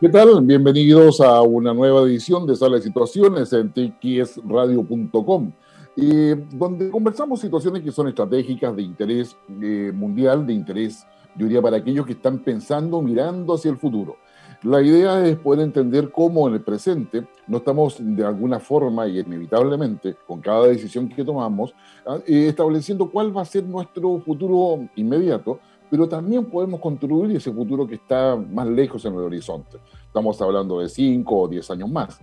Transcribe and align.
¿Qué 0.00 0.08
tal? 0.08 0.40
Bienvenidos 0.40 1.20
a 1.20 1.42
una 1.42 1.74
nueva 1.74 2.00
edición 2.00 2.46
de 2.46 2.56
Sala 2.56 2.76
de 2.76 2.82
Situaciones 2.82 3.52
en 3.52 3.70
txradio.com, 3.70 5.52
eh, 5.94 6.42
donde 6.52 6.88
conversamos 6.88 7.38
situaciones 7.38 7.82
que 7.82 7.92
son 7.92 8.08
estratégicas 8.08 8.74
de 8.74 8.80
interés 8.80 9.36
eh, 9.60 9.92
mundial, 9.94 10.46
de 10.46 10.54
interés, 10.54 11.06
yo 11.36 11.44
diría, 11.44 11.60
para 11.60 11.76
aquellos 11.76 12.06
que 12.06 12.12
están 12.12 12.38
pensando, 12.38 13.02
mirando 13.02 13.52
hacia 13.52 13.70
el 13.70 13.76
futuro. 13.76 14.16
La 14.62 14.80
idea 14.80 15.22
es 15.26 15.36
poder 15.36 15.60
entender 15.60 16.10
cómo 16.10 16.48
en 16.48 16.54
el 16.54 16.62
presente 16.62 17.26
no 17.46 17.58
estamos 17.58 17.96
de 17.98 18.24
alguna 18.24 18.58
forma 18.58 19.06
y 19.06 19.18
inevitablemente 19.18 20.16
con 20.26 20.40
cada 20.40 20.66
decisión 20.66 21.10
que 21.10 21.24
tomamos 21.24 21.74
ah, 22.06 22.20
eh, 22.26 22.48
estableciendo 22.48 23.10
cuál 23.10 23.36
va 23.36 23.42
a 23.42 23.44
ser 23.44 23.64
nuestro 23.64 24.18
futuro 24.20 24.88
inmediato, 24.96 25.60
pero 25.90 26.08
también 26.08 26.44
podemos 26.44 26.80
construir 26.80 27.36
ese 27.36 27.52
futuro 27.52 27.86
que 27.86 27.96
está 27.96 28.36
más 28.36 28.66
lejos 28.68 29.04
en 29.04 29.14
el 29.14 29.20
horizonte. 29.20 29.78
Estamos 30.06 30.40
hablando 30.40 30.78
de 30.78 30.88
5 30.88 31.36
o 31.36 31.48
10 31.48 31.70
años 31.72 31.90
más. 31.90 32.20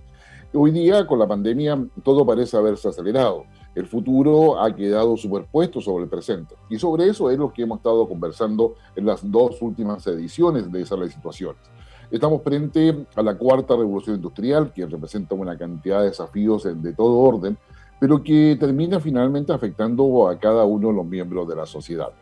Hoy 0.54 0.72
día, 0.72 1.06
con 1.06 1.20
la 1.20 1.28
pandemia, 1.28 1.78
todo 2.04 2.26
parece 2.26 2.56
haberse 2.56 2.88
acelerado. 2.88 3.44
El 3.76 3.86
futuro 3.86 4.60
ha 4.60 4.74
quedado 4.74 5.18
superpuesto 5.18 5.82
sobre 5.82 6.06
el 6.06 6.10
presente. 6.10 6.56
Y 6.70 6.80
sobre 6.80 7.08
eso 7.08 7.30
es 7.30 7.38
lo 7.38 7.52
que 7.52 7.64
hemos 7.64 7.80
estado 7.80 8.08
conversando 8.08 8.76
en 8.96 9.06
las 9.06 9.30
dos 9.30 9.62
últimas 9.62 10.08
ediciones 10.08 10.72
de 10.72 10.82
esas 10.82 11.12
situaciones. 11.12 11.62
Estamos 12.10 12.42
frente 12.42 13.06
a 13.16 13.22
la 13.22 13.38
cuarta 13.38 13.76
revolución 13.76 14.16
industrial, 14.16 14.72
que 14.72 14.86
representa 14.86 15.36
una 15.36 15.58
cantidad 15.58 16.00
de 16.00 16.08
desafíos 16.08 16.64
de 16.64 16.94
todo 16.94 17.18
orden, 17.18 17.58
pero 18.00 18.24
que 18.24 18.56
termina 18.58 19.02
finalmente 19.02 19.52
afectando 19.52 20.30
a 20.30 20.40
cada 20.40 20.64
uno 20.64 20.88
de 20.88 20.94
los 20.94 21.06
miembros 21.06 21.48
de 21.50 21.56
la 21.58 21.66
sociedad. 21.66 22.14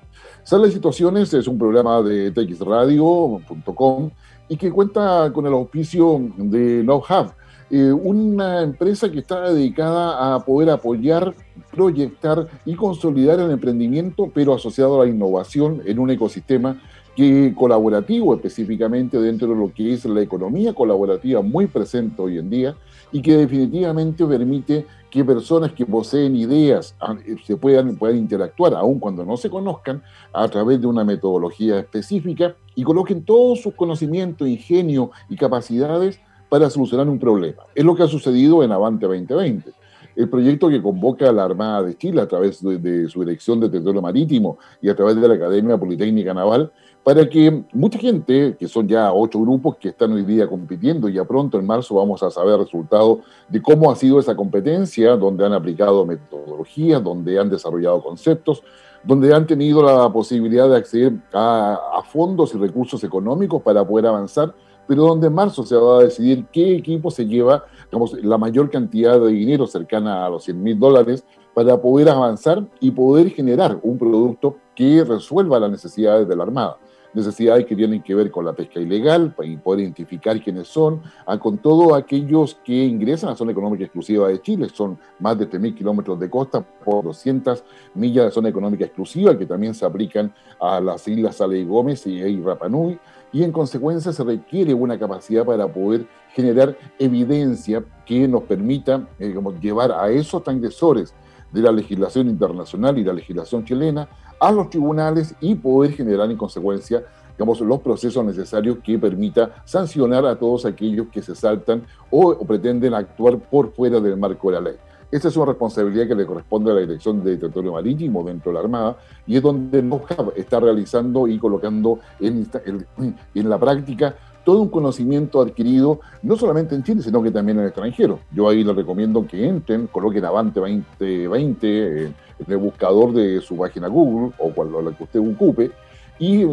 Sala 0.46 0.68
de 0.68 0.74
Situaciones 0.74 1.34
es 1.34 1.48
un 1.48 1.58
programa 1.58 2.04
de 2.04 2.30
txradio.com 2.30 4.12
y 4.48 4.56
que 4.58 4.72
cuenta 4.72 5.32
con 5.34 5.48
el 5.48 5.54
auspicio 5.54 6.22
de 6.38 6.84
KnowHub, 6.86 7.32
eh, 7.72 7.92
una 7.92 8.62
empresa 8.62 9.12
que 9.12 9.18
está 9.18 9.50
dedicada 9.52 10.36
a 10.36 10.46
poder 10.46 10.70
apoyar, 10.70 11.34
proyectar 11.72 12.48
y 12.64 12.76
consolidar 12.76 13.40
el 13.40 13.50
emprendimiento, 13.50 14.30
pero 14.32 14.54
asociado 14.54 15.02
a 15.02 15.06
la 15.06 15.12
innovación 15.12 15.82
en 15.84 15.98
un 15.98 16.12
ecosistema 16.12 16.80
que 17.16 17.54
colaborativo 17.56 18.36
específicamente 18.36 19.20
dentro 19.20 19.48
de 19.48 19.56
lo 19.56 19.74
que 19.74 19.94
es 19.94 20.06
la 20.06 20.22
economía 20.22 20.74
colaborativa 20.74 21.42
muy 21.42 21.68
presente 21.68 22.22
hoy 22.22 22.38
en 22.38 22.50
día 22.50 22.76
y 23.12 23.22
que 23.22 23.38
definitivamente 23.38 24.26
permite 24.26 24.86
que 25.10 25.24
personas 25.24 25.72
que 25.72 25.86
poseen 25.86 26.36
ideas 26.36 26.94
ah, 27.00 27.16
eh, 27.26 27.38
se 27.46 27.56
puedan, 27.56 27.96
puedan 27.96 28.18
interactuar, 28.18 28.74
aun 28.74 29.00
cuando 29.00 29.24
no 29.24 29.38
se 29.38 29.50
conozcan, 29.50 30.04
a 30.34 30.48
través 30.50 30.82
de 30.82 30.88
una 30.88 31.06
metodología 31.06 31.80
específica 31.80 32.56
y 32.76 32.84
coloquen 32.84 33.24
todos 33.24 33.62
sus 33.62 33.74
conocimientos, 33.76 34.48
ingenio 34.48 35.12
y 35.30 35.38
capacidades 35.38 36.20
para 36.50 36.70
solucionar 36.70 37.08
un 37.08 37.20
problema. 37.20 37.64
Es 37.74 37.86
lo 37.86 37.96
que 37.96 38.04
ha 38.04 38.08
sucedido 38.08 38.62
en 38.64 38.74
Avante 38.74 39.06
2020 39.06 39.72
el 40.16 40.30
proyecto 40.30 40.70
que 40.70 40.82
convoca 40.82 41.30
a 41.30 41.34
la 41.34 41.44
Armada 41.44 41.84
de 41.84 41.98
Chile 41.98 42.22
a 42.22 42.28
través 42.28 42.64
de, 42.64 43.10
su 43.10 43.20
Dirección 43.20 43.60
de 43.60 43.70
Territorio 43.70 44.02
Marítimo 44.02 44.58
y 44.82 44.90
a 44.90 44.96
través 44.96 45.16
de 45.20 45.28
la 45.28 45.36
Academia 45.36 45.78
Politécnica 45.78 46.34
Naval, 46.34 46.72
para 47.04 47.30
que 47.30 47.64
mucha 47.74 48.00
gente, 48.00 48.56
que 48.58 48.68
son 48.68 48.88
ya 48.88 49.14
ocho 49.14 49.40
grupos 49.40 49.76
que 49.78 49.90
están 49.90 50.14
hoy 50.14 50.24
día 50.24 50.48
compitiendo, 50.48 51.08
ya 51.08 51.24
pronto 51.24 51.60
en 51.60 51.66
marzo 51.66 51.96
vamos 51.96 52.24
a 52.24 52.32
saber 52.32 52.58
resultados 52.58 53.20
de 53.48 53.62
cómo 53.62 53.92
ha 53.92 53.96
sido 53.96 54.20
esa 54.20 54.36
competencia, 54.36 55.16
donde 55.16 55.46
han 55.46 55.54
aplicado 55.54 56.06
metodologías, 56.06 57.04
donde 57.04 57.38
han 57.40 57.50
desarrollado 57.50 58.02
conceptos, 58.02 58.64
donde 59.04 59.34
han 59.36 59.46
tenido 59.46 59.84
la 59.84 60.12
posibilidad 60.12 60.68
de 60.68 60.78
acceder 60.78 61.14
a 61.32 62.02
fondos 62.08 62.56
y 62.56 62.58
recursos 62.58 63.04
económicos 63.04 63.62
para 63.62 63.86
poder 63.86 64.08
avanzar, 64.08 64.56
pero 64.88 65.04
donde 65.04 65.28
en 65.28 65.34
marzo 65.34 65.64
se 65.64 65.76
va 65.76 66.00
a 66.00 66.04
decidir 66.04 66.46
qué 66.52 66.76
equipo 66.76 67.12
se 67.12 67.26
lleva 67.26 67.66
digamos, 67.86 68.14
la 68.24 68.38
mayor 68.38 68.70
cantidad 68.70 69.20
de 69.20 69.30
dinero 69.30 69.68
cercana 69.68 70.26
a 70.26 70.30
los 70.30 70.44
100 70.44 70.62
mil 70.62 70.80
dólares 70.80 71.24
para 71.54 71.82
poder 71.82 72.10
avanzar 72.10 72.66
y 72.80 72.92
poder 72.92 73.30
generar 73.30 73.80
un 73.82 73.98
producto 73.98 74.58
que 74.76 75.04
resuelva 75.04 75.60
las 75.60 75.72
necesidades 75.72 76.28
de 76.28 76.36
la 76.36 76.44
Armada 76.44 76.78
necesidades 77.16 77.66
que 77.66 77.76
tienen 77.76 78.04
que 78.04 78.14
ver 78.14 78.30
con 78.30 78.46
la 78.46 78.54
pesca 78.54 78.80
ilegal 78.80 79.34
y 79.42 79.56
poder 79.56 79.82
identificar 79.82 80.40
quiénes 80.42 80.68
son, 80.68 81.02
con 81.40 81.58
todos 81.58 81.98
aquellos 81.98 82.60
que 82.64 82.74
ingresan 82.74 83.30
a 83.30 83.32
la 83.32 83.38
zona 83.38 83.54
económica 83.54 83.86
exclusiva 83.86 84.28
de 84.28 84.42
Chile. 84.42 84.68
Son 84.72 85.00
más 85.20 85.40
de 85.40 85.50
3.000 85.50 85.76
kilómetros 85.76 86.20
de 86.20 86.30
costa 86.30 86.62
por 86.62 87.06
200 87.06 87.64
millas 87.96 88.26
de 88.26 88.32
zona 88.32 88.50
económica 88.50 88.86
exclusiva 88.86 89.38
que 89.38 89.46
también 89.46 89.74
se 89.74 89.86
aplican 89.86 90.34
a 90.60 90.80
las 90.82 91.08
islas 91.08 91.38
Sale 91.38 91.64
Gómez 91.64 92.06
y 92.06 92.42
Rapa 92.42 92.68
Nui. 92.68 93.00
Y 93.32 93.44
en 93.44 93.52
consecuencia 93.52 94.14
se 94.14 94.24
requiere 94.24 94.74
una 94.74 94.98
capacidad 94.98 95.46
para 95.46 95.68
poder 95.68 96.08
generar 96.34 96.78
evidencia 97.00 97.84
que 98.06 98.28
nos 98.28 98.44
permita 98.44 99.08
eh, 99.20 99.36
llevar 99.62 99.92
a 99.92 100.10
esos 100.10 100.44
transgresores 100.44 101.14
de 101.52 101.62
la 101.62 101.72
legislación 101.72 102.30
internacional 102.30 102.98
y 102.98 103.04
la 103.04 103.14
legislación 103.14 103.64
chilena 103.66 104.08
a 104.40 104.52
los 104.52 104.70
tribunales 104.70 105.36
y 105.40 105.56
poder 105.56 105.94
generar 105.94 106.30
en 106.30 106.38
consecuencia 106.38 107.04
digamos, 107.38 107.60
los 107.62 107.82
procesos 107.82 108.24
necesarios 108.26 108.78
que 108.84 108.98
permita 108.98 109.64
sancionar 109.66 110.26
a 110.26 110.38
todos 110.38 110.66
aquellos 110.66 111.08
que 111.08 111.22
se 111.22 111.36
saltan 111.36 111.84
o, 112.10 112.38
pretenden 112.46 112.94
actuar 112.94 113.38
por 113.38 113.74
fuera 113.74 114.00
del 114.00 114.18
marco 114.18 114.50
de 114.50 114.56
la 114.56 114.62
ley. 114.62 114.76
Esta 115.12 115.28
es 115.28 115.38
una 115.38 115.46
responsabilidad 115.48 116.08
que 116.08 116.16
le 116.16 116.26
corresponde 116.26 116.72
a 116.72 116.74
la 116.74 116.82
Dirección 116.82 117.24
de 117.24 117.38
Territorio 117.38 117.74
Marítimo 117.74 118.24
dentro 118.24 118.52
de 118.52 118.56
la 118.56 118.62
Armada 118.62 118.98
y 119.28 119.38
es 119.38 119.42
donde 119.42 119.82
NOHAB 119.82 120.34
está 120.36 120.60
realizando 120.60 121.28
y 121.28 121.38
colocando 121.38 122.00
en, 122.20 123.50
la 123.50 123.60
práctica 123.60 124.16
todo 124.44 124.62
un 124.62 124.70
conocimiento 124.70 125.42
adquirido, 125.42 126.00
no 126.22 126.36
solamente 126.36 126.76
en 126.76 126.84
Chile, 126.84 127.02
sino 127.02 127.22
que 127.22 127.32
también 127.32 127.58
en 127.58 127.64
el 127.64 127.70
extranjero. 127.70 128.20
Yo 128.32 128.48
ahí 128.48 128.64
les 128.64 128.76
recomiendo 128.76 129.26
que 129.26 129.48
entren, 129.48 129.88
coloquen 129.88 130.26
Avante 130.26 130.60
2020 130.60 132.06
en, 132.06 132.16
el 132.48 132.58
buscador 132.58 133.14
de 133.14 133.42
su 133.42 133.58
página 133.58 133.88
Google 133.88 134.34
o 134.38 134.50
cual, 134.54 134.70
la 134.84 134.92
que 134.92 135.04
usted 135.04 135.20
ocupe 135.20 135.72
y 136.20 136.46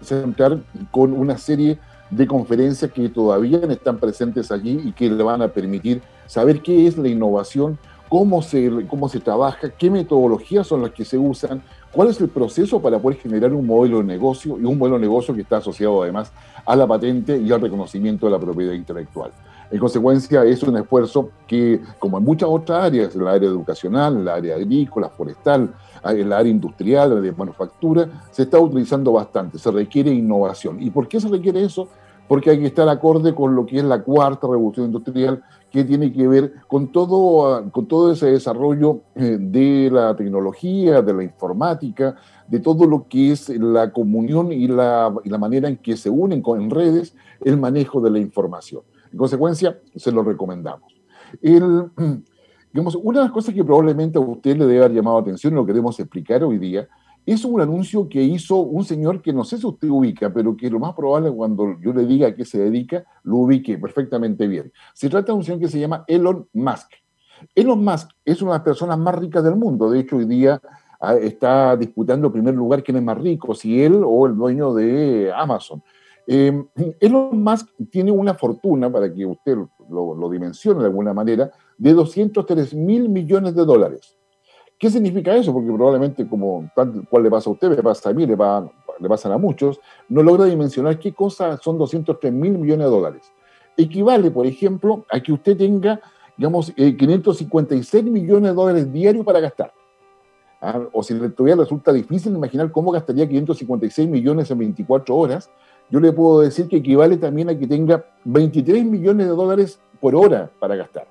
centrar 0.00 0.58
con 0.90 1.12
una 1.12 1.38
serie 1.38 1.78
de 2.10 2.26
conferencias 2.26 2.90
que 2.92 3.08
todavía 3.08 3.58
están 3.68 3.98
presentes 3.98 4.50
allí 4.50 4.80
y 4.84 4.92
que 4.92 5.08
le 5.08 5.22
van 5.22 5.42
a 5.42 5.48
permitir 5.48 6.02
saber 6.26 6.60
qué 6.60 6.86
es 6.86 6.98
la 6.98 7.08
innovación, 7.08 7.78
cómo 8.10 8.42
se, 8.42 8.86
cómo 8.88 9.08
se 9.08 9.20
trabaja, 9.20 9.70
qué 9.70 9.88
metodologías 9.88 10.66
son 10.66 10.82
las 10.82 10.90
que 10.90 11.04
se 11.04 11.16
usan, 11.16 11.62
cuál 11.92 12.08
es 12.08 12.20
el 12.20 12.28
proceso 12.28 12.82
para 12.82 12.98
poder 12.98 13.18
generar 13.18 13.54
un 13.54 13.64
modelo 13.64 13.98
de 13.98 14.04
negocio 14.04 14.58
y 14.58 14.64
un 14.64 14.76
modelo 14.76 14.96
de 14.96 15.02
negocio 15.02 15.32
que 15.32 15.42
está 15.42 15.58
asociado 15.58 16.02
además 16.02 16.32
a 16.66 16.74
la 16.74 16.88
patente 16.88 17.38
y 17.38 17.52
al 17.52 17.60
reconocimiento 17.60 18.26
de 18.26 18.32
la 18.32 18.38
propiedad 18.40 18.72
intelectual. 18.72 19.30
En 19.70 19.78
consecuencia, 19.78 20.44
es 20.44 20.60
un 20.64 20.76
esfuerzo 20.76 21.30
que, 21.46 21.80
como 22.00 22.18
en 22.18 22.24
muchas 22.24 22.48
otras 22.48 22.86
áreas, 22.86 23.14
en 23.14 23.24
la 23.24 23.30
área 23.30 23.48
educacional, 23.48 24.16
en 24.16 24.24
la 24.24 24.34
área 24.34 24.56
agrícola, 24.56 25.08
forestal, 25.08 25.72
en 26.04 26.28
la 26.28 26.38
área 26.38 26.50
industrial, 26.50 27.22
de 27.22 27.30
manufactura, 27.30 28.08
se 28.32 28.42
está 28.42 28.58
utilizando 28.58 29.12
bastante. 29.12 29.56
Se 29.60 29.70
requiere 29.70 30.10
innovación. 30.10 30.82
¿Y 30.82 30.90
por 30.90 31.06
qué 31.06 31.20
se 31.20 31.28
requiere 31.28 31.62
eso? 31.62 31.88
Porque 32.26 32.50
hay 32.50 32.58
que 32.58 32.66
estar 32.66 32.88
acorde 32.88 33.32
con 33.32 33.54
lo 33.54 33.64
que 33.64 33.78
es 33.78 33.84
la 33.84 34.02
cuarta 34.02 34.48
revolución 34.48 34.86
industrial, 34.86 35.40
que 35.70 35.84
tiene 35.84 36.12
que 36.12 36.26
ver 36.26 36.54
con 36.66 36.90
todo, 36.90 37.70
con 37.70 37.86
todo 37.86 38.12
ese 38.12 38.26
desarrollo 38.26 39.02
eh, 39.14 39.38
de 39.40 39.88
la 39.90 40.16
tecnología, 40.16 41.00
de 41.02 41.14
la 41.14 41.22
informática, 41.22 42.16
de 42.48 42.58
todo 42.58 42.86
lo 42.86 43.06
que 43.08 43.32
es 43.32 43.48
la 43.50 43.92
comunión 43.92 44.52
y 44.52 44.66
la, 44.66 45.14
la 45.24 45.38
manera 45.38 45.68
en 45.68 45.76
que 45.76 45.96
se 45.96 46.10
unen 46.10 46.42
en 46.44 46.70
redes 46.70 47.14
el 47.44 47.56
manejo 47.56 48.00
de 48.00 48.10
la 48.10 48.18
información. 48.18 48.82
En 49.12 49.18
consecuencia, 49.18 49.78
se 49.94 50.10
lo 50.10 50.22
recomendamos. 50.22 50.92
El, 51.40 51.90
digamos, 52.72 52.96
una 52.96 53.20
de 53.20 53.24
las 53.26 53.32
cosas 53.32 53.54
que 53.54 53.64
probablemente 53.64 54.18
a 54.18 54.20
usted 54.20 54.56
le 54.56 54.66
debe 54.66 54.80
haber 54.80 54.96
llamado 54.96 55.18
la 55.18 55.22
atención 55.22 55.52
y 55.52 55.56
lo 55.56 55.66
queremos 55.66 55.98
explicar 56.00 56.42
hoy 56.42 56.58
día 56.58 56.88
es 57.26 57.44
un 57.44 57.60
anuncio 57.60 58.08
que 58.08 58.22
hizo 58.22 58.56
un 58.56 58.84
señor 58.84 59.22
que 59.22 59.32
no 59.32 59.44
sé 59.44 59.58
si 59.58 59.66
usted 59.66 59.88
ubica, 59.88 60.32
pero 60.32 60.56
que 60.56 60.70
lo 60.70 60.78
más 60.78 60.94
probable 60.94 61.30
cuando 61.30 61.76
yo 61.80 61.92
le 61.92 62.04
diga 62.06 62.28
a 62.28 62.34
qué 62.34 62.44
se 62.44 62.58
dedica, 62.58 63.04
lo 63.22 63.36
ubique 63.38 63.78
perfectamente 63.78 64.46
bien. 64.46 64.72
Se 64.94 65.08
trata 65.08 65.32
de 65.32 65.38
un 65.38 65.44
señor 65.44 65.60
que 65.60 65.68
se 65.68 65.78
llama 65.78 66.04
Elon 66.06 66.48
Musk. 66.52 66.92
Elon 67.54 67.84
Musk 67.84 68.10
es 68.24 68.42
una 68.42 68.52
de 68.52 68.58
las 68.58 68.64
personas 68.64 68.98
más 68.98 69.14
ricas 69.14 69.44
del 69.44 69.56
mundo. 69.56 69.90
De 69.90 70.00
hecho, 70.00 70.16
hoy 70.16 70.26
día 70.26 70.60
ah, 71.00 71.14
está 71.14 71.76
disputando 71.76 72.28
el 72.28 72.32
primer 72.32 72.54
lugar 72.54 72.82
quién 72.82 72.96
es 72.96 73.02
más 73.02 73.18
rico, 73.18 73.54
si 73.54 73.82
él 73.82 74.02
o 74.04 74.26
el 74.26 74.36
dueño 74.36 74.74
de 74.74 75.32
Amazon. 75.34 75.82
Eh, 76.26 76.64
Elon 77.00 77.42
Musk 77.42 77.68
tiene 77.90 78.12
una 78.12 78.34
fortuna, 78.34 78.90
para 78.90 79.12
que 79.12 79.26
usted 79.26 79.56
lo, 79.88 80.14
lo 80.14 80.30
dimensione 80.30 80.80
de 80.80 80.86
alguna 80.86 81.14
manera, 81.14 81.50
de 81.76 81.92
203 81.92 82.74
mil 82.74 83.08
millones 83.08 83.54
de 83.54 83.64
dólares. 83.64 84.19
¿Qué 84.80 84.88
significa 84.88 85.36
eso? 85.36 85.52
Porque 85.52 85.70
probablemente, 85.70 86.26
como 86.26 86.70
tal 86.74 87.04
cual 87.06 87.24
le 87.24 87.30
pasa 87.30 87.50
a 87.50 87.52
usted, 87.52 87.68
le 87.68 87.82
pasa 87.82 88.08
a 88.08 88.12
mí, 88.14 88.24
le, 88.24 88.34
va, 88.34 88.66
le 88.98 89.08
pasan 89.10 89.30
a 89.30 89.36
muchos, 89.36 89.78
no 90.08 90.22
logra 90.22 90.46
dimensionar 90.46 90.98
qué 90.98 91.12
cosa 91.12 91.58
son 91.58 91.76
203 91.76 92.32
mil 92.32 92.56
millones 92.56 92.86
de 92.86 92.90
dólares. 92.90 93.32
Equivale, 93.76 94.30
por 94.30 94.46
ejemplo, 94.46 95.04
a 95.10 95.20
que 95.20 95.32
usted 95.34 95.54
tenga, 95.54 96.00
digamos, 96.34 96.72
556 96.72 97.92
eh, 97.92 98.10
millones 98.10 98.52
de 98.52 98.54
dólares 98.54 98.90
diarios 98.90 99.22
para 99.22 99.40
gastar. 99.40 99.70
¿Ah? 100.62 100.80
O 100.94 101.02
si 101.02 101.12
todavía 101.28 101.56
resulta 101.56 101.92
difícil 101.92 102.34
imaginar 102.34 102.72
cómo 102.72 102.90
gastaría 102.90 103.28
556 103.28 104.08
millones 104.08 104.50
en 104.50 104.58
24 104.60 105.14
horas, 105.14 105.50
yo 105.90 106.00
le 106.00 106.10
puedo 106.10 106.40
decir 106.40 106.68
que 106.68 106.76
equivale 106.76 107.18
también 107.18 107.50
a 107.50 107.58
que 107.58 107.66
tenga 107.66 108.06
23 108.24 108.82
millones 108.86 109.26
de 109.26 109.34
dólares 109.34 109.78
por 110.00 110.14
hora 110.14 110.50
para 110.58 110.74
gastar. 110.74 111.06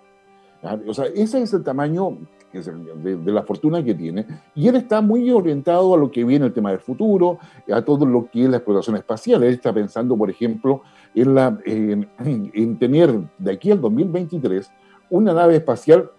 O 0.87 0.93
sea, 0.95 1.05
ese 1.05 1.39
es 1.43 1.53
el 1.53 1.63
tamaño 1.63 2.17
de, 2.51 3.31
la 3.31 3.43
fortuna 3.43 3.83
que 3.83 3.93
tiene, 3.93 4.25
y 4.55 4.67
él 4.67 4.75
está 4.75 5.01
muy 5.01 5.29
orientado 5.31 5.93
a 5.93 5.97
lo 5.97 6.11
que 6.11 6.23
viene 6.23 6.45
el 6.45 6.53
tema 6.53 6.71
del 6.71 6.79
futuro, 6.79 7.39
a 7.71 7.81
todo 7.81 8.05
lo 8.05 8.29
que 8.29 8.43
es 8.43 8.49
la 8.49 8.57
exploración 8.57 8.95
espacial. 8.95 9.43
Él 9.43 9.53
está 9.53 9.73
pensando, 9.73 10.17
por 10.17 10.29
ejemplo, 10.29 10.81
en, 11.13 11.35
la, 11.35 11.57
en, 11.65 12.77
tener 12.77 13.19
de 13.37 13.51
aquí 13.51 13.71
al 13.71 13.81
2023 13.81 14.71
una 15.09 15.33
nave 15.33 15.57
espacial 15.57 16.09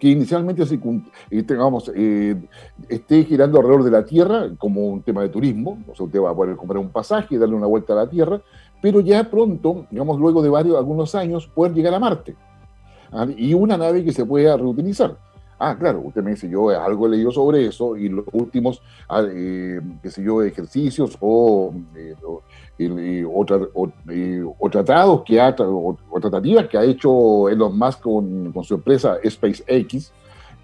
que 0.00 0.08
inicialmente 0.08 0.66
se, 0.66 0.80
tengamos, 1.46 1.90
eh, 1.94 2.36
esté 2.88 3.24
girando 3.24 3.58
alrededor 3.58 3.84
de 3.84 3.90
la 3.90 4.04
Tierra 4.04 4.50
como 4.58 4.86
un 4.88 5.02
tema 5.02 5.22
de 5.22 5.28
turismo, 5.28 5.78
o 5.88 5.94
sea, 5.94 6.06
usted 6.06 6.20
va 6.20 6.30
a 6.30 6.34
poder 6.34 6.56
comprar 6.56 6.78
un 6.78 6.90
pasaje 6.90 7.36
y 7.36 7.38
darle 7.38 7.54
una 7.54 7.68
vuelta 7.68 7.92
a 7.92 7.96
la 7.96 8.10
Tierra, 8.10 8.40
pero 8.82 9.00
ya 9.00 9.30
pronto, 9.30 9.86
digamos, 9.90 10.18
luego 10.18 10.42
de 10.42 10.48
varios, 10.48 10.76
algunos 10.76 11.14
años, 11.14 11.46
poder 11.46 11.72
llegar 11.72 11.94
a 11.94 12.00
Marte. 12.00 12.36
¿ah? 13.12 13.26
Y 13.36 13.54
una 13.54 13.76
nave 13.76 14.04
que 14.04 14.12
se 14.12 14.24
pueda 14.24 14.56
reutilizar. 14.56 15.16
Ah, 15.58 15.74
claro, 15.78 16.00
usted 16.04 16.22
me 16.22 16.32
dice, 16.32 16.48
yo 16.50 16.68
algo 16.68 17.06
he 17.06 17.10
leído 17.10 17.30
sobre 17.30 17.66
eso 17.66 17.96
y 17.96 18.10
los 18.10 18.26
últimos, 18.32 18.82
ah, 19.08 19.22
eh, 19.26 19.80
qué 20.02 20.10
sé 20.10 20.22
yo, 20.22 20.42
ejercicios 20.42 21.16
o, 21.20 21.72
eh, 21.96 22.14
o, 24.58 24.70
tratados 24.70 25.22
que 25.24 25.40
ha, 25.40 25.56
o, 25.58 25.96
tratativas 26.20 26.68
que 26.68 26.76
ha 26.76 26.84
hecho 26.84 27.48
Elon 27.48 27.78
Musk 27.78 28.00
con, 28.02 28.52
con 28.52 28.64
su 28.64 28.74
empresa 28.74 29.16
SpaceX, 29.26 30.12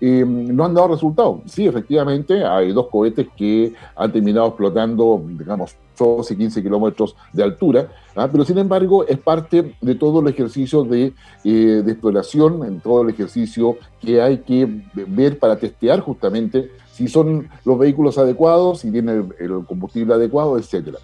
eh, 0.05 0.25
no 0.27 0.65
han 0.65 0.75
dado 0.75 0.89
resultados. 0.89 1.43
Sí, 1.47 1.65
efectivamente, 1.65 2.45
hay 2.45 2.73
dos 2.73 2.89
cohetes 2.89 3.29
que 3.37 3.73
han 3.95 4.11
terminado 4.11 4.49
explotando, 4.49 5.23
digamos, 5.25 5.77
12, 5.97 6.37
15 6.37 6.61
kilómetros 6.61 7.15
de 7.33 7.45
altura, 7.45 7.89
¿ah? 8.17 8.29
pero 8.31 8.45
sin 8.45 8.59
embargo 8.59 9.07
es 9.07 9.17
parte 9.19 9.77
de 9.81 9.95
todo 9.95 10.19
el 10.19 10.27
ejercicio 10.27 10.83
de, 10.83 11.13
eh, 11.45 11.83
de, 11.85 11.93
exploración, 11.93 12.65
en 12.65 12.81
todo 12.81 13.03
el 13.03 13.11
ejercicio 13.11 13.77
que 14.01 14.21
hay 14.21 14.39
que 14.39 14.69
ver 14.93 15.39
para 15.39 15.55
testear 15.55 16.01
justamente 16.01 16.73
si 16.91 17.07
son 17.07 17.49
los 17.65 17.79
vehículos 17.79 18.19
adecuados, 18.19 18.81
si 18.81 18.91
tienen 18.91 19.33
el, 19.39 19.53
el 19.53 19.65
combustible 19.67 20.15
adecuado, 20.15 20.59
etcétera. 20.59 20.99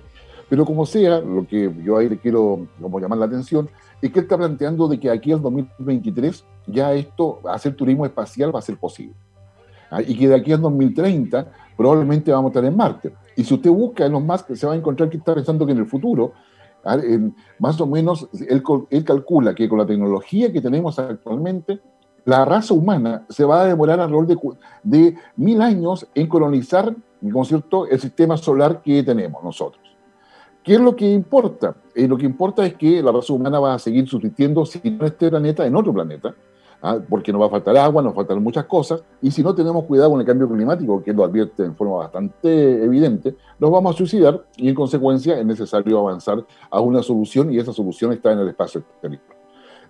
Pero 0.48 0.64
como 0.64 0.86
sea, 0.86 1.20
lo 1.20 1.46
que 1.46 1.72
yo 1.84 1.98
ahí 1.98 2.08
le 2.08 2.18
quiero 2.18 2.66
como 2.80 2.98
llamar 3.00 3.18
la 3.18 3.26
atención 3.26 3.68
es 4.00 4.10
que 4.10 4.20
él 4.20 4.24
está 4.24 4.36
planteando 4.36 4.88
de 4.88 4.98
que 4.98 5.10
aquí 5.10 5.32
al 5.32 5.42
2023 5.42 6.44
ya 6.66 6.92
esto, 6.94 7.40
hacer 7.48 7.74
turismo 7.74 8.06
espacial 8.06 8.54
va 8.54 8.60
a 8.60 8.62
ser 8.62 8.78
posible. 8.78 9.14
¿ah? 9.90 10.00
Y 10.00 10.16
que 10.16 10.28
de 10.28 10.34
aquí 10.34 10.52
al 10.52 10.60
2030 10.60 11.46
probablemente 11.76 12.32
vamos 12.32 12.50
a 12.50 12.52
estar 12.52 12.64
en 12.64 12.76
Marte. 12.76 13.12
Y 13.36 13.44
si 13.44 13.54
usted 13.54 13.70
busca 13.70 14.06
en 14.06 14.12
los 14.12 14.24
más, 14.24 14.44
se 14.52 14.66
va 14.66 14.72
a 14.72 14.76
encontrar 14.76 15.10
que 15.10 15.18
está 15.18 15.34
pensando 15.34 15.66
que 15.66 15.72
en 15.72 15.78
el 15.78 15.86
futuro, 15.86 16.32
¿ah? 16.84 16.96
más 17.58 17.80
o 17.80 17.86
menos, 17.86 18.28
él, 18.48 19.04
calcula 19.04 19.54
que 19.54 19.68
con 19.68 19.78
la 19.78 19.86
tecnología 19.86 20.52
que 20.52 20.60
tenemos 20.60 20.98
actualmente, 20.98 21.80
la 22.24 22.44
raza 22.44 22.74
humana 22.74 23.24
se 23.28 23.44
va 23.44 23.62
a 23.62 23.66
demorar 23.66 24.00
alrededor 24.00 24.26
de, 24.26 24.38
de 24.82 25.16
mil 25.36 25.62
años 25.62 26.06
en 26.14 26.26
colonizar, 26.26 26.94
¿no 27.20 27.44
cierto?, 27.44 27.86
el 27.86 27.98
sistema 28.00 28.36
solar 28.36 28.82
que 28.82 29.02
tenemos 29.02 29.42
nosotros. 29.42 29.87
¿Qué 30.68 30.74
es 30.74 30.80
lo 30.80 30.94
que 30.94 31.10
importa? 31.10 31.74
Eh, 31.94 32.06
lo 32.06 32.18
que 32.18 32.26
importa 32.26 32.66
es 32.66 32.74
que 32.74 33.02
la 33.02 33.10
raza 33.10 33.32
humana 33.32 33.58
va 33.58 33.72
a 33.72 33.78
seguir 33.78 34.06
subsistiendo 34.06 34.66
sin 34.66 35.02
este 35.02 35.30
planeta 35.30 35.66
en 35.66 35.74
otro 35.74 35.94
planeta, 35.94 36.34
¿ah? 36.82 36.98
porque 37.08 37.32
nos 37.32 37.40
va 37.40 37.46
a 37.46 37.48
faltar 37.48 37.74
agua, 37.78 38.02
nos 38.02 38.14
faltan 38.14 38.42
muchas 38.42 38.66
cosas, 38.66 39.02
y 39.22 39.30
si 39.30 39.42
no 39.42 39.54
tenemos 39.54 39.86
cuidado 39.86 40.10
con 40.10 40.20
el 40.20 40.26
cambio 40.26 40.46
climático, 40.46 41.02
que 41.02 41.14
lo 41.14 41.24
advierte 41.24 41.64
en 41.64 41.74
forma 41.74 41.96
bastante 41.96 42.84
evidente, 42.84 43.34
nos 43.58 43.70
vamos 43.70 43.94
a 43.94 43.96
suicidar 43.96 44.44
y 44.58 44.68
en 44.68 44.74
consecuencia 44.74 45.40
es 45.40 45.46
necesario 45.46 46.00
avanzar 46.00 46.44
a 46.68 46.80
una 46.82 47.02
solución 47.02 47.50
y 47.50 47.56
esa 47.56 47.72
solución 47.72 48.12
está 48.12 48.32
en 48.32 48.40
el 48.40 48.48
espacio 48.48 48.82
exterior. 48.82 49.37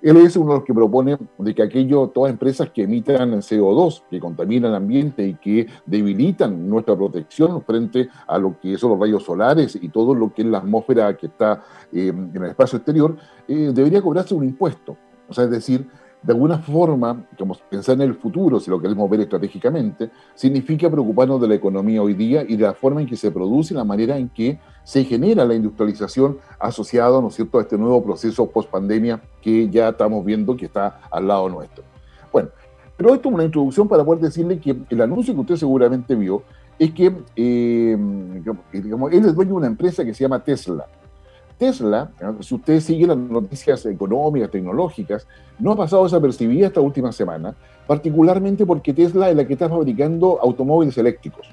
Él 0.02 0.16
es 0.18 0.36
uno 0.36 0.52
de 0.52 0.58
los 0.58 0.64
que 0.64 0.74
propone 0.74 1.18
de 1.38 1.54
que 1.54 1.62
aquello, 1.62 2.08
todas 2.08 2.32
empresas 2.32 2.70
que 2.70 2.82
emitan 2.82 3.32
CO2, 3.40 4.02
que 4.10 4.20
contaminan 4.20 4.70
el 4.70 4.76
ambiente 4.76 5.26
y 5.26 5.34
que 5.34 5.66
debilitan 5.86 6.68
nuestra 6.68 6.96
protección 6.96 7.62
frente 7.62 8.08
a 8.26 8.38
lo 8.38 8.58
que 8.60 8.76
son 8.78 8.90
los 8.90 9.00
rayos 9.00 9.24
solares 9.24 9.78
y 9.80 9.88
todo 9.88 10.14
lo 10.14 10.32
que 10.32 10.42
es 10.42 10.48
la 10.48 10.58
atmósfera 10.58 11.16
que 11.16 11.26
está 11.26 11.62
eh, 11.92 12.08
en 12.08 12.30
el 12.34 12.50
espacio 12.50 12.78
exterior, 12.78 13.16
eh, 13.46 13.70
debería 13.72 14.00
cobrarse 14.02 14.34
un 14.34 14.44
impuesto. 14.44 14.96
O 15.28 15.34
sea, 15.34 15.44
es 15.44 15.50
decir, 15.50 15.86
de 16.22 16.32
alguna 16.32 16.58
forma, 16.58 17.24
como 17.38 17.56
pensar 17.70 17.94
en 17.94 18.02
el 18.02 18.14
futuro, 18.14 18.58
si 18.58 18.70
lo 18.70 18.80
queremos 18.80 19.08
ver 19.08 19.20
estratégicamente, 19.20 20.10
significa 20.34 20.90
preocuparnos 20.90 21.40
de 21.40 21.48
la 21.48 21.54
economía 21.54 22.02
hoy 22.02 22.14
día 22.14 22.44
y 22.46 22.56
de 22.56 22.64
la 22.64 22.74
forma 22.74 23.00
en 23.00 23.06
que 23.06 23.16
se 23.16 23.30
produce, 23.30 23.72
la 23.72 23.84
manera 23.84 24.18
en 24.18 24.28
que 24.28 24.58
se 24.82 25.04
genera 25.04 25.44
la 25.44 25.54
industrialización 25.54 26.38
asociada, 26.58 27.20
¿no 27.20 27.28
es 27.28 27.34
cierto?, 27.34 27.58
a 27.58 27.62
este 27.62 27.78
nuevo 27.78 28.02
proceso 28.02 28.50
post-pandemia 28.50 29.20
que 29.40 29.68
ya 29.68 29.90
estamos 29.90 30.24
viendo 30.24 30.56
que 30.56 30.66
está 30.66 31.00
al 31.10 31.28
lado 31.28 31.48
nuestro. 31.48 31.84
Bueno, 32.32 32.48
pero 32.96 33.14
esto 33.14 33.28
es 33.28 33.34
una 33.34 33.44
introducción 33.44 33.86
para 33.86 34.04
poder 34.04 34.22
decirle 34.22 34.58
que 34.58 34.76
el 34.90 35.00
anuncio 35.00 35.32
que 35.34 35.40
usted 35.40 35.56
seguramente 35.56 36.16
vio 36.16 36.42
es 36.78 36.92
que, 36.92 37.12
eh, 37.36 37.96
digamos, 38.72 39.12
él 39.12 39.24
es 39.24 39.34
dueño 39.34 39.50
de 39.50 39.56
una 39.56 39.66
empresa 39.68 40.04
que 40.04 40.14
se 40.14 40.24
llama 40.24 40.42
Tesla. 40.42 40.86
Tesla, 41.58 42.10
si 42.40 42.54
usted 42.54 42.80
sigue 42.80 43.06
las 43.06 43.16
noticias 43.16 43.84
económicas, 43.86 44.50
tecnológicas, 44.50 45.26
no 45.58 45.72
ha 45.72 45.76
pasado 45.76 46.04
desapercibida 46.04 46.68
esta 46.68 46.80
última 46.80 47.10
semana, 47.10 47.54
particularmente 47.86 48.64
porque 48.64 48.94
Tesla 48.94 49.28
es 49.28 49.36
la 49.36 49.44
que 49.44 49.54
está 49.54 49.68
fabricando 49.68 50.38
automóviles 50.40 50.96
eléctricos. 50.98 51.48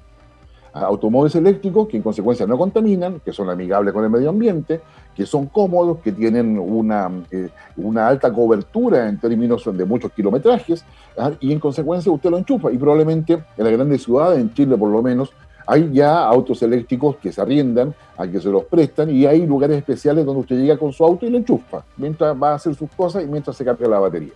Automóviles 0.74 1.36
eléctricos 1.36 1.88
que 1.88 1.98
en 1.98 2.04
consecuencia 2.04 2.46
no 2.46 2.58
contaminan, 2.58 3.22
que 3.24 3.32
son 3.32 3.50
amigables 3.50 3.94
con 3.94 4.04
el 4.04 4.10
medio 4.10 4.30
ambiente, 4.30 4.82
que 5.16 5.26
son 5.26 5.48
cómodos, 5.48 6.00
que 6.00 6.12
tienen 6.12 6.60
una, 6.60 7.10
eh, 7.32 7.50
una 7.78 8.08
alta 8.08 8.32
cobertura 8.32 9.08
en 9.08 9.18
términos 9.18 9.64
de 9.66 9.86
muchos 9.86 10.12
kilometrajes, 10.12 10.84
¿ah? 11.18 11.32
y 11.40 11.54
en 11.54 11.60
consecuencia 11.60 12.12
usted 12.12 12.30
lo 12.30 12.38
enchufa. 12.38 12.72
Y 12.72 12.78
probablemente 12.78 13.34
en 13.34 13.64
las 13.64 13.72
grandes 13.72 14.04
ciudades, 14.04 14.40
en 14.40 14.54
Chile 14.54 14.78
por 14.78 14.90
lo 14.90 15.02
menos, 15.02 15.34
hay 15.66 15.92
ya 15.92 16.26
autos 16.26 16.62
eléctricos 16.62 17.18
que 17.18 17.32
se 17.32 17.42
arriendan, 17.42 17.94
a 18.18 18.28
que 18.28 18.40
se 18.40 18.50
los 18.50 18.64
prestan 18.66 19.10
y 19.10 19.26
hay 19.26 19.46
lugares 19.46 19.78
especiales 19.78 20.26
donde 20.26 20.42
usted 20.42 20.58
llega 20.58 20.78
con 20.78 20.94
su 20.94 21.04
auto 21.04 21.26
y 21.26 21.30
lo 21.30 21.38
enchufa 21.38 21.84
mientras 21.98 22.36
va 22.42 22.52
a 22.52 22.56
hacer 22.56 22.76
sus 22.76 22.90
cosas 22.92 23.24
y 23.24 23.28
mientras 23.28 23.56
se 23.56 23.66
cambia 23.66 23.88
la 23.88 24.00
batería. 24.00 24.34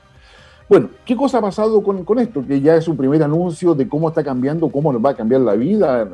Bueno, 0.67 0.89
¿qué 1.03 1.15
cosa 1.15 1.39
ha 1.39 1.41
pasado 1.41 1.81
con, 1.81 2.03
con 2.03 2.19
esto? 2.19 2.45
Que 2.45 2.61
ya 2.61 2.75
es 2.75 2.87
un 2.87 2.95
primer 2.95 3.23
anuncio 3.23 3.73
de 3.73 3.89
cómo 3.89 4.09
está 4.09 4.23
cambiando, 4.23 4.69
cómo 4.69 4.93
nos 4.93 5.03
va 5.03 5.11
a 5.11 5.15
cambiar 5.15 5.41
la 5.41 5.55
vida 5.55 6.07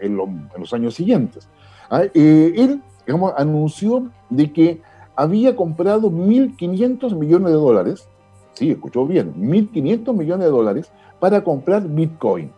en, 0.00 0.16
los 0.16 0.72
años 0.72 0.94
siguientes. 0.94 1.48
Ah, 1.90 2.04
eh, 2.14 2.52
él, 2.56 2.80
digamos, 3.04 3.32
anunció 3.36 4.08
de 4.30 4.52
que 4.52 4.80
había 5.16 5.56
comprado 5.56 6.10
1.500 6.10 7.16
millones 7.16 7.48
de 7.48 7.54
dólares, 7.54 8.08
sí, 8.52 8.70
escuchó 8.70 9.06
bien, 9.06 9.34
1.500 9.34 10.14
millones 10.14 10.46
de 10.46 10.50
dólares 10.52 10.92
para 11.18 11.42
comprar 11.42 11.82
Bitcoin. 11.82 12.52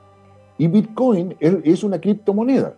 Y 0.58 0.68
Bitcoin 0.68 1.36
es 1.40 1.84
una 1.84 2.00
criptomoneda. 2.00 2.76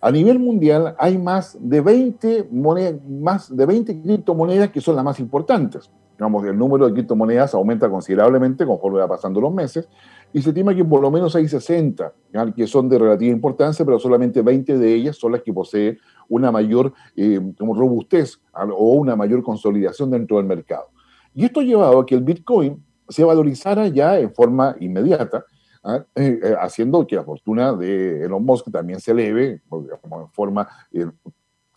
A 0.00 0.10
nivel 0.10 0.38
mundial 0.38 0.94
hay 0.98 1.18
más 1.18 1.56
de 1.60 1.80
20, 1.80 2.48
monedas, 2.50 3.00
más 3.08 3.56
de 3.56 3.66
20 3.66 4.02
criptomonedas 4.02 4.70
que 4.70 4.80
son 4.80 4.94
las 4.94 5.04
más 5.04 5.18
importantes. 5.18 5.90
Digamos, 6.16 6.44
el 6.46 6.56
número 6.56 6.86
de 6.86 6.94
criptomonedas 6.94 7.54
aumenta 7.54 7.90
considerablemente 7.90 8.64
conforme 8.64 9.00
va 9.00 9.08
pasando 9.08 9.40
los 9.40 9.52
meses 9.52 9.88
y 10.32 10.40
se 10.40 10.50
estima 10.50 10.74
que 10.74 10.84
por 10.84 11.00
lo 11.00 11.10
menos 11.10 11.34
hay 11.36 11.46
60 11.46 12.12
que 12.54 12.66
son 12.66 12.88
de 12.88 12.98
relativa 12.98 13.32
importancia, 13.32 13.84
pero 13.84 13.98
solamente 13.98 14.42
20 14.42 14.78
de 14.78 14.94
ellas 14.94 15.16
son 15.16 15.32
las 15.32 15.42
que 15.42 15.52
poseen 15.52 15.98
una 16.28 16.50
mayor 16.50 16.92
eh, 17.16 17.40
como 17.58 17.74
robustez 17.74 18.40
o 18.54 18.92
una 18.92 19.16
mayor 19.16 19.42
consolidación 19.42 20.10
dentro 20.10 20.38
del 20.38 20.46
mercado. 20.46 20.86
Y 21.34 21.44
esto 21.44 21.60
ha 21.60 21.64
llevado 21.64 22.00
a 22.00 22.06
que 22.06 22.14
el 22.14 22.22
Bitcoin 22.22 22.82
se 23.08 23.24
valorizara 23.24 23.88
ya 23.88 24.18
en 24.18 24.32
forma 24.32 24.74
inmediata 24.80 25.44
¿ah? 25.86 26.04
Eh, 26.14 26.40
eh, 26.42 26.54
haciendo 26.60 27.06
que 27.06 27.16
la 27.16 27.24
fortuna 27.24 27.72
de 27.72 28.24
Elon 28.24 28.44
Musk 28.44 28.70
también 28.70 29.00
se 29.00 29.12
eleve 29.12 29.62
en 29.70 30.28
forma, 30.32 30.68
eh, 30.92 31.06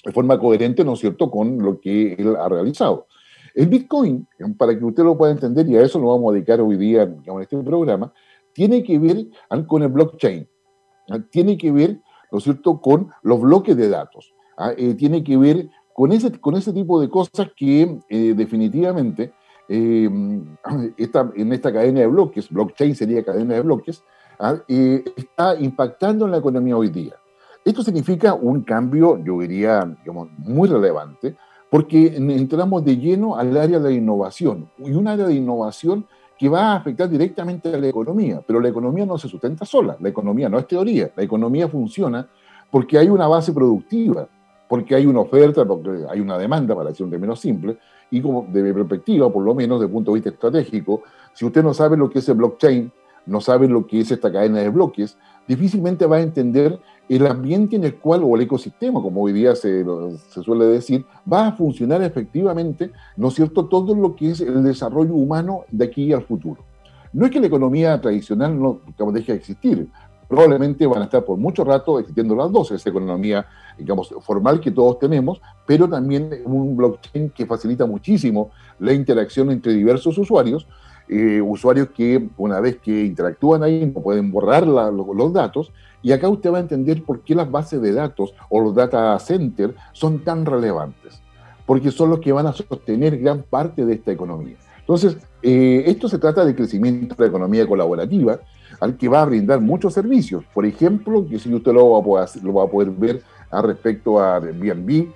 de 0.03 0.11
forma 0.11 0.39
coherente, 0.39 0.83
¿no 0.83 0.93
es 0.93 0.99
cierto?, 0.99 1.29
con 1.29 1.59
lo 1.59 1.79
que 1.79 2.13
él 2.13 2.35
ha 2.35 2.49
realizado. 2.49 3.07
El 3.53 3.67
Bitcoin, 3.67 4.27
para 4.57 4.77
que 4.77 4.83
usted 4.83 5.03
lo 5.03 5.17
pueda 5.17 5.31
entender, 5.31 5.67
y 5.67 5.77
a 5.77 5.81
eso 5.81 5.99
lo 5.99 6.07
vamos 6.07 6.31
a 6.31 6.33
dedicar 6.33 6.61
hoy 6.61 6.77
día 6.77 7.03
en 7.03 7.41
este 7.41 7.57
programa, 7.57 8.13
tiene 8.53 8.83
que 8.83 8.97
ver 8.99 9.27
con 9.67 9.83
el 9.83 9.89
blockchain, 9.89 10.47
¿ah? 11.09 11.19
tiene 11.29 11.57
que 11.57 11.71
ver, 11.71 11.99
¿no 12.31 12.37
es 12.37 12.43
cierto?, 12.43 12.79
con 12.81 13.09
los 13.21 13.41
bloques 13.41 13.75
de 13.75 13.89
datos, 13.89 14.33
¿ah? 14.57 14.73
tiene 14.97 15.23
que 15.23 15.37
ver 15.37 15.69
con 15.93 16.11
ese, 16.11 16.31
con 16.39 16.55
ese 16.55 16.71
tipo 16.71 17.01
de 17.01 17.09
cosas 17.09 17.49
que 17.55 17.99
definitivamente 18.09 19.33
eh, 19.69 20.05
en 20.97 21.53
esta 21.53 21.71
cadena 21.71 22.01
de 22.01 22.07
bloques, 22.07 22.49
blockchain 22.49 22.95
sería 22.95 23.23
cadena 23.23 23.55
de 23.55 23.61
bloques, 23.61 24.03
¿ah? 24.39 24.55
está 24.67 25.55
impactando 25.59 26.25
en 26.25 26.31
la 26.31 26.37
economía 26.37 26.75
hoy 26.75 26.89
día. 26.89 27.13
Esto 27.63 27.83
significa 27.83 28.33
un 28.33 28.61
cambio, 28.63 29.23
yo 29.23 29.39
diría, 29.39 29.85
digamos, 29.85 30.29
muy 30.37 30.67
relevante, 30.67 31.35
porque 31.69 32.15
entramos 32.15 32.83
de 32.83 32.97
lleno 32.97 33.37
al 33.37 33.55
área 33.55 33.79
de 33.79 33.93
innovación, 33.93 34.69
y 34.79 34.91
un 34.91 35.07
área 35.07 35.27
de 35.27 35.35
innovación 35.35 36.05
que 36.37 36.49
va 36.49 36.71
a 36.71 36.75
afectar 36.77 37.09
directamente 37.09 37.73
a 37.73 37.77
la 37.77 37.87
economía, 37.87 38.41
pero 38.47 38.61
la 38.61 38.69
economía 38.69 39.05
no 39.05 39.17
se 39.17 39.27
sustenta 39.27 39.65
sola, 39.65 39.97
la 39.99 40.09
economía 40.09 40.47
no 40.47 40.57
es 40.57 40.67
teoría, 40.67 41.11
la 41.15 41.23
economía 41.23 41.67
funciona 41.67 42.27
porque 42.71 42.97
hay 42.97 43.09
una 43.09 43.27
base 43.27 43.51
productiva, 43.51 44.27
porque 44.69 44.95
hay 44.95 45.05
una 45.05 45.19
oferta, 45.19 45.65
porque 45.65 46.05
hay 46.09 46.21
una 46.21 46.37
demanda, 46.37 46.75
para 46.75 46.89
decir 46.89 47.03
un 47.03 47.11
término 47.11 47.35
simple, 47.35 47.77
y 48.11 48.21
como 48.21 48.47
de 48.51 48.63
mi 48.63 48.73
perspectiva, 48.73 49.31
por 49.31 49.43
lo 49.43 49.53
menos 49.53 49.79
desde 49.79 49.87
el 49.87 49.93
punto 49.93 50.11
de 50.11 50.15
vista 50.15 50.29
estratégico, 50.29 51.03
si 51.33 51.45
usted 51.45 51.63
no 51.63 51.73
sabe 51.73 51.97
lo 51.97 52.09
que 52.09 52.19
es 52.19 52.29
el 52.29 52.35
blockchain, 52.35 52.91
no 53.25 53.41
sabe 53.41 53.67
lo 53.67 53.85
que 53.85 54.01
es 54.01 54.11
esta 54.11 54.31
cadena 54.31 54.59
de 54.59 54.69
bloques, 54.69 55.17
difícilmente 55.47 56.05
va 56.05 56.17
a 56.17 56.21
entender 56.21 56.79
el 57.07 57.25
ambiente 57.25 57.75
en 57.75 57.83
el 57.83 57.95
cual, 57.95 58.21
o 58.23 58.35
el 58.35 58.41
ecosistema, 58.41 59.01
como 59.01 59.21
hoy 59.21 59.33
día 59.33 59.55
se, 59.55 59.83
se, 60.29 60.43
suele 60.43 60.65
decir, 60.65 61.05
va 61.31 61.47
a 61.47 61.51
funcionar 61.53 62.01
efectivamente, 62.03 62.91
¿no 63.17 63.29
es 63.29 63.35
cierto?, 63.35 63.65
todo 63.65 63.95
lo 63.95 64.15
que 64.15 64.31
es 64.31 64.41
el 64.41 64.63
desarrollo 64.63 65.13
humano 65.13 65.65
de 65.71 65.85
aquí 65.85 66.13
al 66.13 66.23
futuro. 66.23 66.63
No 67.11 67.25
es 67.25 67.31
que 67.31 67.39
la 67.39 67.47
economía 67.47 67.99
tradicional 67.99 68.59
no 68.59 68.81
deje 69.11 69.31
de 69.31 69.37
existir, 69.39 69.89
probablemente 70.29 70.85
van 70.85 71.01
a 71.01 71.05
estar 71.05 71.25
por 71.25 71.37
mucho 71.37 71.63
rato 71.63 71.99
existiendo 71.99 72.35
las 72.35 72.51
dos, 72.51 72.71
esa 72.71 72.89
economía, 72.89 73.47
digamos, 73.77 74.13
formal 74.21 74.61
que 74.61 74.69
todos 74.69 74.99
tenemos, 74.99 75.41
pero 75.65 75.89
también 75.89 76.29
un 76.45 76.77
blockchain 76.77 77.31
que 77.31 77.47
facilita 77.47 77.87
muchísimo 77.87 78.51
la 78.77 78.93
interacción 78.93 79.49
entre 79.49 79.73
diversos 79.73 80.17
usuarios, 80.19 80.67
eh, 81.09 81.41
usuarios 81.41 81.89
que 81.89 82.29
una 82.37 82.59
vez 82.59 82.77
que 82.77 83.05
interactúan 83.05 83.63
ahí 83.63 83.91
no 83.93 84.01
pueden 84.01 84.31
borrar 84.31 84.67
los 84.67 85.33
datos, 85.33 85.73
y 86.03 86.11
acá 86.11 86.29
usted 86.29 86.53
va 86.53 86.59
a 86.59 86.61
entender 86.61 87.03
por 87.03 87.21
qué 87.21 87.33
las 87.33 87.49
bases 87.49 87.81
de 87.81 87.91
datos 87.91 88.35
o 88.49 88.61
los 88.61 88.75
data 88.75 89.17
centers 89.17 89.73
son 89.93 90.19
tan 90.19 90.45
relevantes, 90.45 91.19
porque 91.65 91.89
son 91.89 92.11
los 92.11 92.19
que 92.19 92.31
van 92.31 92.45
a 92.45 92.53
sostener 92.53 93.17
gran 93.17 93.41
parte 93.41 93.83
de 93.83 93.95
esta 93.95 94.11
economía. 94.11 94.57
Entonces, 94.79 95.17
eh, 95.41 95.83
esto 95.87 96.07
se 96.07 96.19
trata 96.19 96.45
de 96.45 96.55
crecimiento 96.55 97.15
de 97.15 97.23
la 97.23 97.29
economía 97.29 97.67
colaborativa, 97.67 98.39
al 98.79 98.97
que 98.97 99.07
va 99.07 99.21
a 99.21 99.25
brindar 99.25 99.61
muchos 99.61 99.93
servicios. 99.93 100.43
Por 100.53 100.65
ejemplo, 100.65 101.25
que 101.27 101.39
si 101.39 101.53
usted 101.53 101.73
lo 101.73 101.91
va 101.91 102.63
a 102.63 102.67
poder, 102.67 102.91
ver 102.91 103.21
a 103.51 103.61
respecto 103.61 104.19
a 104.19 104.37
Airbnb, 104.37 105.07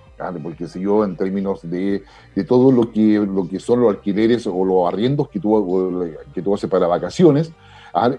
porque 0.41 0.67
si 0.67 0.82
yo 0.82 1.03
en 1.03 1.15
términos 1.15 1.62
de, 1.63 2.03
de, 2.36 2.43
todo 2.43 2.72
lo 2.72 2.91
que, 2.91 3.20
lo 3.20 3.48
que 3.48 3.60
son 3.60 3.82
los 3.82 3.89
alquileres 3.89 4.48
o 4.48 4.63
los 4.63 4.88
arriendos 4.88 5.29
que 5.29 5.39
tú, 5.39 6.10
que 6.34 6.41
tú 6.41 6.53
haces 6.53 6.70
para 6.70 6.88
vacaciones, 6.88 7.51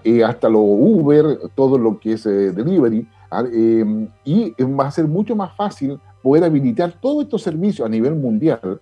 eh, 0.03 0.23
hasta 0.23 0.47
lo 0.49 0.59
Uber, 0.59 1.49
todo 1.55 1.77
lo 1.77 1.99
que 1.99 2.13
es 2.13 2.25
eh, 2.25 2.51
delivery, 2.51 3.07
em, 3.51 4.07
y 4.23 4.51
va 4.63 4.87
a 4.87 4.91
ser 4.91 5.07
mucho 5.07 5.35
más 5.35 5.55
fácil 5.55 5.99
poder 6.21 6.43
habilitar 6.43 6.93
todos 7.01 7.23
estos 7.23 7.41
servicios 7.41 7.85
a 7.85 7.89
nivel 7.89 8.15
mundial 8.15 8.79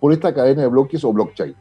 por 0.00 0.12
esta 0.12 0.32
cadena 0.32 0.62
de 0.62 0.68
bloques 0.68 1.04
o 1.04 1.12
blockchain. 1.12 1.54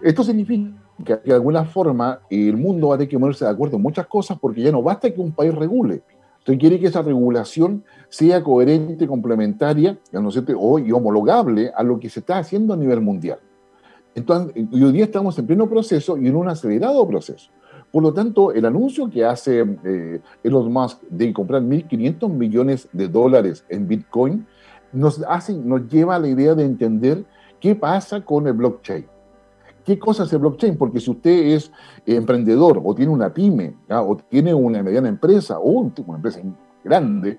Esto 0.00 0.24
significa 0.24 0.70
que 1.04 1.16
de 1.16 1.34
alguna 1.34 1.64
forma 1.64 2.20
el 2.30 2.56
mundo 2.56 2.88
va 2.88 2.94
a 2.94 2.98
tener 2.98 3.08
que 3.08 3.18
ponerse 3.18 3.44
de 3.44 3.50
acuerdo 3.50 3.76
en 3.76 3.82
muchas 3.82 4.06
cosas 4.06 4.38
porque 4.38 4.62
ya 4.62 4.72
no 4.72 4.82
basta 4.82 5.10
que 5.10 5.20
un 5.20 5.32
país 5.32 5.54
regule. 5.54 6.02
Usted 6.38 6.58
quiere 6.58 6.80
que 6.80 6.88
esa 6.88 7.02
regulación 7.02 7.84
sea 8.08 8.42
coherente, 8.42 9.06
complementaria 9.06 9.98
¿no 10.12 10.28
o, 10.58 10.78
y 10.78 10.90
homologable 10.90 11.70
a 11.74 11.82
lo 11.82 12.00
que 12.00 12.10
se 12.10 12.20
está 12.20 12.38
haciendo 12.38 12.74
a 12.74 12.76
nivel 12.76 13.00
mundial. 13.00 13.38
Entonces, 14.14 14.52
hoy 14.72 14.92
día 14.92 15.04
estamos 15.04 15.38
en 15.38 15.46
pleno 15.46 15.68
proceso 15.68 16.18
y 16.18 16.26
en 16.26 16.36
un 16.36 16.48
acelerado 16.48 17.06
proceso. 17.06 17.50
Por 17.92 18.02
lo 18.02 18.12
tanto, 18.12 18.52
el 18.52 18.64
anuncio 18.64 19.08
que 19.08 19.24
hace 19.24 19.64
eh, 19.84 20.20
Elon 20.42 20.72
Musk 20.72 21.02
de 21.08 21.32
comprar 21.32 21.62
1.500 21.62 22.28
millones 22.28 22.88
de 22.92 23.06
dólares 23.06 23.64
en 23.68 23.86
Bitcoin 23.86 24.46
nos, 24.92 25.22
hace, 25.28 25.54
nos 25.54 25.88
lleva 25.88 26.16
a 26.16 26.18
la 26.18 26.28
idea 26.28 26.54
de 26.54 26.64
entender 26.64 27.24
qué 27.60 27.74
pasa 27.74 28.24
con 28.24 28.46
el 28.46 28.54
blockchain. 28.54 29.11
¿Qué 29.84 29.98
cosa 29.98 30.24
es 30.24 30.32
el 30.32 30.38
blockchain? 30.38 30.76
Porque 30.76 31.00
si 31.00 31.10
usted 31.10 31.54
es 31.54 31.72
emprendedor 32.06 32.80
o 32.84 32.94
tiene 32.94 33.10
una 33.10 33.32
pyme 33.32 33.74
o 33.88 34.16
tiene 34.28 34.54
una 34.54 34.82
mediana 34.82 35.08
empresa 35.08 35.58
o 35.58 35.70
una 35.70 36.16
empresa 36.16 36.40
grande, 36.84 37.38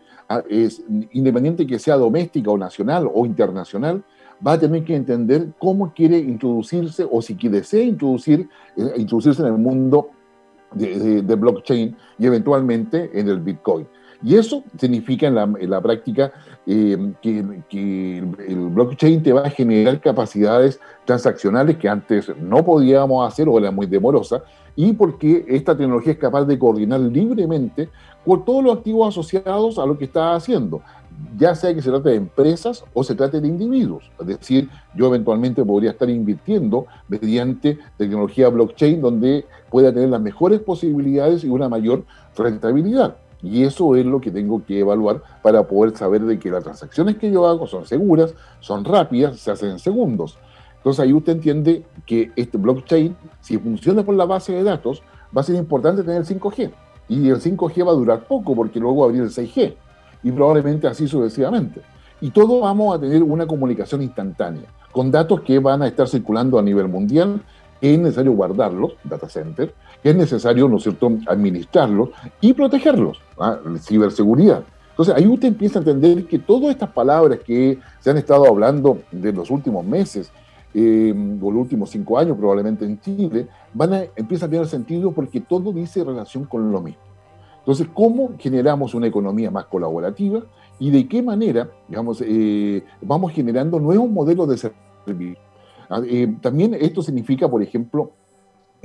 es, 0.50 0.84
independiente 1.12 1.68
que 1.68 1.80
sea 1.80 1.96
doméstica 1.96 2.52
o 2.52 2.58
nacional 2.58 3.10
o 3.14 3.26
internacional, 3.26 4.04
va 4.46 4.54
a 4.54 4.60
tener 4.60 4.84
que 4.84 4.96
entender 4.96 5.54
cómo 5.60 5.94
quiere 5.94 6.18
introducirse 6.18 7.08
o 7.10 7.22
si 7.22 7.36
desea 7.36 7.84
introducir, 7.84 8.50
eh, 8.76 8.94
introducirse 8.98 9.42
en 9.42 9.48
el 9.48 9.58
mundo 9.58 10.10
de, 10.74 11.22
blockchain 11.36 11.96
y 12.18 12.26
eventualmente 12.26 13.12
en 13.14 13.30
el 13.30 13.40
Bitcoin. 13.40 13.88
Y 14.24 14.36
eso 14.36 14.64
significa 14.78 15.28
en 15.28 15.70
la, 15.70 15.82
práctica 15.82 16.32
eh, 16.66 17.14
que, 17.22 18.18
el 18.48 18.70
blockchain 18.70 19.22
te 19.22 19.34
va 19.34 19.42
a 19.42 19.50
generar 19.50 20.00
capacidades 20.00 20.80
transaccionales 21.06 21.78
que 21.78 21.90
antes 21.90 22.32
no 22.38 22.64
podíamos 22.64 23.28
hacer 23.28 23.50
o 23.50 23.58
era 23.60 23.72
muy 23.72 23.86
demorosa, 23.86 24.44
y 24.76 24.94
porque 24.94 25.46
esta 25.48 25.76
tecnología 25.76 26.14
es 26.14 26.20
capaz 26.20 26.46
de 26.46 26.58
coordinar 26.58 27.00
libremente 27.00 27.90
con 28.26 28.46
todos 28.46 28.64
los 28.64 28.78
activos 28.78 29.10
asociados 29.10 29.78
a 29.78 29.86
lo 29.86 29.98
que 29.98 30.06
está 30.06 30.36
haciendo, 30.36 30.82
ya 31.38 31.54
sea 31.54 31.74
que 31.76 31.82
se 31.82 31.90
trate 31.90 32.10
de 32.10 32.16
empresas 32.16 32.84
o 32.94 33.04
se 33.04 33.14
trate 33.14 33.42
de 33.42 33.48
individuos. 33.48 34.10
Es 34.20 34.28
decir, 34.28 34.70
yo 34.96 35.08
eventualmente 35.08 35.64
podría 35.64 35.92
estar 35.92 36.10
invirtiendo 36.10 36.86
mediante 37.08 37.78
tecnología 37.98 38.50
blockchain 38.50 39.02
donde 39.02 39.46
pueda 39.70 39.94
tener 39.94 40.10
las 40.10 40.22
mejores 40.22 40.62
posibilidades 40.62 41.44
y 41.44 41.50
una 41.50 41.68
mayor 41.70 42.06
rentabilidad. 42.38 43.18
Y 43.44 43.64
eso 43.64 43.96
es 43.96 44.06
lo 44.06 44.22
que 44.22 44.32
tengo 44.32 44.64
que 44.66 44.80
evaluar 44.80 45.22
para 45.42 45.68
poder 45.68 45.96
saber 45.98 46.22
de 46.22 46.40
que 46.40 46.50
las 46.50 46.64
transacciones 46.64 47.18
que 47.18 47.30
yo 47.30 47.46
hago 47.46 47.68
son 47.68 47.86
seguras, 47.86 48.34
son 48.62 48.86
rápidas, 48.86 49.38
se 49.38 49.52
hacen 49.52 49.72
en 49.72 49.80
segundos. 49.80 50.40
Entonces 50.78 51.02
ahí 51.02 51.14
usted 51.14 51.34
entiende 51.34 51.86
que 52.06 52.32
este 52.38 52.58
blockchain, 52.58 53.16
si 53.42 53.58
funciona 53.58 54.04
por 54.04 54.16
la 54.16 54.26
base 54.26 54.54
de 54.54 54.64
datos, 54.64 55.04
va 55.36 55.42
a 55.42 55.44
ser 55.44 55.56
importante 55.56 56.04
tener 56.04 56.22
el 56.22 56.26
5G. 56.26 56.72
Y 57.10 57.30
el 57.30 57.42
5G 57.42 57.86
va 57.86 57.92
a 57.92 57.96
durar 57.96 58.24
poco 58.26 58.56
porque 58.56 58.80
luego 58.80 59.00
va 59.00 59.04
a 59.04 59.08
abrir 59.08 59.24
el 59.24 59.30
6G. 59.30 59.76
Y 60.24 60.32
probablemente 60.32 60.88
así 60.88 61.08
sucesivamente. 61.08 61.82
Y 62.22 62.32
todos 62.32 62.62
vamos 62.62 62.96
a 62.96 63.00
tener 63.00 63.22
una 63.22 63.46
comunicación 63.46 64.02
instantánea, 64.02 64.64
con 64.94 65.12
datos 65.12 65.42
que 65.42 65.60
van 65.60 65.82
a 65.82 65.88
estar 65.88 66.08
circulando 66.08 66.58
a 66.58 66.62
nivel 66.62 66.88
mundial 66.88 67.42
es 67.92 68.00
necesario 68.00 68.32
guardarlos, 68.32 68.94
data 69.04 69.28
center, 69.28 69.74
es 70.02 70.16
necesario, 70.16 70.70
¿no 70.70 70.78
es 70.78 70.84
cierto?, 70.84 71.12
administrarlos 71.28 72.10
y 72.40 72.54
protegerlos, 72.54 73.20
¿ah? 73.38 73.60
ciberseguridad. 73.80 74.64
Entonces 74.92 75.16
ahí 75.16 75.28
usted 75.28 75.50
empieza 75.50 75.80
a 75.80 75.82
entender 75.82 76.26
que 76.26 76.40
todas 76.40 76.70
estas 76.70 76.90
palabras 76.92 77.40
que 77.46 77.80
se 78.00 78.10
han 78.10 78.18
estado 78.18 78.48
hablando 78.48 79.00
de 79.12 79.34
los 79.34 79.50
últimos 79.52 79.86
meses, 79.86 80.32
eh, 80.74 81.14
o 81.42 81.52
los 81.52 81.62
últimos 81.62 81.90
cinco 81.90 82.18
años 82.18 82.38
probablemente 82.38 82.86
en 82.86 83.02
Chile, 83.02 83.48
van 83.74 83.94
a, 83.94 84.04
empiezan 84.16 84.48
a 84.48 84.52
tener 84.52 84.68
sentido 84.68 85.12
porque 85.12 85.42
todo 85.42 85.74
dice 85.74 86.06
relación 86.06 86.46
con 86.46 86.72
lo 86.72 86.80
mismo. 86.80 87.02
Entonces, 87.60 87.88
¿cómo 87.94 88.32
generamos 88.40 88.94
una 88.94 89.08
economía 89.08 89.52
más 89.52 89.66
colaborativa 89.66 90.42
y 90.80 90.90
de 90.90 91.08
qué 91.08 91.22
manera, 91.22 91.70
digamos, 91.88 92.24
eh, 92.26 92.84
vamos 93.02 93.34
generando 93.34 93.80
nuevos 93.80 94.10
modelos 94.10 94.48
de 94.48 94.72
servicio? 95.06 95.53
Ah, 95.90 96.02
eh, 96.06 96.36
también 96.42 96.74
esto 96.74 97.02
significa, 97.02 97.50
por 97.50 97.62
ejemplo, 97.62 98.12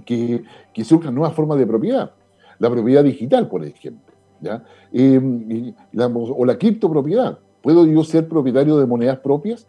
que, 0.05 0.45
que 0.73 0.85
surjan 0.85 1.15
nuevas 1.15 1.35
formas 1.35 1.59
de 1.59 1.67
propiedad. 1.67 2.13
La 2.59 2.71
propiedad 2.71 3.05
digital, 3.05 3.49
por 3.49 3.65
ejemplo. 3.65 4.15
¿ya? 4.41 4.65
Eh, 4.93 5.73
o 6.15 6.45
la 6.45 6.59
criptopropiedad. 6.59 7.39
¿Puedo 7.63 7.87
yo 7.87 8.05
ser 8.05 8.29
propietario 8.29 8.79
de 8.79 8.87
monedas 8.87 9.19
propias 9.19 9.67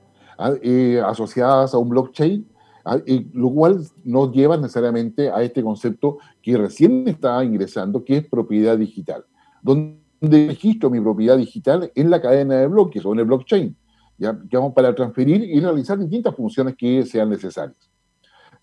eh, 0.61 1.01
asociadas 1.05 1.73
a 1.73 1.77
un 1.77 1.89
blockchain? 1.89 2.47
Ah, 2.85 2.97
lo 3.33 3.49
cual 3.51 3.81
nos 4.03 4.31
lleva 4.31 4.57
necesariamente 4.57 5.29
a 5.29 5.43
este 5.43 5.61
concepto 5.61 6.17
que 6.41 6.57
recién 6.57 7.07
está 7.07 7.43
ingresando, 7.43 8.03
que 8.03 8.17
es 8.17 8.27
propiedad 8.27 8.77
digital, 8.77 9.25
donde 9.61 9.99
registro 10.21 10.89
mi 10.89 10.99
propiedad 10.99 11.37
digital 11.37 11.91
en 11.93 12.09
la 12.09 12.21
cadena 12.21 12.55
de 12.55 12.67
bloques 12.67 13.05
o 13.05 13.13
en 13.13 13.19
el 13.19 13.25
blockchain. 13.25 13.75
¿Ya? 14.19 14.37
vamos 14.51 14.73
para 14.73 14.93
transferir 14.93 15.43
y 15.43 15.59
realizar 15.59 15.97
distintas 15.97 16.35
funciones 16.35 16.75
que 16.77 17.05
sean 17.05 17.29
necesarias. 17.29 17.89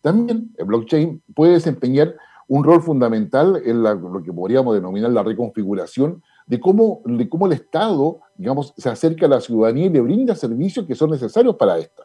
También 0.01 0.53
el 0.57 0.67
blockchain 0.67 1.23
puede 1.35 1.55
desempeñar 1.55 2.15
un 2.49 2.63
rol 2.63 2.81
fundamental 2.81 3.61
en 3.65 3.83
lo 3.83 4.23
que 4.23 4.33
podríamos 4.33 4.75
denominar 4.75 5.11
la 5.11 5.25
reconfiguración 5.25 6.23
de 6.47 6.61
cómo, 6.61 7.03
de 7.05 7.29
cómo 7.29 7.47
el 7.47 7.55
Estado, 7.55 8.21
digamos, 8.37 8.73
se 8.77 8.89
acerca 8.89 9.27
a 9.27 9.31
la 9.31 9.41
ciudadanía 9.41 9.87
y 9.87 9.91
le 9.91 10.01
brinda 10.01 10.35
servicios 10.37 10.87
que 10.87 10.95
son 10.95 11.11
necesarios 11.11 11.57
para 11.57 11.79
esta. 11.79 12.05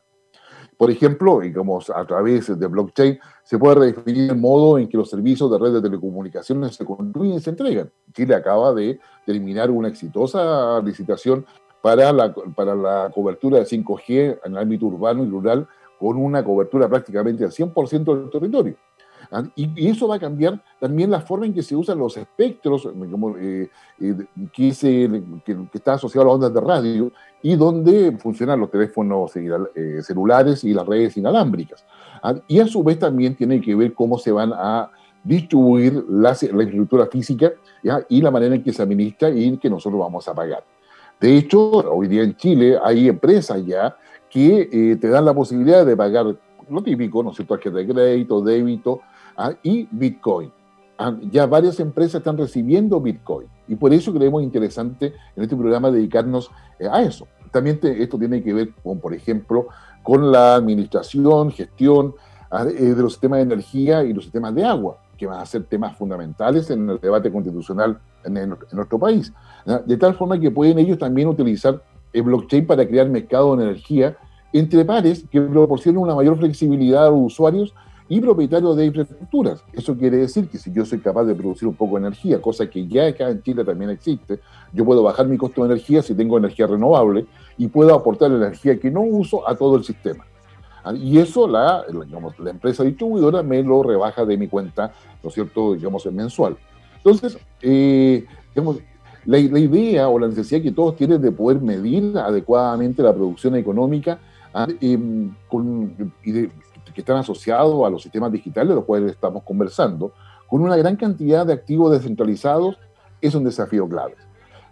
Por 0.77 0.89
ejemplo, 0.89 1.41
digamos, 1.41 1.91
a 1.91 2.03
través 2.08 2.58
de 2.60 2.67
blockchain 2.67 3.20
se 3.43 3.60
puede 3.60 3.75
redefinir 3.75 4.31
el 4.31 4.38
modo 4.38 4.79
en 4.79 4.89
que 4.89 4.98
los 4.98 5.12
servicios 5.12 5.51
de 5.51 5.60
red 5.60 5.74
de 5.74 5.81
telecomunicaciones 5.81 6.75
se 6.75 6.86
construyen 6.86 7.36
y 7.36 7.39
se 7.39 7.51
entregan. 7.51 7.91
Chile 8.13 8.34
acaba 8.34 8.74
de 8.74 9.00
terminar 9.24 9.70
una 9.70 9.89
exitosa 9.89 10.81
licitación 10.81 11.46
para 11.81 12.11
la, 12.11 12.33
para 12.33 12.75
la 12.75 13.11
cobertura 13.13 13.59
de 13.59 13.65
5G 13.65 14.39
en 14.43 14.51
el 14.51 14.57
ámbito 14.57 14.85
urbano 14.85 15.23
y 15.23 15.29
rural 15.29 15.67
con 16.00 16.17
una 16.17 16.43
cobertura 16.43 16.89
prácticamente 16.89 17.43
al 17.43 17.51
100% 17.51 18.03
del 18.03 18.29
territorio. 18.29 18.75
¿ah? 19.31 19.43
Y, 19.55 19.88
eso 19.88 20.07
va 20.07 20.15
a 20.15 20.19
cambiar 20.19 20.61
también 20.79 21.11
la 21.11 21.21
forma 21.21 21.45
en 21.45 21.53
que 21.53 21.61
se 21.61 21.75
usan 21.75 22.00
los 22.00 22.17
espectros 22.17 22.88
eh, 23.39 23.69
eh, 24.00 24.15
que, 24.51 24.73
se, 24.73 25.23
que, 25.45 25.57
está 25.73 25.93
asociado 25.93 26.23
a 26.23 26.25
las 26.25 26.35
ondas 26.35 26.53
de 26.53 26.61
radio 26.61 27.11
y 27.41 27.55
donde 27.55 28.17
funcionan 28.17 28.59
los 28.59 28.71
teléfonos 28.71 29.31
eh, 29.35 30.01
celulares 30.01 30.63
y 30.63 30.73
las 30.73 30.88
redes 30.88 31.17
inalámbricas. 31.17 31.85
¿ah? 32.23 32.35
Y 32.47 32.59
a 32.59 32.67
su 32.67 32.83
vez 32.83 32.97
también 32.97 33.35
tiene 33.35 33.61
que 33.61 33.75
ver 33.75 33.93
cómo 33.93 34.17
se 34.17 34.31
van 34.31 34.53
a 34.53 34.89
distribuir 35.23 36.03
la, 36.09 36.31
infraestructura 36.31 37.05
física 37.05 37.51
y 38.09 38.21
la 38.21 38.31
manera 38.31 38.55
en 38.55 38.63
que 38.63 38.73
se 38.73 38.81
administra 38.81 39.29
y 39.29 39.45
en 39.45 39.57
que 39.57 39.69
nosotros 39.69 40.00
vamos 40.00 40.27
a 40.27 40.33
pagar. 40.33 40.63
De 41.22 41.38
hecho, 41.38 41.70
hoy 41.70 42.08
día 42.08 42.24
en 42.24 42.36
Chile 42.36 42.80
hay 42.84 43.08
empresas 43.08 43.63
ya 43.63 43.96
que 44.28 44.68
eh, 44.72 44.96
te 44.96 45.08
dan 45.08 45.24
la 45.24 45.36
posibilidad 45.36 45.86
de 45.86 45.96
pagar 45.96 46.36
lo 46.68 46.82
típico, 46.82 47.22
¿no 47.22 47.30
es 47.30 47.36
cierto?, 47.36 47.54
tarjeta 47.54 47.78
de 47.78 47.88
crédito, 47.88 48.42
débito 48.42 49.01
ah, 49.38 49.54
y 49.62 49.88
Bitcoin. 49.92 50.51
Ah, 50.98 51.16
ya 51.30 51.46
varias 51.46 51.80
empresas 51.80 52.16
están 52.16 52.40
recibiendo 52.40 53.00
Bitcoin 53.00 53.48
y 53.68 53.75
por 53.75 53.94
eso 53.94 54.12
creemos 54.12 54.42
interesante 54.42 55.13
en 55.36 55.44
este 55.44 55.56
programa 55.56 55.92
dedicarnos 55.92 56.50
eh, 56.80 56.88
a 56.92 57.04
eso. 57.04 57.28
También 57.51 57.80
esto 57.84 58.18
tiene 58.18 58.42
que 58.42 58.54
ver 58.54 58.74
por 58.74 59.13
ejemplo, 59.13 59.68
con 60.01 60.32
la 60.32 60.56
administración, 60.56 61.51
gestión 61.51 62.16
ah, 62.50 62.66
eh, 62.68 62.96
de 62.96 63.01
los 63.01 63.13
sistemas 63.13 63.38
de 63.38 63.44
energía 63.44 64.04
y 64.04 64.13
los 64.13 64.24
sistemas 64.24 64.56
de 64.56 64.66
agua, 64.66 64.98
que 65.18 65.28
van 65.28 65.40
a 65.40 65.46
ser 65.46 65.66
temas 65.66 65.96
fundamentales 65.96 66.72
en 66.72 66.90
el 66.90 67.00
debate 67.00 67.32
constitucional 67.32 68.00
en, 68.24 68.56
nuestro 68.72 69.00
país. 69.00 69.34
De 69.86 69.98
tal 69.98 70.16
forma 70.16 70.40
que 70.40 70.51
pueden 70.51 70.80
ellos 70.80 70.98
también 70.98 71.28
utilizar 71.28 71.84
el 72.13 72.24
blockchain 72.24 72.66
para 72.66 72.88
crear 72.88 73.10
mercado 73.10 73.56
de 73.56 73.63
energía 73.63 74.18
entre 74.54 74.84
pares 74.84 75.25
que 75.32 75.40
proporcionen 75.42 76.01
una 76.01 76.16
mayor 76.16 76.38
flexibilidad 76.38 77.08
a 77.08 77.10
los 77.10 77.20
usuarios 77.22 77.74
y 78.10 78.20
propietarios 78.20 78.75
de 78.75 78.86
infraestructuras. 78.88 79.63
Eso 79.72 79.96
quiere 79.96 80.18
decir 80.18 80.50
que 80.50 80.58
si 80.58 80.70
yo 80.74 80.86
soy 80.86 81.00
capaz 81.00 81.24
de 81.24 81.34
producir 81.34 81.68
un 81.68 81.75
poco 81.75 81.96
de 81.96 82.08
energía, 82.08 82.42
cosa 82.42 82.70
que 82.70 82.86
ya 82.86 83.08
acá 83.08 83.30
en 83.30 83.42
Chile 83.42 83.63
también 83.63 83.90
existe, 83.90 84.42
yo 84.74 84.84
puedo 84.84 85.01
bajar 85.01 85.28
mi 85.28 85.38
costo 85.38 85.63
de 85.63 85.74
energía 85.74 86.01
si 86.01 86.13
tengo 86.13 86.38
energía 86.38 86.68
renovable 86.68 87.25
y 87.58 87.68
puedo 87.68 87.96
aportar 87.96 88.30
la 88.32 88.48
energía 88.48 88.78
que 88.78 88.92
no 88.92 89.00
uso 89.00 89.48
a 89.48 89.56
todo 89.56 89.78
el 89.78 89.86
sistema. 89.86 90.25
Y 90.96 91.20
eso 91.20 91.48
la, 91.48 91.86
la 92.40 92.50
empresa 92.50 92.84
distribuidora 92.84 93.44
me 93.44 93.63
lo 93.63 93.84
rebaja 93.84 94.25
de 94.25 94.36
mi 94.36 94.48
cuenta, 94.48 94.92
¿no 95.24 95.30
es 95.30 95.34
cierto?, 95.34 95.75
digamos, 95.75 96.06
mensual. 96.08 96.58
Entonces, 97.03 97.38
eh, 97.62 98.25
la, 99.25 99.38
idea 99.39 100.08
o 100.08 100.20
la 100.20 100.27
necesidad 100.27 100.62
que 100.62 100.72
todos 100.72 100.96
tienen 100.96 101.22
de 101.22 101.31
poder 101.31 101.62
medir 101.62 102.17
adecuadamente 102.17 103.01
la 103.01 103.13
producción 103.13 103.55
económica 103.55 104.20
¿ah? 104.53 104.67
con, 105.48 106.13
que 106.24 106.51
están 106.96 107.17
asociados 107.17 107.86
a 107.86 107.89
los 107.89 108.03
sistemas 108.03 108.31
digitales 108.31 108.70
de 108.70 108.75
los 108.75 108.86
cuales 108.86 109.12
estamos 109.12 109.43
conversando, 109.43 110.13
con 110.48 110.62
una 110.62 110.75
gran 110.75 110.96
cantidad 110.96 111.46
de 111.46 111.53
activos 111.53 111.91
descentralizados, 111.91 112.77
es 113.20 113.34
un 113.34 113.43
desafío 113.43 113.88
clave. 113.88 114.15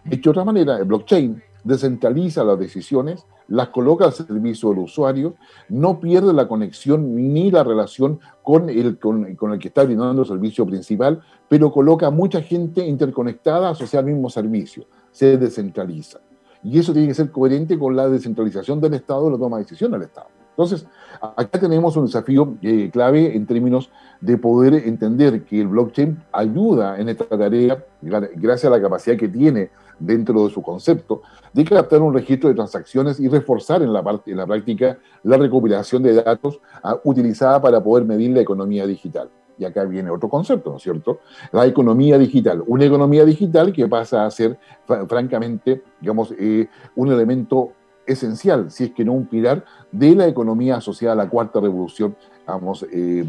De 0.04 0.20
otra 0.28 0.44
manera, 0.44 0.78
el 0.78 0.84
blockchain 0.84 1.42
descentraliza 1.64 2.44
las 2.44 2.58
decisiones, 2.58 3.26
las 3.50 3.68
coloca 3.68 4.04
al 4.06 4.12
servicio 4.12 4.70
del 4.70 4.78
usuario, 4.78 5.34
no 5.68 6.00
pierde 6.00 6.32
la 6.32 6.48
conexión 6.48 7.14
ni 7.14 7.50
la 7.50 7.64
relación 7.64 8.20
con 8.42 8.70
el, 8.70 8.98
con, 8.98 9.26
el 9.26 9.58
que 9.58 9.68
está 9.68 9.84
brindando 9.84 10.22
el 10.22 10.28
servicio 10.28 10.64
principal, 10.64 11.20
pero 11.48 11.70
coloca 11.72 12.06
a 12.06 12.10
mucha 12.10 12.40
gente 12.40 12.86
interconectada 12.86 13.70
asociada 13.70 14.06
al 14.06 14.12
mismo 14.12 14.30
servicio, 14.30 14.86
se 15.10 15.36
descentraliza. 15.36 16.20
Y 16.62 16.78
eso 16.78 16.92
tiene 16.92 17.08
que 17.08 17.14
ser 17.14 17.30
coherente 17.30 17.78
con 17.78 17.96
la 17.96 18.08
descentralización 18.08 18.80
del 18.80 18.94
Estado 18.94 19.28
y 19.28 19.32
la 19.32 19.38
toma 19.38 19.56
de 19.56 19.64
decisión 19.64 19.90
del 19.90 20.02
Estado. 20.02 20.28
Entonces, 20.50 20.86
acá 21.20 21.58
tenemos 21.58 21.96
un 21.96 22.06
desafío 22.06 22.54
eh, 22.62 22.90
clave 22.92 23.34
en 23.34 23.46
términos 23.46 23.90
de 24.20 24.36
poder 24.36 24.74
entender 24.74 25.42
que 25.44 25.60
el 25.60 25.68
blockchain 25.68 26.22
ayuda 26.32 27.00
en 27.00 27.08
esta 27.08 27.24
tarea, 27.24 27.82
gracias 28.02 28.66
a 28.66 28.76
la 28.76 28.82
capacidad 28.82 29.16
que 29.16 29.28
tiene 29.28 29.70
dentro 30.00 30.44
de 30.44 30.50
su 30.50 30.62
concepto, 30.62 31.22
de 31.52 31.64
captar 31.64 32.00
un 32.00 32.12
registro 32.12 32.48
de 32.48 32.54
transacciones 32.54 33.20
y 33.20 33.28
reforzar 33.28 33.82
en 33.82 33.92
la, 33.92 34.02
en 34.26 34.36
la 34.36 34.46
práctica 34.46 34.98
la 35.22 35.36
recopilación 35.36 36.02
de 36.02 36.14
datos 36.14 36.60
ah, 36.82 36.98
utilizada 37.04 37.60
para 37.60 37.82
poder 37.82 38.04
medir 38.04 38.32
la 38.32 38.40
economía 38.40 38.86
digital. 38.86 39.30
Y 39.58 39.64
acá 39.66 39.84
viene 39.84 40.10
otro 40.10 40.30
concepto, 40.30 40.70
¿no 40.70 40.78
es 40.78 40.82
cierto? 40.82 41.20
La 41.52 41.66
economía 41.66 42.16
digital. 42.16 42.64
Una 42.66 42.86
economía 42.86 43.26
digital 43.26 43.74
que 43.74 43.86
pasa 43.86 44.24
a 44.24 44.30
ser, 44.30 44.58
francamente, 45.06 45.82
digamos, 46.00 46.32
eh, 46.38 46.66
un 46.96 47.12
elemento 47.12 47.72
esencial, 48.06 48.70
si 48.70 48.84
es 48.84 48.90
que 48.92 49.04
no 49.04 49.12
un 49.12 49.26
pilar, 49.26 49.64
de 49.92 50.14
la 50.16 50.26
economía 50.26 50.76
asociada 50.76 51.12
a 51.12 51.16
la 51.16 51.28
cuarta 51.28 51.60
revolución, 51.60 52.16
vamos, 52.46 52.86
eh, 52.90 53.24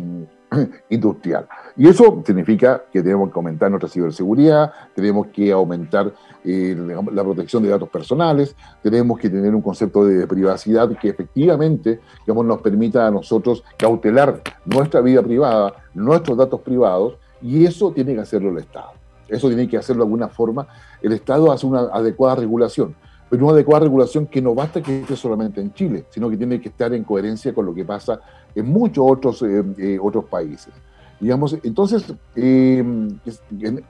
industrial. 0.90 1.48
Y 1.78 1.88
eso 1.88 2.22
significa 2.26 2.84
que 2.92 3.02
tenemos 3.02 3.32
que 3.32 3.40
aumentar 3.40 3.70
nuestra 3.70 3.90
ciberseguridad, 3.90 4.72
tenemos 4.94 5.28
que 5.28 5.52
aumentar 5.52 6.14
eh, 6.44 6.76
la 7.12 7.24
protección 7.24 7.64
de 7.64 7.70
datos 7.70 7.90
personales, 7.90 8.56
tenemos 8.84 9.18
que 9.18 9.30
tener 9.30 9.56
un 9.56 9.62
concepto 9.62 10.06
de 10.06 10.28
privacidad 10.28 10.90
que 10.98 11.10
efectivamente 11.10 12.02
digamos, 12.26 12.46
nos 12.46 12.62
permita 12.62 13.08
a 13.08 13.12
nosotros 13.12 13.64
cautelar 13.78 14.42
nuestra 14.66 15.00
vida 15.02 15.22
privada, 15.22 15.74
nuestros 15.94 16.38
datos 16.38 16.60
privados, 16.62 17.18
y 17.42 17.66
eso 17.66 17.92
tiene 17.92 18.14
que 18.14 18.22
hacerlo 18.22 18.50
el 18.50 18.58
Estado. 18.58 18.92
Eso 19.28 19.48
tiene 19.48 19.68
que 19.70 19.78
hacerlo 19.78 20.04
de 20.04 20.08
alguna 20.08 20.28
forma. 20.28 20.68
El 21.02 21.14
Estado 21.14 21.52
hace 21.52 21.66
una 21.66 21.82
adecuada 21.94 22.36
regulación 22.36 22.94
pero 23.32 23.46
una 23.46 23.54
adecuada 23.54 23.86
regulación 23.86 24.28
que 24.28 24.42
no 24.42 24.54
basta 24.54 24.82
que 24.82 25.00
esté 25.00 25.16
solamente 25.16 25.62
en 25.62 25.74
Chile, 25.74 26.04
sino 26.10 26.30
que 26.30 26.36
tiene 26.36 26.60
que 26.60 26.68
estar 26.68 26.94
en 26.94 27.06
coherencia 27.06 27.54
con 27.54 27.66
lo 27.66 27.74
que 27.74 27.86
pasa 27.86 28.20
en 28.54 28.70
muchos 28.70 29.06
otros, 29.08 29.42
eh, 29.44 29.64
eh, 29.78 29.98
otros 30.02 30.26
países. 30.26 30.74
Digamos, 31.18 31.56
entonces, 31.64 32.14
eh, 32.36 32.84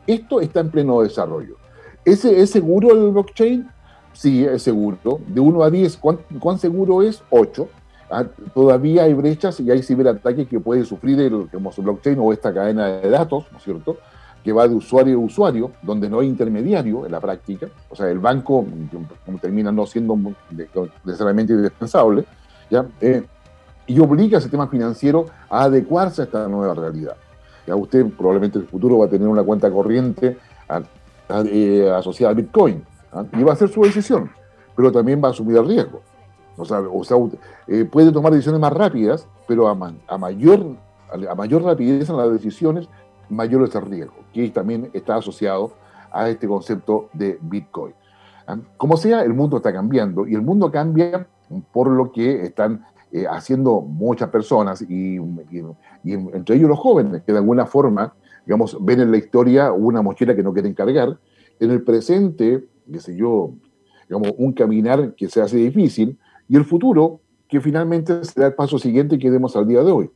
esto 0.06 0.42
está 0.42 0.60
en 0.60 0.70
pleno 0.70 1.02
desarrollo. 1.02 1.56
¿Es, 2.06 2.24
¿Es 2.24 2.52
seguro 2.52 2.92
el 2.92 3.12
blockchain? 3.12 3.68
Sí, 4.14 4.46
es 4.46 4.62
seguro. 4.62 5.20
De 5.26 5.40
1 5.40 5.64
a 5.64 5.72
10, 5.72 5.98
¿cuán, 5.98 6.60
seguro 6.60 7.02
es? 7.02 7.24
8. 7.32 7.68
Ah, 8.12 8.26
todavía 8.54 9.06
hay 9.06 9.16
brechas 9.16 9.60
y 9.60 9.72
hay 9.72 9.82
ciberataques 9.82 10.48
que 10.48 10.60
puede 10.60 10.86
sufrir 10.86 11.20
el, 11.20 11.50
el 11.52 11.84
blockchain 11.84 12.20
o 12.20 12.32
esta 12.32 12.54
cadena 12.54 12.90
de 12.90 13.10
datos, 13.10 13.46
¿no 13.52 13.58
es 13.58 13.64
cierto? 13.64 13.98
Que 14.44 14.52
va 14.52 14.68
de 14.68 14.76
usuario 14.76 15.18
a 15.18 15.20
usuario, 15.20 15.72
donde 15.82 16.10
no 16.10 16.20
hay 16.20 16.28
intermediario 16.28 17.06
en 17.06 17.12
la 17.12 17.20
práctica, 17.20 17.68
o 17.90 17.96
sea, 17.96 18.10
el 18.10 18.20
banco 18.20 18.66
termina 19.42 19.72
no 19.72 19.86
siendo 19.86 20.18
necesariamente 21.04 21.54
indispensable, 21.54 22.26
¿ya? 22.70 22.86
Eh, 23.00 23.24
y 23.88 24.00
obliga 24.00 24.38
al 24.38 24.42
sistema 24.42 24.68
financiero 24.68 25.26
a 25.50 25.64
adecuarse 25.64 26.22
a 26.22 26.26
esta 26.26 26.48
nueva 26.48 26.74
realidad. 26.74 27.16
Ya 27.68 27.76
usted 27.76 28.06
probablemente 28.08 28.58
en 28.58 28.64
el 28.64 28.70
futuro 28.70 28.98
va 28.98 29.06
a 29.06 29.10
tener 29.10 29.28
una 29.28 29.44
cuenta 29.44 29.70
corriente 29.70 30.38
eh, 31.30 31.92
asociada 31.96 32.32
a 32.32 32.36
Bitcoin, 32.36 32.84
¿ah? 33.12 33.26
y 33.34 33.44
va 33.44 33.52
a 33.52 33.54
hacer 33.54 33.70
su 33.70 33.84
decisión, 33.84 34.32
pero 34.76 34.92
también 34.92 35.22
va 35.24 35.28
a 35.28 35.32
asumir 35.32 35.58
el 35.58 35.68
riesgo. 35.68 36.02
O 36.58 36.66
sea, 36.66 36.82
eh, 37.68 37.86
puede 37.86 38.12
tomar 38.12 38.32
decisiones 38.32 38.62
más 38.62 38.74
rápidas, 38.74 39.28
pero 39.48 39.68
a 39.68 40.18
mayor, 40.18 40.66
a 41.30 41.36
mayor 41.36 41.64
rapidez 41.64 42.10
en 42.10 42.18
las 42.18 42.32
decisiones, 42.32 42.88
mayor 43.32 43.64
es 43.64 43.74
el 43.76 43.86
riesgo, 43.86 44.16
que 44.34 44.50
también 44.50 44.90
está 44.94 45.16
asociado 45.16 45.74
a 46.12 46.30
este 46.30 46.48
concepto 46.48 47.10
de 47.14 47.40
Bitcoin. 47.42 47.94
¿ah? 48.48 48.58
Como 48.78 48.98
sea, 48.98 49.24
el 49.24 49.34
mundo 49.34 49.58
está 49.58 49.74
cambiando 49.74 50.28
y 50.28 50.36
el 50.36 50.42
mundo 50.42 50.72
cambia 50.72 51.28
por 51.72 51.88
lo 51.90 52.12
que 52.12 52.44
están 52.44 52.86
eh, 53.12 53.26
haciendo 53.30 53.82
muchas 53.82 54.30
personas 54.30 54.82
y, 54.82 55.18
entre 56.06 56.56
ellos 56.56 56.70
los 56.70 56.80
jóvenes, 56.80 57.24
que 57.24 57.32
de 57.32 57.40
alguna 57.40 57.66
forma, 57.66 58.14
digamos, 58.46 58.78
ven 58.80 59.02
en 59.02 59.12
la 59.12 59.18
historia 59.18 59.72
una 59.72 60.02
mochila 60.02 60.36
que 60.36 60.44
no 60.44 60.54
quieren 60.54 60.74
cargar, 60.74 61.18
en 61.60 61.72
el 61.72 61.84
presente, 61.84 62.66
qué 62.92 63.00
sé 63.00 63.16
yo, 63.16 63.54
digamos, 64.08 64.34
un 64.38 64.54
caminar 64.54 65.14
que 65.16 65.30
se 65.30 65.42
hace 65.42 65.58
difícil 65.58 66.18
y 66.48 66.56
el 66.56 66.66
futuro 66.66 67.22
que 67.48 67.60
finalmente 67.60 68.24
será 68.24 68.48
el 68.48 68.54
paso 68.54 68.80
siguiente 68.80 69.20
que 69.20 69.30
demos 69.30 69.56
al 69.56 69.68
día 69.68 69.84
de 69.84 69.92
hoy. 69.92 70.10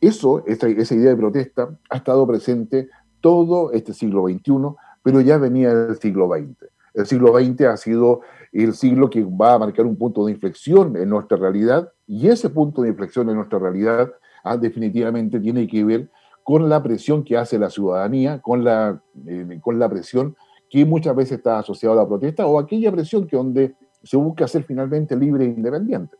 Eso, 0.00 0.44
esa, 0.46 0.68
idea 0.68 1.10
de 1.10 1.16
protesta, 1.16 1.76
ha 1.90 1.96
estado 1.96 2.26
presente 2.26 2.88
todo 3.20 3.72
este 3.72 3.92
siglo 3.92 4.28
XXI, 4.28 4.76
pero 5.02 5.20
ya 5.20 5.38
venía 5.38 5.74
del 5.74 5.96
siglo 5.98 6.28
XX. 6.28 6.70
El 6.94 7.06
siglo 7.06 7.38
XX 7.38 7.62
ha 7.62 7.76
sido 7.76 8.20
el 8.52 8.74
siglo 8.74 9.10
que 9.10 9.24
va 9.24 9.54
a 9.54 9.58
marcar 9.58 9.84
un 9.86 9.96
punto 9.96 10.24
de 10.24 10.32
inflexión 10.32 10.96
en 10.96 11.10
nuestra 11.10 11.36
realidad 11.36 11.92
y 12.06 12.28
ese 12.28 12.48
punto 12.48 12.82
de 12.82 12.88
inflexión 12.88 13.28
en 13.28 13.36
nuestra 13.36 13.58
realidad 13.58 14.12
ah, 14.44 14.56
definitivamente 14.56 15.38
tiene 15.40 15.66
que 15.66 15.84
ver 15.84 16.10
con 16.42 16.68
la 16.68 16.82
presión 16.82 17.24
que 17.24 17.36
hace 17.36 17.58
la 17.58 17.68
ciudadanía, 17.68 18.40
con 18.40 18.64
la, 18.64 19.02
eh, 19.26 19.58
con 19.60 19.78
la 19.78 19.88
presión 19.88 20.36
que 20.70 20.84
muchas 20.84 21.14
veces 21.14 21.38
está 21.38 21.58
asociada 21.58 21.94
a 21.94 21.98
la 21.98 22.08
protesta 22.08 22.46
o 22.46 22.58
aquella 22.58 22.92
presión 22.92 23.26
que 23.26 23.36
donde 23.36 23.74
se 24.02 24.16
busca 24.16 24.46
ser 24.46 24.62
finalmente 24.62 25.16
libre 25.16 25.44
e 25.44 25.48
independiente, 25.48 26.16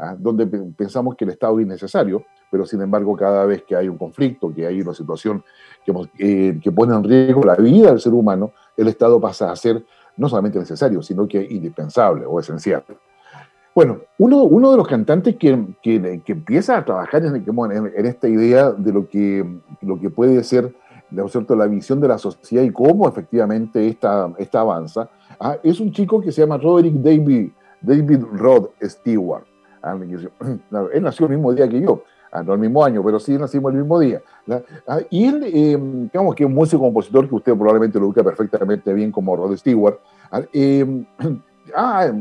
ah, 0.00 0.16
donde 0.18 0.46
pensamos 0.46 1.14
que 1.16 1.24
el 1.24 1.30
Estado 1.30 1.58
es 1.58 1.66
innecesario 1.66 2.24
pero 2.50 2.66
sin 2.66 2.82
embargo 2.82 3.16
cada 3.16 3.46
vez 3.46 3.62
que 3.62 3.76
hay 3.76 3.88
un 3.88 3.96
conflicto, 3.96 4.52
que 4.52 4.66
hay 4.66 4.80
una 4.80 4.92
situación 4.92 5.44
que, 5.84 5.92
eh, 6.18 6.58
que 6.60 6.72
pone 6.72 6.94
en 6.94 7.04
riesgo 7.04 7.42
la 7.44 7.54
vida 7.54 7.90
del 7.90 8.00
ser 8.00 8.12
humano, 8.12 8.52
el 8.76 8.88
Estado 8.88 9.20
pasa 9.20 9.52
a 9.52 9.56
ser 9.56 9.84
no 10.16 10.28
solamente 10.28 10.58
necesario, 10.58 11.02
sino 11.02 11.26
que 11.28 11.46
indispensable 11.48 12.26
o 12.26 12.40
esencial. 12.40 12.84
Bueno, 13.74 14.00
uno, 14.18 14.42
uno 14.42 14.72
de 14.72 14.76
los 14.76 14.88
cantantes 14.88 15.36
que, 15.36 15.66
que, 15.80 16.20
que 16.24 16.32
empieza 16.32 16.76
a 16.76 16.84
trabajar 16.84 17.24
en, 17.24 18.06
esta 18.06 18.28
idea 18.28 18.72
de 18.72 18.92
lo 18.92 19.08
que, 19.08 19.46
lo 19.80 19.98
que 19.98 20.10
puede 20.10 20.42
ser 20.42 20.74
cierto? 21.28 21.56
la 21.56 21.66
visión 21.66 22.00
de 22.00 22.08
la 22.08 22.18
sociedad 22.18 22.64
y 22.64 22.70
cómo 22.70 23.08
efectivamente 23.08 23.86
esta, 23.86 24.32
esta 24.38 24.60
avanza, 24.60 25.08
ah, 25.38 25.56
es 25.62 25.80
un 25.80 25.92
chico 25.92 26.20
que 26.20 26.32
se 26.32 26.42
llama 26.42 26.58
Roderick 26.58 26.94
David, 26.94 27.50
David 27.80 28.24
Rod 28.32 28.70
Stewart. 28.82 29.44
Él 29.82 31.02
nació 31.02 31.26
el 31.26 31.32
mismo 31.32 31.52
día 31.52 31.68
que 31.68 31.80
yo, 31.80 32.02
Ah, 32.32 32.44
no 32.44 32.54
el 32.54 32.60
mismo 32.60 32.84
año, 32.84 33.02
pero 33.02 33.18
sí 33.18 33.36
nacimos 33.36 33.72
el 33.72 33.80
mismo 33.80 33.98
día. 33.98 34.22
Ah, 34.86 35.00
y 35.10 35.26
él, 35.26 35.42
eh, 35.46 35.76
digamos 36.12 36.34
que 36.36 36.44
es 36.44 36.48
un 36.48 36.54
músico 36.54 36.82
compositor 36.82 37.28
que 37.28 37.34
usted 37.34 37.54
probablemente 37.54 37.98
lo 37.98 38.06
ubica 38.06 38.22
perfectamente 38.22 38.92
bien 38.92 39.10
como 39.10 39.34
Rod 39.34 39.56
Stewart, 39.56 39.98
ah, 40.30 40.42
eh, 40.52 41.04
ha, 41.74 42.12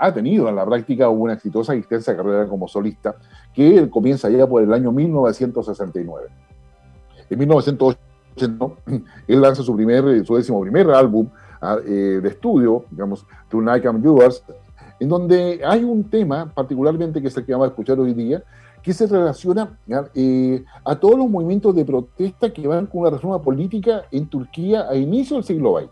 ha 0.00 0.14
tenido 0.14 0.48
en 0.48 0.56
la 0.56 0.64
práctica 0.64 1.10
una 1.10 1.34
exitosa 1.34 1.74
y 1.74 1.78
extensa 1.78 2.16
carrera 2.16 2.48
como 2.48 2.66
solista 2.68 3.14
que 3.52 3.88
comienza 3.90 4.30
ya 4.30 4.46
por 4.46 4.62
el 4.62 4.72
año 4.72 4.90
1969. 4.92 6.28
En 7.28 7.38
1980, 7.38 8.66
él 9.28 9.40
lanza 9.42 9.62
su, 9.62 9.76
primer, 9.76 10.24
su 10.24 10.36
décimo 10.36 10.62
primer 10.62 10.90
álbum 10.90 11.28
eh, 11.84 12.18
de 12.22 12.28
estudio, 12.28 12.86
digamos, 12.90 13.26
Tonight 13.50 13.84
I'm 13.84 14.02
Yours, 14.02 14.42
en 15.02 15.08
donde 15.08 15.60
hay 15.64 15.82
un 15.82 16.04
tema 16.04 16.52
particularmente 16.54 17.20
que 17.20 17.26
es 17.26 17.36
el 17.36 17.44
que 17.44 17.50
vamos 17.50 17.66
a 17.66 17.70
escuchar 17.70 17.98
hoy 17.98 18.14
día, 18.14 18.44
que 18.84 18.94
se 18.94 19.08
relaciona 19.08 19.76
eh, 20.14 20.62
a 20.84 20.94
todos 20.94 21.18
los 21.18 21.28
movimientos 21.28 21.74
de 21.74 21.84
protesta 21.84 22.52
que 22.52 22.68
van 22.68 22.86
con 22.86 23.00
una 23.00 23.10
reforma 23.10 23.42
política 23.42 24.04
en 24.12 24.28
Turquía 24.28 24.86
a 24.88 24.94
inicio 24.94 25.34
del 25.34 25.44
siglo 25.44 25.76
XX. 25.76 25.90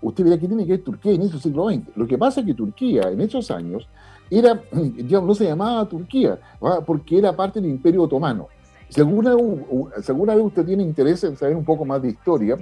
Usted 0.00 0.24
verá 0.24 0.38
que 0.38 0.48
tiene 0.48 0.64
que 0.64 0.72
ver 0.72 0.82
Turquía 0.82 1.12
a 1.12 1.14
inicio 1.16 1.34
del 1.34 1.42
siglo 1.42 1.68
XX. 1.68 1.96
Lo 1.96 2.06
que 2.06 2.16
pasa 2.16 2.40
es 2.40 2.46
que 2.46 2.54
Turquía 2.54 3.10
en 3.10 3.20
esos 3.20 3.50
años 3.50 3.86
era, 4.30 4.58
ya 5.06 5.20
no 5.20 5.34
se 5.34 5.44
llamaba 5.44 5.86
Turquía, 5.86 6.38
porque 6.86 7.18
era 7.18 7.36
parte 7.36 7.60
del 7.60 7.68
Imperio 7.68 8.04
Otomano. 8.04 8.48
Si 8.88 9.02
alguna, 9.02 9.34
vez 9.34 10.44
usted 10.44 10.64
tiene 10.64 10.82
interés 10.82 11.22
en 11.24 11.36
saber 11.36 11.56
un 11.56 11.64
poco 11.64 11.84
más 11.84 12.00
de 12.00 12.08
historia, 12.08 12.56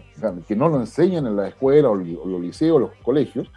que 0.48 0.56
no 0.56 0.68
lo 0.68 0.80
enseñan 0.80 1.24
en 1.28 1.36
la 1.36 1.46
escuela 1.46 1.88
o 1.88 1.94
los 1.94 2.40
liceos 2.40 2.80
los 2.80 2.90
colegios, 3.04 3.48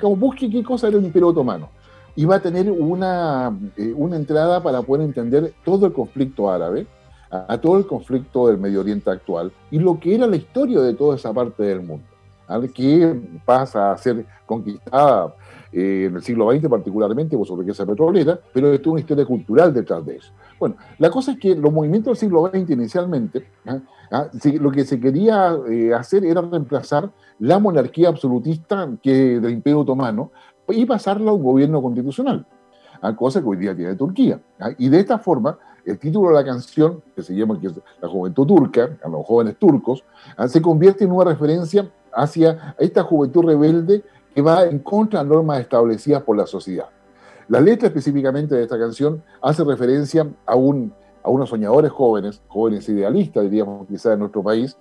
como 0.00 0.16
busque 0.16 0.50
qué 0.50 0.62
cosa 0.62 0.88
era 0.88 0.98
el 0.98 1.04
Imperio 1.04 1.28
Otomano 1.28 1.68
y 2.14 2.24
va 2.24 2.36
a 2.36 2.40
tener 2.40 2.70
una, 2.70 3.56
eh, 3.76 3.92
una 3.94 4.16
entrada 4.16 4.62
para 4.62 4.82
poder 4.82 5.04
entender 5.04 5.52
todo 5.64 5.86
el 5.86 5.92
conflicto 5.92 6.50
árabe, 6.50 6.86
a, 7.30 7.58
todo 7.58 7.76
el 7.76 7.86
conflicto 7.86 8.46
del 8.46 8.58
Medio 8.58 8.80
Oriente 8.80 9.10
actual 9.10 9.52
y 9.70 9.78
lo 9.78 9.98
que 9.98 10.14
era 10.14 10.26
la 10.26 10.36
historia 10.36 10.80
de 10.80 10.94
toda 10.94 11.16
esa 11.16 11.32
parte 11.32 11.62
del 11.62 11.82
mundo, 11.82 12.04
que 12.72 13.20
pasa 13.44 13.92
a 13.92 13.98
ser 13.98 14.24
conquistada 14.46 15.34
eh, 15.72 16.06
en 16.08 16.16
el 16.16 16.22
siglo 16.22 16.50
XX 16.50 16.68
particularmente 16.68 17.36
por 17.36 17.46
su 17.46 17.56
riqueza 17.56 17.84
petrolera, 17.84 18.38
pero 18.52 18.72
es 18.72 18.86
una 18.86 19.00
historia 19.00 19.26
cultural 19.26 19.74
detrás 19.74 20.06
de 20.06 20.16
eso. 20.16 20.32
Bueno, 20.58 20.76
la 20.98 21.10
cosa 21.10 21.32
es 21.32 21.38
que 21.38 21.54
los 21.54 21.72
movimientos 21.72 22.12
del 22.12 22.28
siglo 22.28 22.46
XX 22.48 22.70
inicialmente, 22.70 23.46
¿ah? 23.66 23.80
¿Ah? 24.10 24.28
lo 24.60 24.70
que 24.70 24.84
se 24.84 25.00
quería 25.00 25.56
eh, 25.68 25.92
hacer 25.92 26.24
era 26.24 26.40
reemplazar 26.40 27.10
la 27.38 27.58
monarquía 27.58 28.08
absolutista 28.08 28.88
que, 29.02 29.40
del 29.40 29.52
Imperio 29.52 29.80
Otomano 29.80 30.30
y 30.68 30.86
pasarla 30.86 31.30
a 31.30 31.34
un 31.34 31.42
gobierno 31.42 31.82
constitucional, 31.82 32.46
a 33.00 33.14
cosa 33.14 33.40
que 33.40 33.48
hoy 33.48 33.56
día 33.56 33.74
tiene 33.74 33.94
Turquía. 33.96 34.40
¿ah? 34.60 34.70
Y 34.78 34.88
de 34.88 35.00
esta 35.00 35.18
forma, 35.18 35.58
el 35.84 35.98
título 35.98 36.28
de 36.28 36.34
la 36.34 36.44
canción, 36.44 37.02
que 37.14 37.22
se 37.22 37.34
llama 37.34 37.58
La 38.00 38.08
Juventud 38.08 38.46
Turca, 38.46 38.96
a 39.04 39.08
los 39.08 39.26
jóvenes 39.26 39.56
turcos, 39.56 40.04
¿ah? 40.36 40.48
se 40.48 40.62
convierte 40.62 41.04
en 41.04 41.12
una 41.12 41.24
referencia 41.30 41.90
hacia 42.12 42.74
esta 42.78 43.02
juventud 43.02 43.44
rebelde 43.44 44.02
que 44.34 44.42
va 44.42 44.64
en 44.64 44.78
contra 44.78 45.22
de 45.22 45.28
normas 45.28 45.60
establecidas 45.60 46.22
por 46.22 46.36
la 46.36 46.46
sociedad. 46.46 46.88
La 47.48 47.60
letra 47.60 47.88
específicamente 47.88 48.54
de 48.56 48.64
esta 48.64 48.78
canción 48.78 49.22
hace 49.40 49.62
referencia 49.62 50.26
a, 50.46 50.56
un, 50.56 50.92
a 51.22 51.30
unos 51.30 51.48
soñadores 51.48 51.92
jóvenes, 51.92 52.42
jóvenes 52.48 52.88
idealistas, 52.88 53.44
diríamos 53.44 53.86
quizás 53.86 54.14
en 54.14 54.18
nuestro 54.18 54.42
país, 54.42 54.76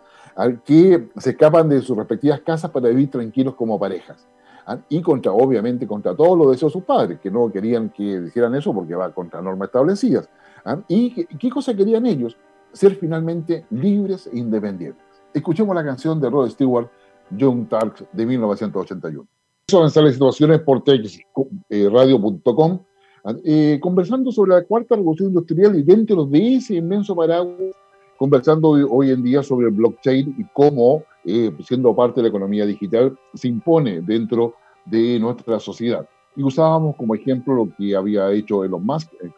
que 0.65 1.09
se 1.17 1.29
escapan 1.29 1.69
de 1.69 1.81
sus 1.81 1.95
respectivas 1.95 2.41
casas 2.41 2.71
para 2.71 2.89
vivir 2.89 3.09
tranquilos 3.11 3.55
como 3.55 3.79
parejas. 3.79 4.27
¿ah? 4.65 4.79
y 4.89 5.01
contra, 5.01 5.31
obviamente, 5.31 5.87
contra 5.87 6.15
todos 6.15 6.37
los 6.37 6.51
deseos 6.51 6.71
de 6.71 6.79
sus 6.79 6.83
padres, 6.83 7.19
que 7.19 7.31
no 7.31 7.51
querían 7.51 7.89
que 7.89 8.19
dijeran 8.19 8.55
eso 8.55 8.73
porque 8.73 8.95
va 8.95 9.13
contra 9.13 9.41
normas 9.41 9.67
establecidas. 9.67 10.29
¿ah? 10.65 10.79
¿Y 10.87 11.25
qué, 11.25 11.49
cosa 11.49 11.75
querían 11.75 12.05
ellos? 12.05 12.35
Ser 12.73 12.95
finalmente 12.95 13.65
libres 13.69 14.27
e 14.27 14.37
independientes. 14.37 15.03
Escuchemos 15.33 15.75
la 15.75 15.83
canción 15.83 16.19
de 16.19 16.29
Rod 16.29 16.49
Stewart, 16.49 16.89
Young 17.29 17.67
Turks, 17.67 18.05
de 18.11 18.25
1981. 18.25 19.27
Son 19.67 19.81
las 19.81 19.93
situaciones 19.93 20.61
por 20.61 20.83
texradio.com, 20.83 22.79
¿ah? 23.23 23.33
eh, 23.43 23.79
conversando 23.81 24.31
sobre 24.31 24.51
la 24.51 24.63
cuarta 24.63 24.95
revolución 24.95 25.29
industrial 25.29 25.75
y 25.75 25.81
dentro 25.81 26.23
de 26.23 26.57
ese 26.57 26.75
inmenso 26.75 27.15
paraguas, 27.15 27.73
conversando 28.15 28.69
hoy 28.69 29.09
en 29.09 29.23
día 29.23 29.41
sobre 29.41 29.69
el 29.69 29.73
blockchain 29.73 30.35
y 30.37 30.45
cómo 30.53 31.03
eh, 31.25 31.51
siendo 31.65 31.95
parte 31.95 32.19
de 32.19 32.25
la 32.25 32.29
economía 32.29 32.63
digital, 32.67 33.17
se 33.33 33.47
impone 33.47 34.01
dentro 34.01 34.53
de 34.85 35.19
nuestra 35.19 35.59
sociedad. 35.59 36.07
Y 36.35 36.43
usábamos 36.43 36.95
como 36.95 37.15
ejemplo 37.15 37.55
lo 37.55 37.75
que 37.75 37.95
había 37.95 38.31
hecho 38.33 38.63
Elon 38.63 38.85
Musk, 38.85 39.11
eh, 39.13 39.31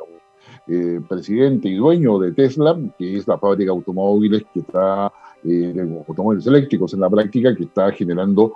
eh, 0.67 0.99
presidente 1.07 1.69
y 1.69 1.75
dueño 1.75 2.19
de 2.19 2.33
Tesla, 2.33 2.77
que 2.99 3.15
es 3.15 3.25
la 3.29 3.37
fábrica 3.37 3.71
de 3.71 3.77
automóviles 3.77 4.43
que 4.53 4.59
está, 4.59 5.09
automóviles 6.05 6.45
eléctricos 6.47 6.93
en 6.93 6.99
la 6.99 7.09
práctica, 7.09 7.55
que 7.55 7.63
está 7.63 7.89
generando 7.93 8.55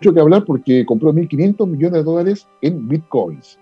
mucho 0.00 0.14
que 0.14 0.20
hablar 0.20 0.44
porque 0.46 0.86
compró 0.86 1.12
1.500 1.12 1.66
millones 1.66 1.92
de 1.92 2.02
dólares 2.02 2.48
en 2.62 2.88
bitcoins. 2.88 3.58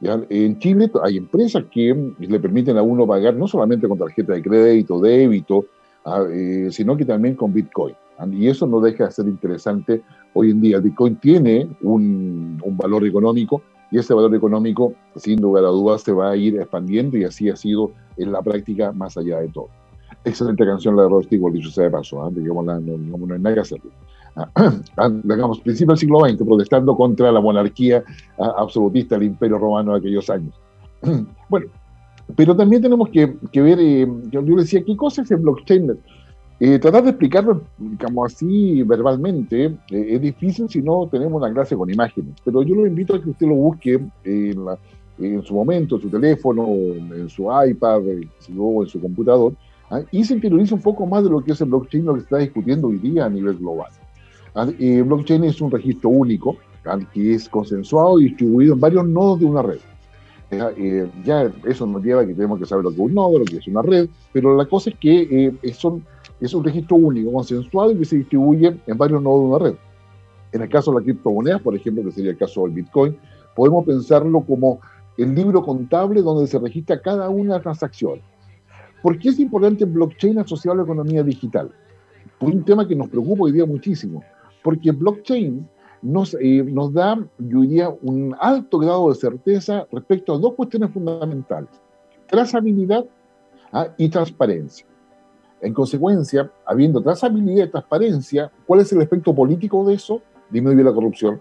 En 0.00 0.58
Chile 0.60 0.90
hay 1.02 1.16
empresas 1.18 1.64
que 1.70 2.12
le 2.18 2.40
permiten 2.40 2.78
a 2.78 2.82
uno 2.82 3.06
pagar 3.06 3.34
no 3.34 3.48
solamente 3.48 3.88
con 3.88 3.98
tarjeta 3.98 4.32
de 4.32 4.42
crédito, 4.42 5.00
débito, 5.00 5.66
ah, 6.04 6.24
sino 6.70 6.96
que 6.96 7.04
también 7.04 7.34
con 7.34 7.52
bitcoin. 7.52 7.94
Y 8.32 8.48
eso 8.48 8.66
no 8.66 8.80
deja 8.80 9.06
de 9.06 9.10
ser 9.10 9.26
interesante 9.26 10.02
hoy 10.34 10.50
en 10.50 10.60
día. 10.60 10.76
El 10.76 10.82
Bitcoin 10.82 11.16
tiene 11.16 11.68
un, 11.82 12.60
un, 12.62 12.76
valor 12.76 13.06
económico 13.06 13.62
y 13.90 13.98
ese 13.98 14.12
valor 14.12 14.34
económico, 14.34 14.92
sin 15.16 15.40
lugar 15.40 15.64
a 15.64 15.68
dudas, 15.68 16.02
se 16.02 16.12
va 16.12 16.30
a 16.30 16.36
ir 16.36 16.56
expandiendo 16.56 17.16
y 17.16 17.24
así 17.24 17.48
ha 17.48 17.56
sido 17.56 17.92
en 18.18 18.30
la 18.30 18.42
práctica 18.42 18.92
más 18.92 19.16
allá 19.16 19.40
de 19.40 19.48
todo. 19.48 19.68
Excelente 20.24 20.66
canción 20.66 20.96
la 20.96 21.04
de 21.04 21.08
Rod 21.08 21.24
Stewart, 21.24 21.54
dicho 21.54 21.70
sea 21.70 21.84
de 21.84 21.90
paso, 21.90 22.28
¿eh? 22.28 22.32
digamos, 22.34 22.64
no, 22.66 22.78
no, 22.78 22.98
no, 22.98 23.34
hay 23.34 23.40
nada 23.40 23.54
que 23.54 23.60
hacer. 23.60 23.80
digamos, 25.24 25.60
principio 25.60 25.92
del 25.92 25.98
siglo 25.98 26.20
XX, 26.20 26.42
protestando 26.44 26.96
contra 26.96 27.32
la 27.32 27.40
monarquía 27.40 28.02
absolutista 28.38 29.16
del 29.16 29.28
Imperio 29.28 29.58
Romano 29.58 29.92
de 29.92 29.98
aquellos 29.98 30.30
años. 30.30 30.54
bueno, 31.48 31.66
pero 32.36 32.56
también 32.56 32.82
tenemos 32.82 33.08
que, 33.08 33.34
que 33.50 33.60
ver, 33.60 33.78
eh, 33.80 34.06
yo, 34.30 34.42
yo, 34.42 34.56
decía, 34.56 34.82
¿qué 34.84 34.96
cosa 34.96 35.22
es 35.22 35.30
el 35.30 35.38
blockchain? 35.38 35.98
Eh, 36.62 36.78
tratar 36.78 37.04
de 37.04 37.10
explicarlo, 37.10 37.62
digamos 37.78 38.34
así, 38.34 38.82
verbalmente, 38.82 39.64
eh, 39.64 39.74
es 39.90 40.20
difícil 40.20 40.68
si 40.68 40.82
no 40.82 41.08
tenemos 41.10 41.40
una 41.40 41.50
clase 41.50 41.74
con 41.74 41.88
imágenes, 41.88 42.34
pero 42.44 42.62
yo 42.62 42.74
lo 42.74 42.86
invito 42.86 43.14
a 43.14 43.22
que 43.22 43.30
usted 43.30 43.46
lo 43.46 43.54
busque 43.54 43.98
en, 44.24 45.42
su 45.42 45.54
momento, 45.54 45.96
en 45.96 46.02
su 46.02 46.10
teléfono, 46.10 46.66
en 46.68 47.30
su 47.30 47.44
iPad, 47.44 48.06
eh, 48.08 48.28
o 48.58 48.82
en 48.82 48.88
su 48.90 49.00
computador, 49.00 49.54
¿ah? 49.88 50.02
y 50.10 50.22
se 50.22 50.34
interiorice 50.34 50.74
un 50.74 50.82
poco 50.82 51.06
más 51.06 51.24
de 51.24 51.30
lo 51.30 51.42
que 51.42 51.52
es 51.52 51.60
el 51.62 51.70
blockchain, 51.70 52.04
lo 52.04 52.12
que 52.12 52.20
se 52.20 52.24
está 52.24 52.36
discutiendo 52.36 52.88
hoy 52.88 52.98
día 52.98 53.24
a 53.24 53.30
nivel 53.30 53.56
global. 53.56 53.90
¿Ah? 54.54 54.66
blockchain 54.66 55.44
es 55.44 55.60
un 55.60 55.70
registro 55.70 56.10
único 56.10 56.56
¿ah? 56.84 56.98
que 57.12 57.34
es 57.34 57.48
consensuado 57.48 58.20
y 58.20 58.24
distribuido 58.24 58.74
en 58.74 58.80
varios 58.80 59.06
nodos 59.06 59.40
de 59.40 59.46
una 59.46 59.62
red. 59.62 59.78
ya 61.24 61.50
eso 61.64 61.86
nos 61.86 62.02
lleva 62.02 62.22
a 62.22 62.26
que 62.26 62.34
tenemos 62.34 62.58
que 62.58 62.66
saber 62.66 62.84
lo 62.84 62.90
que 62.90 62.96
es 62.96 63.02
un 63.02 63.14
nodo, 63.14 63.38
lo 63.38 63.44
que 63.44 63.58
es 63.58 63.66
una 63.68 63.82
red, 63.82 64.08
pero 64.32 64.56
la 64.56 64.66
cosa 64.66 64.90
es 64.90 64.96
que 64.98 65.52
son 65.74 66.02
es 66.40 66.54
un 66.54 66.64
registro 66.64 66.96
único, 66.96 67.32
consensuado 67.32 67.92
y 67.92 67.98
que 67.98 68.04
se 68.04 68.16
distribuye 68.16 68.74
en 68.86 68.98
varios 68.98 69.22
nodos 69.22 69.40
de 69.40 69.46
una 69.46 69.58
red. 69.58 69.74
En 70.52 70.62
el 70.62 70.68
caso 70.68 70.90
de 70.90 71.00
la 71.00 71.04
criptomoneda, 71.04 71.58
por 71.58 71.76
ejemplo, 71.76 72.02
que 72.02 72.12
sería 72.12 72.30
el 72.30 72.38
caso 72.38 72.62
del 72.62 72.72
Bitcoin, 72.72 73.16
podemos 73.54 73.84
pensarlo 73.84 74.40
como 74.40 74.80
el 75.16 75.34
libro 75.34 75.62
contable 75.62 76.22
donde 76.22 76.46
se 76.46 76.58
registra 76.58 77.00
cada 77.00 77.28
una 77.28 77.44
de 77.44 77.54
las 77.56 77.62
transacciones. 77.62 78.24
¿Por 79.02 79.18
qué 79.18 79.28
es 79.28 79.38
importante 79.38 79.84
el 79.84 79.90
blockchain 79.90 80.38
asociado 80.38 80.74
a 80.74 80.76
la 80.78 80.82
economía 80.84 81.22
digital? 81.22 81.70
Por 82.38 82.50
un 82.50 82.64
tema 82.64 82.88
que 82.88 82.96
nos 82.96 83.08
preocupa 83.08 83.44
hoy 83.44 83.52
día 83.52 83.66
muchísimo, 83.66 84.24
porque 84.62 84.92
blockchain 84.92 85.66
nos, 86.02 86.34
eh, 86.34 86.64
nos 86.64 86.92
da, 86.92 87.18
yo 87.38 87.60
diría, 87.60 87.90
un 88.02 88.34
alto 88.40 88.78
grado 88.78 89.08
de 89.10 89.14
certeza 89.14 89.86
respecto 89.92 90.34
a 90.34 90.38
dos 90.38 90.54
cuestiones 90.54 90.90
fundamentales, 90.90 91.70
trazabilidad 92.26 93.04
¿ah? 93.72 93.88
y 93.96 94.08
transparencia. 94.08 94.86
En 95.60 95.74
consecuencia, 95.74 96.50
habiendo 96.64 97.02
trazabilidad 97.02 97.66
y 97.66 97.70
transparencia, 97.70 98.50
¿cuál 98.66 98.80
es 98.80 98.92
el 98.92 99.02
efecto 99.02 99.34
político 99.34 99.86
de 99.86 99.94
eso? 99.94 100.22
Disminuye 100.48 100.82
la 100.82 100.94
corrupción, 100.94 101.40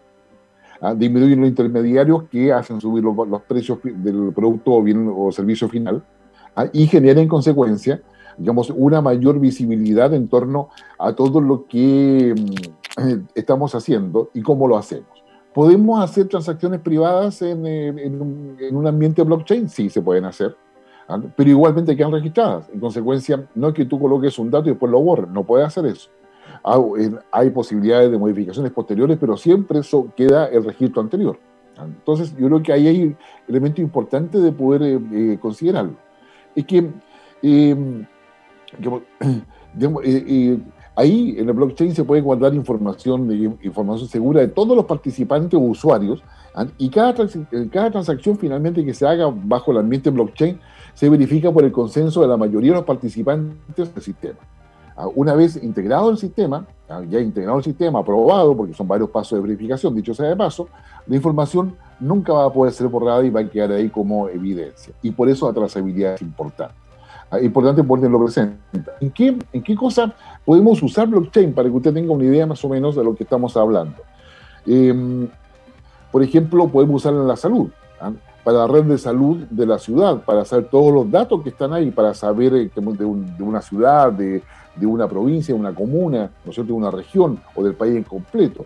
¿ah? 0.81 0.93
disminuye 0.93 1.35
los 1.35 1.47
intermediarios 1.47 2.23
que 2.23 2.51
hacen 2.51 2.81
subir 2.81 3.03
los, 3.03 3.41
precios 3.43 3.79
del 3.83 4.33
producto 4.33 4.73
o, 4.73 4.83
bien, 4.83 5.09
o 5.15 5.31
servicio 5.31 5.69
final 5.69 6.03
¿ah? 6.55 6.67
y 6.73 6.85
genera 6.87 7.21
en 7.21 7.29
consecuencia, 7.29 8.01
digamos, 8.39 8.71
una 8.71 9.01
mayor 9.01 9.39
visibilidad 9.39 10.13
en 10.13 10.27
torno 10.27 10.69
a 10.97 11.13
todo 11.13 11.41
lo 11.41 11.67
que 11.67 12.33
mm, 12.35 13.27
estamos 13.35 13.75
haciendo 13.75 14.31
y 14.33 14.41
cómo 14.41 14.67
lo 14.67 14.77
hacemos. 14.77 15.07
¿Podemos 15.53 16.01
hacer 16.01 16.27
transacciones 16.27 16.79
privadas 16.79 17.41
en, 17.41 17.65
en 17.65 18.75
un 18.75 18.87
ambiente 18.87 19.23
blockchain? 19.23 19.67
Sí, 19.67 19.89
se 19.89 20.01
pueden 20.01 20.25
hacer 20.25 20.55
¿ah? 21.09 21.19
pero 21.35 21.49
igualmente 21.49 21.97
quedan 21.97 22.11
registradas. 22.11 22.69
En 22.69 22.79
consecuencia, 22.79 23.45
no 23.55 23.69
es 23.69 23.73
que 23.73 23.85
tú 23.85 23.99
coloques 23.99 24.39
un 24.39 24.49
dato 24.49 24.67
y 24.67 24.71
después 24.71 24.91
lo 24.91 25.01
borres, 25.01 25.29
no 25.29 25.43
puedes 25.43 25.67
hacer 25.67 25.85
eso. 25.87 26.09
Ah, 26.63 26.79
hay 27.31 27.49
posibilidades 27.49 28.11
de 28.11 28.17
modificaciones 28.17 28.71
posteriores, 28.71 29.17
pero 29.19 29.35
siempre 29.35 29.79
eso 29.79 30.07
queda 30.15 30.47
el 30.47 30.63
registro 30.63 31.01
anterior. 31.01 31.37
¿ah? 31.77 31.85
Entonces, 31.85 32.35
yo 32.37 32.47
creo 32.47 32.63
que 32.63 32.71
ahí 32.71 32.87
hay 32.87 33.17
elemento 33.47 33.81
importante 33.81 34.39
de 34.39 34.51
poder 34.51 34.83
eh, 34.83 34.99
eh, 35.11 35.37
considerarlo. 35.41 35.95
Es 36.55 36.65
que, 36.65 36.89
Ahí 40.95 41.35
en 41.37 41.47
el 41.47 41.53
blockchain 41.53 41.95
se 41.95 42.03
puede 42.03 42.21
guardar 42.21 42.53
información, 42.53 43.57
información 43.61 44.09
segura 44.09 44.41
de 44.41 44.49
todos 44.49 44.75
los 44.75 44.83
participantes 44.83 45.57
o 45.57 45.61
usuarios 45.61 46.21
¿ah? 46.53 46.65
y 46.77 46.89
cada, 46.89 47.13
cada 47.71 47.91
transacción 47.91 48.37
finalmente 48.37 48.83
que 48.83 48.93
se 48.93 49.07
haga 49.07 49.31
bajo 49.33 49.71
el 49.71 49.77
ambiente 49.77 50.09
blockchain 50.09 50.59
se 50.93 51.09
verifica 51.09 51.53
por 51.53 51.63
el 51.63 51.71
consenso 51.71 52.21
de 52.21 52.27
la 52.27 52.35
mayoría 52.35 52.71
de 52.71 52.77
los 52.77 52.85
participantes 52.85 53.93
del 53.93 54.03
sistema. 54.03 54.39
Ah, 54.97 55.07
una 55.15 55.33
vez 55.33 55.55
integrado 55.63 56.09
el 56.09 56.17
sistema, 56.17 56.67
ah, 56.89 57.01
ya 57.09 57.21
integrado 57.21 57.59
el 57.59 57.63
sistema, 57.63 57.99
aprobado, 57.99 58.57
porque 58.57 58.73
son 58.73 58.85
varios 58.85 59.09
pasos 59.09 59.37
de 59.37 59.41
verificación, 59.41 59.95
dicho 59.95 60.13
sea 60.13 60.27
de 60.27 60.35
paso, 60.35 60.67
la 61.07 61.15
información 61.15 61.77
nunca 62.01 62.33
va 62.33 62.43
a 62.43 62.51
poder 62.51 62.73
ser 62.73 62.89
borrada 62.89 63.23
y 63.23 63.29
va 63.29 63.39
a 63.39 63.49
quedar 63.49 63.71
ahí 63.71 63.87
como 63.87 64.27
evidencia. 64.27 64.93
Y 65.01 65.11
por 65.11 65.29
eso 65.29 65.47
la 65.47 65.53
trazabilidad 65.53 66.15
es 66.15 66.21
importante. 66.21 66.88
Es 67.31 67.43
importante 67.43 67.83
ponerlo 67.83 68.23
presente. 68.23 68.57
¿En 68.99 69.11
qué, 69.11 69.37
¿En 69.53 69.61
qué 69.61 69.75
cosa 69.75 70.13
podemos 70.43 70.81
usar 70.81 71.07
blockchain 71.07 71.53
para 71.53 71.69
que 71.69 71.75
usted 71.75 71.93
tenga 71.93 72.11
una 72.11 72.23
idea 72.23 72.47
más 72.47 72.63
o 72.65 72.69
menos 72.69 72.95
de 72.95 73.03
lo 73.03 73.15
que 73.15 73.23
estamos 73.23 73.55
hablando? 73.55 73.97
Em, 74.65 75.27
por 76.11 76.23
ejemplo, 76.23 76.67
podemos 76.67 76.97
usarlo 76.97 77.21
en 77.21 77.27
la 77.27 77.35
salud, 77.35 77.69
¿ah? 78.01 78.11
para 78.43 78.59
la 78.59 78.67
red 78.67 78.83
de 78.85 78.97
salud 78.97 79.37
de 79.49 79.65
la 79.65 79.77
ciudad, 79.77 80.23
para 80.23 80.43
saber 80.43 80.69
todos 80.69 80.91
los 80.91 81.09
datos 81.11 81.41
que 81.43 81.49
están 81.49 81.71
ahí, 81.71 81.91
para 81.91 82.13
saber 82.15 82.53
eh, 82.55 82.71
de, 82.73 83.05
una 83.43 83.61
ciudad, 83.61 84.11
de, 84.11 84.41
una 84.81 85.07
provincia, 85.07 85.53
de 85.53 85.59
una 85.59 85.73
comuna, 85.73 86.31
¿no 86.43 86.51
es 86.51 86.57
de 86.57 86.73
una 86.73 86.89
región 86.89 87.39
o 87.53 87.63
del 87.63 87.75
país 87.75 87.95
en 87.95 88.03
completo. 88.03 88.65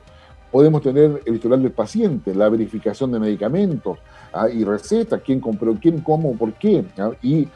Podemos 0.51 0.81
tener 0.81 1.21
el 1.25 1.35
historial 1.35 1.61
del 1.63 1.71
paciente, 1.71 2.33
la 2.33 2.47
verificación 2.47 3.11
de 3.11 3.19
medicamentos 3.19 3.97
¿ah? 4.31 4.47
y 4.49 4.63
recetas, 4.63 5.21
quién 5.25 5.41
compró, 5.41 5.75
quién, 5.81 5.99
cómo, 5.99 6.37
por 6.37 6.53
qué, 6.53 6.85
¿ah? 6.97 7.11
y 7.21 7.49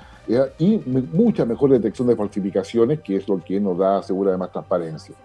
y 0.60 0.82
mucha 1.14 1.46
mejor 1.46 1.72
detección 1.72 2.08
de 2.08 2.16
falsificaciones, 2.16 3.00
que 3.00 3.16
es 3.16 3.28
lo 3.28 3.42
que 3.44 3.60
nos 3.60 3.78
da 3.78 4.04
segura 4.04 4.38
más 4.38 4.52
transparencia. 4.52 5.16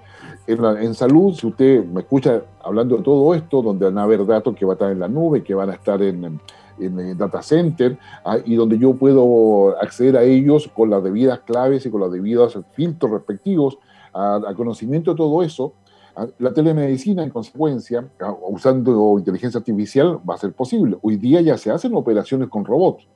En, 0.47 0.95
salud, 0.95 1.35
si 1.35 1.47
usted 1.47 1.85
me 1.85 2.01
escucha 2.01 2.43
hablando 2.63 2.97
de 2.97 3.03
todo 3.03 3.35
esto, 3.35 3.63
donde 3.63 3.87
van 3.87 3.99
a 3.99 4.05
haber 4.05 4.25
datos 4.25 4.55
que 4.55 4.65
van 4.65 4.73
a 4.73 4.75
estar 4.75 4.93
en 4.93 5.01
la 5.01 5.09
nube, 5.09 5.43
que 5.43 5.55
van 5.55 5.71
a 5.71 5.75
estar 5.75 6.01
en, 6.03 6.41
en, 6.79 7.19
data 7.19 7.43
center, 7.43 7.99
ah, 8.25 8.39
y 8.45 8.55
donde 8.55 8.79
yo 8.79 8.95
puedo 8.95 9.77
acceder 9.81 10.17
a 10.17 10.23
ellos 10.23 10.71
con 10.73 10.91
las 10.91 11.03
debidas 11.03 11.41
claves 11.41 11.85
y 11.85 11.91
con 11.91 12.01
los 12.01 12.13
debidos 12.13 12.59
filtros 12.73 13.11
respectivos, 13.11 13.79
a, 14.15 14.53
conocimiento 14.57 15.13
de 15.13 15.17
todo 15.17 15.43
eso, 15.43 15.73
ah, 16.15 16.27
la 16.39 16.53
telemedicina, 16.53 17.25
en 17.25 17.31
consecuencia, 17.31 18.09
ah, 18.21 18.35
usando 18.49 19.19
inteligencia 19.19 19.59
artificial, 19.59 20.21
va 20.29 20.35
a 20.35 20.39
ser 20.39 20.53
posible. 20.53 20.97
Hoy 21.03 21.17
día 21.17 21.41
ya 21.41 21.59
se 21.59 21.73
hacen 21.73 21.95
operaciones 21.95 22.49
con 22.49 22.65
robots 22.65 23.07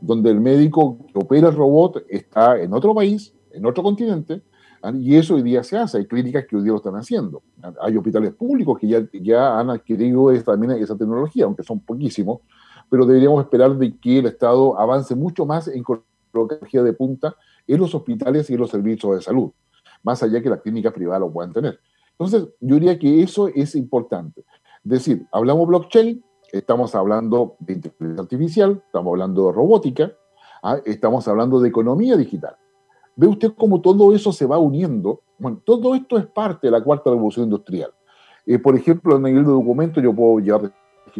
donde 0.00 0.30
el 0.30 0.40
médico 0.40 0.98
que 1.12 1.18
opera 1.18 1.48
el 1.48 1.54
robot 1.54 2.04
está 2.08 2.60
en 2.60 2.72
otro 2.72 2.94
país, 2.94 3.34
en 3.50 3.66
otro 3.66 3.82
continente, 3.82 4.42
¿ah? 4.82 4.92
y 4.94 5.16
eso 5.16 5.34
hoy 5.34 5.42
día 5.42 5.62
se 5.62 5.76
hace. 5.76 5.98
Hay 5.98 6.06
clínicas 6.06 6.46
que 6.46 6.56
hoy 6.56 6.62
día 6.62 6.72
lo 6.72 6.78
están 6.78 6.96
haciendo. 6.96 7.42
Hay 7.80 7.96
hospitales 7.96 8.34
públicos 8.34 8.78
que 8.78 8.88
ya, 8.88 9.02
ya 9.12 9.58
han 9.58 9.70
adquirido 9.70 10.30
esa, 10.30 10.52
también 10.52 10.72
esa 10.72 10.96
tecnología, 10.96 11.44
aunque 11.44 11.62
son 11.62 11.80
poquísimos, 11.80 12.40
pero 12.88 13.04
deberíamos 13.06 13.42
esperar 13.42 13.76
de 13.76 13.96
que 13.98 14.18
el 14.18 14.26
Estado 14.26 14.78
avance 14.78 15.14
mucho 15.14 15.44
más 15.44 15.68
en 15.68 15.82
tecnología 16.32 16.82
de 16.82 16.92
punta 16.92 17.34
en 17.66 17.80
los 17.80 17.94
hospitales 17.94 18.48
y 18.50 18.54
en 18.54 18.60
los 18.60 18.70
servicios 18.70 19.16
de 19.16 19.22
salud, 19.22 19.50
más 20.02 20.22
allá 20.22 20.40
que 20.40 20.50
las 20.50 20.60
clínicas 20.60 20.92
privadas 20.92 21.20
lo 21.20 21.32
puedan 21.32 21.52
tener. 21.52 21.80
Entonces, 22.12 22.48
yo 22.60 22.74
diría 22.76 22.98
que 22.98 23.22
eso 23.22 23.48
es 23.48 23.74
importante. 23.74 24.44
Es 24.84 24.90
decir, 24.90 25.26
hablamos 25.32 25.66
blockchain, 25.66 26.24
estamos 26.52 26.94
hablando 26.94 27.56
de 27.58 27.74
inteligencia 27.74 28.22
artificial, 28.22 28.82
estamos 28.86 29.12
hablando 29.12 29.46
de 29.46 29.52
robótica, 29.52 30.12
¿ah? 30.62 30.78
estamos 30.84 31.26
hablando 31.28 31.60
de 31.60 31.68
economía 31.68 32.16
digital. 32.16 32.56
Ve 33.16 33.26
usted 33.26 33.52
cómo 33.56 33.80
todo 33.80 34.14
eso 34.14 34.32
se 34.32 34.46
va 34.46 34.58
uniendo. 34.58 35.22
Bueno, 35.38 35.60
todo 35.64 35.94
esto 35.94 36.18
es 36.18 36.26
parte 36.26 36.66
de 36.66 36.70
la 36.70 36.82
cuarta 36.82 37.10
revolución 37.10 37.44
industrial. 37.44 37.90
Eh, 38.44 38.58
por 38.58 38.76
ejemplo, 38.76 39.16
en 39.16 39.22
nivel 39.22 39.44
de 39.44 39.50
documentos 39.50 40.02
yo 40.02 40.14
puedo 40.14 40.38
llevar 40.38 40.62
de 40.62 40.72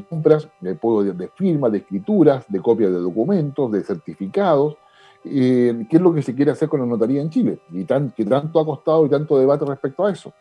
compras, 0.04 0.48
me 0.60 0.74
puedo 0.74 1.02
de 1.02 1.28
firmas, 1.28 1.72
de 1.72 1.78
escrituras, 1.78 2.44
de 2.48 2.60
copias 2.60 2.90
de 2.90 2.98
documentos, 2.98 3.72
de 3.72 3.82
certificados, 3.82 4.76
eh, 5.24 5.86
qué 5.88 5.96
es 5.96 6.02
lo 6.02 6.12
que 6.12 6.22
se 6.22 6.34
quiere 6.34 6.50
hacer 6.50 6.68
con 6.68 6.80
la 6.80 6.86
notaría 6.86 7.20
en 7.20 7.30
Chile 7.30 7.60
y 7.72 7.84
tan, 7.84 8.10
que 8.10 8.24
tanto 8.24 8.60
ha 8.60 8.66
costado 8.66 9.06
y 9.06 9.08
tanto 9.08 9.38
debate 9.38 9.64
respecto 9.64 10.04
a 10.04 10.12
eso. 10.12 10.32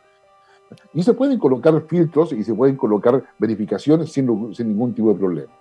Y 0.94 1.04
se 1.04 1.14
pueden 1.14 1.38
colocar 1.38 1.80
filtros 1.88 2.34
y 2.34 2.44
se 2.44 2.54
pueden 2.54 2.76
colocar 2.76 3.24
verificaciones 3.38 4.12
sin, 4.12 4.54
sin 4.54 4.68
ningún 4.68 4.94
tipo 4.94 5.10
de 5.10 5.16
problema. 5.16 5.52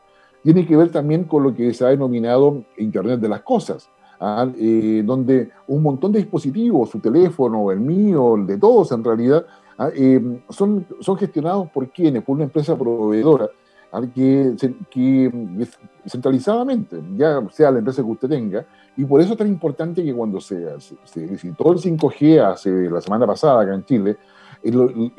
Tiene 0.43 0.67
que 0.67 0.77
ver 0.77 0.91
también 0.91 1.25
con 1.25 1.43
lo 1.43 1.55
que 1.55 1.73
se 1.73 1.85
ha 1.85 1.89
denominado 1.89 2.65
Internet 2.77 3.21
de 3.21 3.29
las 3.29 3.41
Cosas, 3.43 3.89
¿ah? 4.21 4.47
eh, 4.59 5.03
donde 5.05 5.51
un 5.67 5.83
montón 5.83 6.13
de 6.13 6.19
dispositivos, 6.19 6.91
su 6.91 6.99
teléfono, 6.99 7.71
el 7.71 7.81
mío, 7.81 8.37
el 8.37 8.47
de 8.47 8.59
todos 8.59 8.93
en 8.93 9.03
realidad, 9.03 9.47
¿ah? 9.79 9.89
eh, 9.95 10.21
son, 10.51 10.87
son 11.01 11.17
gestionados 11.17 11.71
por 11.71 11.89
quienes, 11.89 12.23
por 12.23 12.35
una 12.35 12.45
empresa 12.45 12.77
proveedora, 12.77 13.49
¿ah? 13.91 14.03
que, 14.15 14.55
que 14.91 15.67
centralizadamente, 16.07 17.03
ya 17.17 17.43
sea 17.51 17.71
la 17.71 17.79
empresa 17.79 18.03
que 18.03 18.11
usted 18.11 18.29
tenga, 18.29 18.67
y 18.97 19.05
por 19.05 19.21
eso 19.21 19.33
es 19.33 19.39
tan 19.39 19.49
importante 19.49 20.05
que 20.05 20.15
cuando 20.15 20.41
se, 20.41 20.79
se, 20.81 20.97
se 21.05 21.27
visitó 21.27 21.73
el 21.73 21.79
5G 21.79 22.41
hace 22.41 22.71
la 22.91 23.01
semana 23.01 23.27
pasada 23.27 23.63
acá 23.63 23.75
en 23.75 23.85
Chile, 23.85 24.17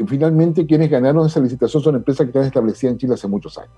finalmente 0.08 0.66
quienes 0.66 0.90
ganaron 0.90 1.28
esa 1.28 1.40
licitación 1.40 1.84
son 1.84 1.96
empresas 1.96 2.26
que 2.26 2.30
están 2.30 2.44
establecidas 2.46 2.94
en 2.94 2.98
Chile 2.98 3.14
hace 3.14 3.28
muchos 3.28 3.58
años. 3.58 3.74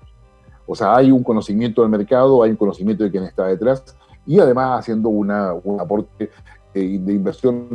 O 0.66 0.74
sea, 0.74 0.96
hay 0.96 1.10
un 1.10 1.22
conocimiento 1.22 1.82
del 1.82 1.90
mercado, 1.90 2.42
hay 2.42 2.50
un 2.50 2.56
conocimiento 2.56 3.04
de 3.04 3.10
quién 3.10 3.24
está 3.24 3.46
detrás 3.46 3.96
y 4.26 4.38
además 4.38 4.80
haciendo 4.80 5.08
un 5.08 5.30
aporte 5.80 6.30
eh, 6.74 6.98
de 6.98 7.12
inversión 7.12 7.68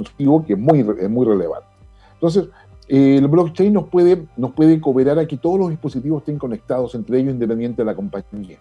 que 0.45 0.53
es 0.53 0.60
muy, 0.60 0.84
muy 0.84 1.25
relevante. 1.25 1.67
Entonces, 2.13 2.49
el 2.88 3.27
blockchain 3.27 3.73
nos 3.73 3.88
puede, 3.88 4.27
nos 4.38 4.51
puede 4.51 4.79
cooperar 4.79 5.17
a 5.17 5.25
que 5.25 5.38
todos 5.38 5.60
los 5.60 5.69
dispositivos 5.69 6.21
estén 6.21 6.38
conectados 6.38 6.93
entre 6.95 7.19
ellos 7.19 7.34
independiente 7.34 7.82
de 7.82 7.86
la 7.86 7.95
compañía. 7.95 8.60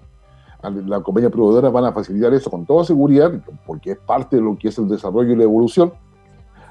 La 0.87 1.01
compañía 1.01 1.29
proveedora 1.29 1.71
van 1.71 1.87
a 1.87 1.93
facilitar 1.93 2.33
eso 2.33 2.49
con 2.49 2.65
toda 2.65 2.85
seguridad, 2.85 3.33
porque 3.67 3.93
es 3.93 3.99
parte 3.99 4.37
de 4.37 4.43
lo 4.43 4.57
que 4.57 4.69
es 4.69 4.79
el 4.79 4.89
desarrollo 4.89 5.33
y 5.33 5.37
la 5.37 5.43
evolución. 5.43 5.93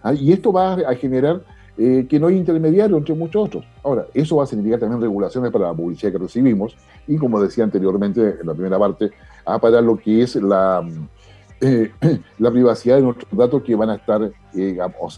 ¿ah? 0.02 0.14
Y 0.14 0.32
esto 0.32 0.54
va 0.54 0.74
a 0.74 0.96
generar 0.96 1.42
eh, 1.84 2.06
que 2.08 2.20
no 2.20 2.28
hay 2.28 2.38
intermediario 2.38 2.96
entre 2.96 3.16
muchos 3.16 3.44
otros. 3.44 3.66
Ahora, 3.84 4.06
eso 4.14 4.36
va 4.36 4.44
a 4.44 4.46
significar 4.46 4.82
también 4.82 5.02
regulaciones 5.02 5.50
para 5.50 5.66
la 5.66 5.74
publicidad 5.74 6.12
que 6.12 6.20
recibimos 6.20 6.78
y, 7.08 7.18
como 7.18 7.42
decía 7.42 7.64
anteriormente 7.64 8.36
en 8.40 8.46
la 8.46 8.54
primera 8.54 8.78
parte, 8.78 9.10
a 9.44 9.58
para 9.58 9.82
lo 9.82 9.98
que 9.98 10.22
es 10.22 10.36
la, 10.36 10.88
eh, 11.60 11.92
la 12.38 12.52
privacidad 12.52 12.98
de 12.98 13.02
nuestros 13.02 13.36
datos 13.36 13.64
que 13.64 13.74
van 13.74 13.90
a 13.90 13.96
estar, 13.96 14.22
eh, 14.22 14.32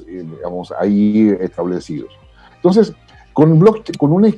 digamos, 0.07 0.73
ahí 0.79 1.35
establecidos. 1.41 2.13
Entonces, 2.55 2.93
con, 3.33 3.59
con 3.97 4.13
un 4.13 4.33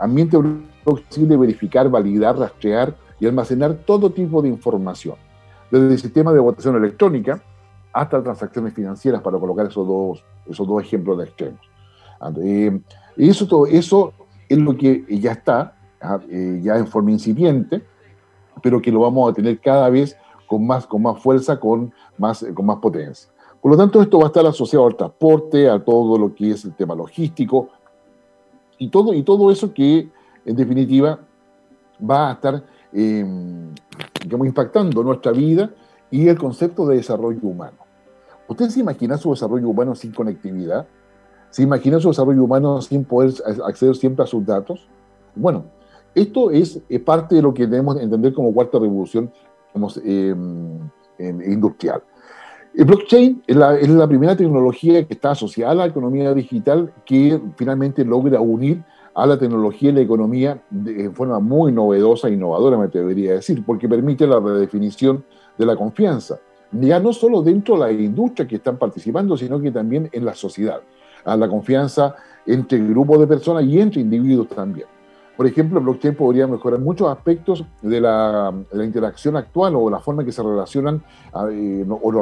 ambiente 0.00 0.36
posible 0.82 1.36
verificar, 1.36 1.88
validar, 1.88 2.36
rastrear 2.36 2.92
y 3.20 3.26
almacenar 3.26 3.74
todo 3.86 4.10
tipo 4.10 4.42
de 4.42 4.48
información, 4.48 5.14
desde 5.70 5.92
el 5.92 5.98
sistema 6.00 6.32
de 6.32 6.40
votación 6.40 6.74
electrónica, 6.74 7.40
hasta 7.94 8.22
transacciones 8.22 8.74
financieras, 8.74 9.22
para 9.22 9.38
colocar 9.38 9.66
esos 9.66 9.86
dos, 9.86 10.24
esos 10.46 10.66
dos 10.66 10.82
ejemplos 10.82 11.16
de 11.16 11.24
extremos. 11.24 11.60
Eh, 12.42 12.80
eso, 13.16 13.46
todo, 13.46 13.66
eso 13.66 14.12
es 14.48 14.58
lo 14.58 14.76
que 14.76 15.04
ya 15.08 15.32
está, 15.32 15.76
ah, 16.02 16.18
eh, 16.28 16.60
ya 16.60 16.76
en 16.76 16.88
forma 16.88 17.12
incipiente, 17.12 17.84
pero 18.62 18.82
que 18.82 18.90
lo 18.90 19.00
vamos 19.00 19.30
a 19.30 19.32
tener 19.32 19.60
cada 19.60 19.88
vez 19.90 20.16
con 20.48 20.66
más, 20.66 20.86
con 20.88 21.02
más 21.02 21.22
fuerza, 21.22 21.60
con 21.60 21.92
más, 22.18 22.44
con 22.52 22.66
más 22.66 22.78
potencia. 22.78 23.30
Por 23.62 23.70
lo 23.70 23.78
tanto, 23.78 24.02
esto 24.02 24.18
va 24.18 24.24
a 24.24 24.26
estar 24.26 24.44
asociado 24.44 24.86
al 24.86 24.96
transporte, 24.96 25.70
a 25.70 25.82
todo 25.82 26.18
lo 26.18 26.34
que 26.34 26.50
es 26.50 26.64
el 26.64 26.74
tema 26.74 26.96
logístico 26.96 27.68
y 28.76 28.88
todo, 28.88 29.14
y 29.14 29.22
todo 29.22 29.52
eso 29.52 29.72
que, 29.72 30.08
en 30.44 30.56
definitiva, 30.56 31.20
va 32.10 32.30
a 32.30 32.32
estar 32.32 32.64
eh, 32.92 33.24
impactando 34.24 35.04
nuestra 35.04 35.30
vida 35.30 35.70
y 36.10 36.28
el 36.28 36.36
concepto 36.36 36.86
de 36.86 36.96
desarrollo 36.96 37.40
humano. 37.42 37.83
¿Usted 38.48 38.68
se 38.68 38.80
imagina 38.80 39.16
su 39.16 39.30
desarrollo 39.30 39.68
humano 39.68 39.94
sin 39.94 40.12
conectividad? 40.12 40.86
¿Se 41.50 41.62
imagina 41.62 42.00
su 42.00 42.08
desarrollo 42.08 42.44
humano 42.44 42.80
sin 42.82 43.04
poder 43.04 43.32
acceder 43.64 43.96
siempre 43.96 44.24
a 44.24 44.26
sus 44.26 44.44
datos? 44.44 44.86
Bueno, 45.34 45.64
esto 46.14 46.50
es, 46.50 46.80
parte 47.04 47.36
de 47.36 47.42
lo 47.42 47.54
que 47.54 47.66
debemos 47.66 48.00
entender 48.00 48.34
como 48.34 48.52
cuarta 48.52 48.78
revolución 48.78 49.32
em, 50.04 50.80
industrial. 51.18 52.02
El 52.74 52.84
blockchain 52.86 53.42
es 53.46 53.56
la, 53.56 53.76
es 53.78 53.88
la, 53.88 54.06
primera 54.08 54.36
tecnología 54.36 55.06
que 55.06 55.14
está 55.14 55.30
asociada 55.30 55.72
a 55.72 55.74
la 55.76 55.86
economía 55.86 56.34
digital 56.34 56.92
que 57.04 57.40
finalmente 57.56 58.04
logra 58.04 58.40
unir 58.40 58.82
a 59.14 59.26
la 59.26 59.38
tecnología 59.38 59.90
y 59.90 59.92
la 59.92 60.00
economía 60.00 60.60
de 60.70 61.08
forma 61.10 61.38
muy 61.38 61.70
novedosa 61.70 62.28
e 62.28 62.32
innovadora, 62.32 62.76
me 62.76 62.88
debería 62.88 63.34
decir, 63.34 63.64
porque 63.64 63.88
permite 63.88 64.26
la 64.26 64.40
redefinición 64.40 65.24
de 65.56 65.66
la 65.66 65.76
confianza 65.76 66.40
ya 66.80 67.00
no 67.00 67.12
solo 67.12 67.42
dentro 67.42 67.74
de 67.74 67.80
la 67.80 67.92
industria 67.92 68.46
que 68.46 68.56
están 68.56 68.76
participando, 68.76 69.36
sino 69.36 69.60
que 69.60 69.70
también 69.70 70.08
en 70.12 70.24
la 70.24 70.34
sociedad, 70.34 70.80
a 71.24 71.36
la 71.36 71.48
confianza 71.48 72.14
entre 72.46 72.78
grupos 72.78 73.20
de 73.20 73.26
personas 73.26 73.64
y 73.64 73.80
entre 73.80 74.00
individuos 74.00 74.48
también. 74.48 74.86
Por 75.36 75.46
ejemplo, 75.46 75.78
el 75.78 75.84
blockchain 75.84 76.14
podría 76.14 76.46
mejorar 76.46 76.78
muchos 76.78 77.08
aspectos 77.08 77.64
de 77.82 78.00
la, 78.00 78.52
interacción 78.72 79.36
actual 79.36 79.74
o 79.74 79.90
la 79.90 79.98
forma 79.98 80.22
en 80.22 80.26
que 80.26 80.32
se 80.32 80.42
relacionan 80.42 81.02
eh, 81.50 81.84
o 81.88 82.12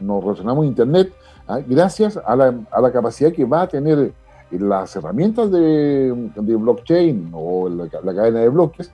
nos 0.00 0.24
relacionamos 0.24 0.64
en 0.64 0.68
Internet, 0.68 1.12
¿ah? 1.48 1.58
gracias 1.66 2.16
a 2.16 2.36
la, 2.36 2.92
capacidad 2.92 3.32
que 3.32 3.44
va 3.44 3.62
a 3.62 3.68
tener 3.68 4.12
las 4.52 4.94
herramientas 4.94 5.50
de, 5.50 6.30
blockchain 6.36 7.30
o 7.32 7.68
la, 7.68 7.88
cadena 7.88 8.40
de 8.40 8.48
bloques 8.48 8.92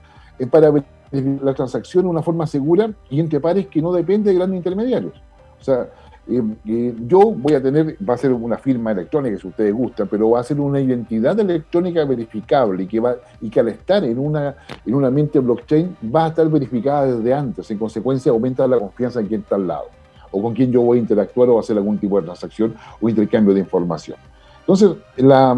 para 0.49 0.71
ver 0.71 0.83
la 1.11 1.53
transacción 1.53 2.03
de 2.03 2.09
una 2.09 2.21
forma 2.21 2.47
segura 2.47 2.91
y 3.09 3.19
entre 3.19 3.39
pares 3.39 3.67
que 3.67 3.81
no 3.81 3.91
depende 3.93 4.31
de 4.31 4.37
grandes 4.37 4.57
intermediarios. 4.57 5.13
O 5.59 5.63
sea, 5.63 5.87
eh, 6.29 6.43
eh, 6.65 6.95
yo 7.07 7.31
voy 7.31 7.53
a 7.53 7.61
tener, 7.61 7.97
va 8.07 8.15
a 8.15 8.17
ser 8.17 8.33
una 8.33 8.57
firma 8.57 8.91
electrónica 8.91 9.37
si 9.37 9.47
ustedes 9.47 9.73
gustan, 9.73 10.07
pero 10.09 10.31
va 10.31 10.41
a 10.41 10.43
ser 10.43 10.59
una 10.59 10.79
identidad 10.79 11.39
electrónica 11.39 12.03
verificable 12.03 12.83
y 12.83 12.87
que, 12.87 12.99
va, 12.99 13.15
y 13.39 13.49
que 13.49 13.59
al 13.61 13.69
estar 13.69 14.03
en, 14.03 14.19
una, 14.19 14.55
en 14.85 14.93
un 14.93 15.05
ambiente 15.05 15.39
blockchain 15.39 15.95
va 16.13 16.25
a 16.25 16.27
estar 16.29 16.49
verificada 16.49 17.05
desde 17.05 17.33
antes. 17.33 17.71
En 17.71 17.77
consecuencia, 17.77 18.31
aumenta 18.31 18.67
la 18.67 18.77
confianza 18.77 19.21
en 19.21 19.27
quien 19.27 19.41
está 19.41 19.55
al 19.55 19.67
lado 19.67 19.85
o 20.31 20.41
con 20.41 20.53
quien 20.53 20.71
yo 20.71 20.81
voy 20.81 20.97
a 20.97 21.01
interactuar 21.01 21.49
o 21.49 21.59
hacer 21.59 21.77
algún 21.77 21.97
tipo 21.97 22.19
de 22.19 22.25
transacción 22.25 22.75
o 22.99 23.07
intercambio 23.07 23.53
de 23.53 23.61
información. 23.61 24.17
Entonces, 24.59 24.91
la, 25.15 25.57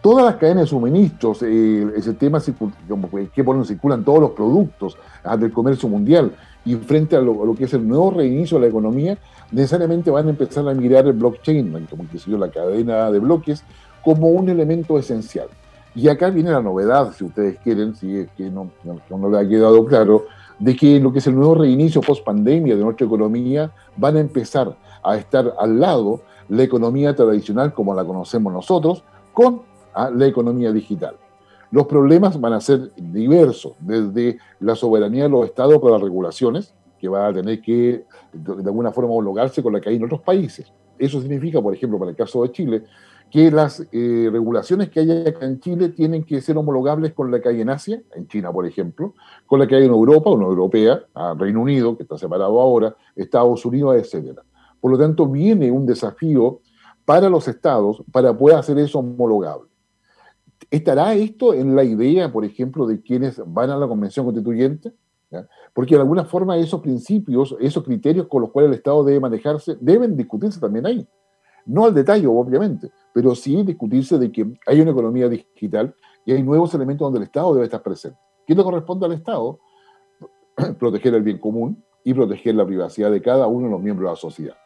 todas 0.00 0.24
las 0.24 0.36
cadenas 0.36 0.64
de 0.64 0.68
suministros, 0.68 1.42
eh, 1.42 1.86
ese 1.96 2.14
tema 2.14 2.40
que 3.34 3.44
por 3.44 3.66
circulan 3.66 4.04
todos 4.04 4.20
los 4.20 4.30
productos 4.30 4.96
ah, 5.24 5.36
del 5.36 5.52
comercio 5.52 5.88
mundial, 5.88 6.32
y 6.64 6.74
frente 6.74 7.16
a 7.16 7.20
lo, 7.20 7.54
que 7.54 7.64
es 7.64 7.74
el 7.74 7.86
nuevo 7.86 8.10
reinicio 8.10 8.58
de 8.58 8.62
la 8.62 8.68
economía, 8.68 9.16
necesariamente 9.52 10.10
van 10.10 10.26
a 10.26 10.30
empezar 10.30 10.68
a 10.68 10.74
mirar 10.74 11.06
el 11.06 11.12
blockchain, 11.12 11.86
como 11.88 12.04
que 12.08 12.18
la 12.36 12.50
cadena 12.50 13.10
de 13.10 13.20
bloques, 13.20 13.62
como 14.04 14.28
un 14.28 14.48
elemento 14.48 14.98
esencial. 14.98 15.48
Y 15.94 16.08
acá 16.08 16.28
viene 16.28 16.50
la 16.50 16.60
novedad, 16.60 17.12
si 17.12 17.24
ustedes 17.24 17.58
quieren, 17.60 17.94
si 17.94 18.18
es 18.18 18.28
que 18.36 18.50
no, 18.50 18.70
no, 18.84 19.30
le 19.30 19.38
ha 19.38 19.48
quedado 19.48 19.84
claro, 19.86 20.26
de 20.58 20.74
que 20.74 21.00
lo 21.00 21.12
que 21.12 21.20
es 21.20 21.26
el 21.26 21.36
nuevo 21.36 21.54
reinicio 21.54 22.00
post 22.00 22.24
pandemia 22.24 22.76
de 22.76 22.82
nuestra 22.82 23.06
economía 23.06 23.70
van 23.96 24.16
a 24.16 24.20
empezar 24.20 24.76
a 25.02 25.16
estar 25.16 25.54
al 25.58 25.78
lado 25.80 26.22
la 26.48 26.62
economía 26.62 27.14
tradicional 27.14 27.72
como 27.72 27.94
la 27.94 28.04
conocemos 28.04 28.52
nosotros 28.52 29.04
con 29.36 29.60
ah, 29.92 30.10
la 30.10 30.26
economía 30.26 30.72
digital. 30.72 31.14
Los 31.70 31.86
problemas 31.86 32.40
van 32.40 32.54
a 32.54 32.60
ser 32.62 32.90
diversos, 32.96 33.74
desde 33.80 34.38
la 34.60 34.74
soberanía 34.74 35.24
de 35.24 35.28
los 35.28 35.44
estados 35.44 35.78
para 35.78 35.92
las 35.92 36.00
regulaciones, 36.00 36.74
que 36.98 37.06
va 37.06 37.26
a 37.26 37.34
tener 37.34 37.60
que 37.60 38.06
de 38.32 38.64
alguna 38.64 38.92
forma 38.92 39.10
homologarse 39.10 39.62
con 39.62 39.74
la 39.74 39.80
que 39.82 39.90
hay 39.90 39.96
en 39.96 40.04
otros 40.04 40.22
países. 40.22 40.72
Eso 40.98 41.20
significa, 41.20 41.60
por 41.60 41.74
ejemplo, 41.74 41.98
para 41.98 42.12
el 42.12 42.16
caso 42.16 42.44
de 42.44 42.52
Chile, 42.52 42.84
que 43.30 43.50
las 43.50 43.86
eh, 43.92 44.30
regulaciones 44.32 44.88
que 44.88 45.00
hay 45.00 45.26
acá 45.26 45.44
en 45.44 45.60
Chile 45.60 45.90
tienen 45.90 46.24
que 46.24 46.40
ser 46.40 46.56
homologables 46.56 47.12
con 47.12 47.30
la 47.30 47.38
que 47.38 47.50
hay 47.50 47.60
en 47.60 47.68
Asia, 47.68 48.00
en 48.14 48.26
China, 48.28 48.50
por 48.50 48.64
ejemplo, 48.64 49.12
con 49.44 49.60
la 49.60 49.66
que 49.66 49.76
hay 49.76 49.84
en 49.84 49.90
Europa, 49.90 50.30
una 50.30 50.46
europea, 50.46 51.02
Reino 51.36 51.60
Unido, 51.60 51.94
que 51.94 52.04
está 52.04 52.16
separado 52.16 52.58
ahora, 52.58 52.96
Estados 53.14 53.66
Unidos, 53.66 53.96
etc. 53.96 54.38
Por 54.80 54.92
lo 54.92 54.96
tanto, 54.96 55.26
viene 55.26 55.70
un 55.70 55.84
desafío 55.84 56.62
para 57.06 57.30
los 57.30 57.48
estados 57.48 58.02
para 58.12 58.36
poder 58.36 58.58
hacer 58.58 58.78
eso 58.78 58.98
homologable. 58.98 59.70
¿Estará 60.70 61.14
esto 61.14 61.54
en 61.54 61.74
la 61.74 61.84
idea, 61.84 62.30
por 62.30 62.44
ejemplo, 62.44 62.86
de 62.86 63.00
quienes 63.00 63.40
van 63.46 63.70
a 63.70 63.76
la 63.76 63.86
Convención 63.86 64.26
Constituyente? 64.26 64.92
Porque 65.72 65.94
de 65.94 66.00
alguna 66.00 66.24
forma 66.24 66.56
esos 66.58 66.80
principios, 66.80 67.56
esos 67.60 67.84
criterios 67.84 68.26
con 68.26 68.42
los 68.42 68.50
cuales 68.50 68.70
el 68.70 68.76
Estado 68.76 69.04
debe 69.04 69.20
manejarse, 69.20 69.76
deben 69.80 70.16
discutirse 70.16 70.60
también 70.60 70.86
ahí. 70.86 71.06
No 71.64 71.84
al 71.84 71.94
detalle, 71.94 72.26
obviamente, 72.26 72.90
pero 73.12 73.34
sí 73.34 73.62
discutirse 73.62 74.18
de 74.18 74.30
que 74.32 74.46
hay 74.66 74.80
una 74.80 74.90
economía 74.90 75.28
digital 75.28 75.94
y 76.24 76.32
hay 76.32 76.42
nuevos 76.42 76.74
elementos 76.74 77.06
donde 77.06 77.18
el 77.18 77.24
Estado 77.24 77.54
debe 77.54 77.66
estar 77.66 77.82
presente. 77.82 78.18
¿Qué 78.46 78.54
le 78.54 78.62
corresponde 78.62 79.06
al 79.06 79.12
Estado? 79.12 79.58
proteger 80.78 81.14
el 81.14 81.22
bien 81.22 81.38
común 81.38 81.84
y 82.02 82.14
proteger 82.14 82.54
la 82.54 82.66
privacidad 82.66 83.10
de 83.10 83.20
cada 83.20 83.46
uno 83.46 83.66
de 83.66 83.72
los 83.72 83.82
miembros 83.82 84.08
de 84.08 84.12
la 84.12 84.16
sociedad. 84.16 84.56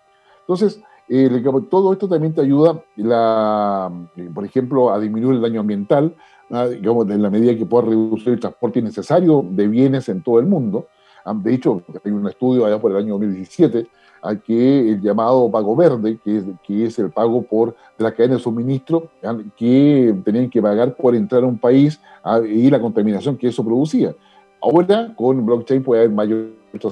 Entonces, 0.41 0.83
eh, 1.13 1.43
todo 1.69 1.93
esto 1.93 2.09
también 2.09 2.33
te 2.33 2.41
ayuda, 2.41 2.81
la, 2.95 3.91
eh, 4.15 4.31
por 4.33 4.45
ejemplo, 4.45 4.93
a 4.93 5.01
disminuir 5.01 5.35
el 5.35 5.43
daño 5.43 5.59
ambiental, 5.59 6.15
ah, 6.53 6.69
en 6.71 7.23
la 7.23 7.31
medida 7.31 7.57
que 7.57 7.67
pueda 7.67 7.89
reducir 7.89 8.35
el 8.35 8.39
transporte 8.39 8.79
innecesario 8.79 9.45
de 9.51 9.67
bienes 9.67 10.09
en 10.09 10.23
todo 10.23 10.39
el 10.39 10.47
mundo. 10.47 10.87
Ah, 11.25 11.35
de 11.35 11.53
hecho, 11.53 11.83
hay 12.05 12.13
un 12.13 12.29
estudio 12.29 12.65
allá 12.65 12.81
por 12.81 12.93
el 12.93 12.99
año 12.99 13.15
2017 13.15 13.89
a 14.23 14.37
que 14.37 14.91
el 14.93 15.01
llamado 15.01 15.51
pago 15.51 15.75
verde, 15.75 16.21
que 16.23 16.37
es, 16.37 16.45
que 16.65 16.85
es 16.85 16.97
el 17.01 17.11
pago 17.11 17.43
por 17.43 17.75
la 17.99 18.13
cadena 18.13 18.37
de 18.37 18.41
suministro, 18.41 19.09
ah, 19.25 19.37
que 19.57 20.15
tenían 20.25 20.49
que 20.49 20.63
pagar 20.63 20.95
por 20.95 21.17
entrar 21.17 21.43
a 21.43 21.47
un 21.47 21.59
país 21.59 22.01
y 22.47 22.71
la 22.71 22.81
contaminación 22.81 23.37
que 23.37 23.49
eso 23.49 23.65
producía. 23.65 24.15
Ahora, 24.63 25.13
con 25.17 25.45
blockchain 25.45 25.83
puede 25.83 26.03
haber 26.03 26.15
mayor 26.15 26.51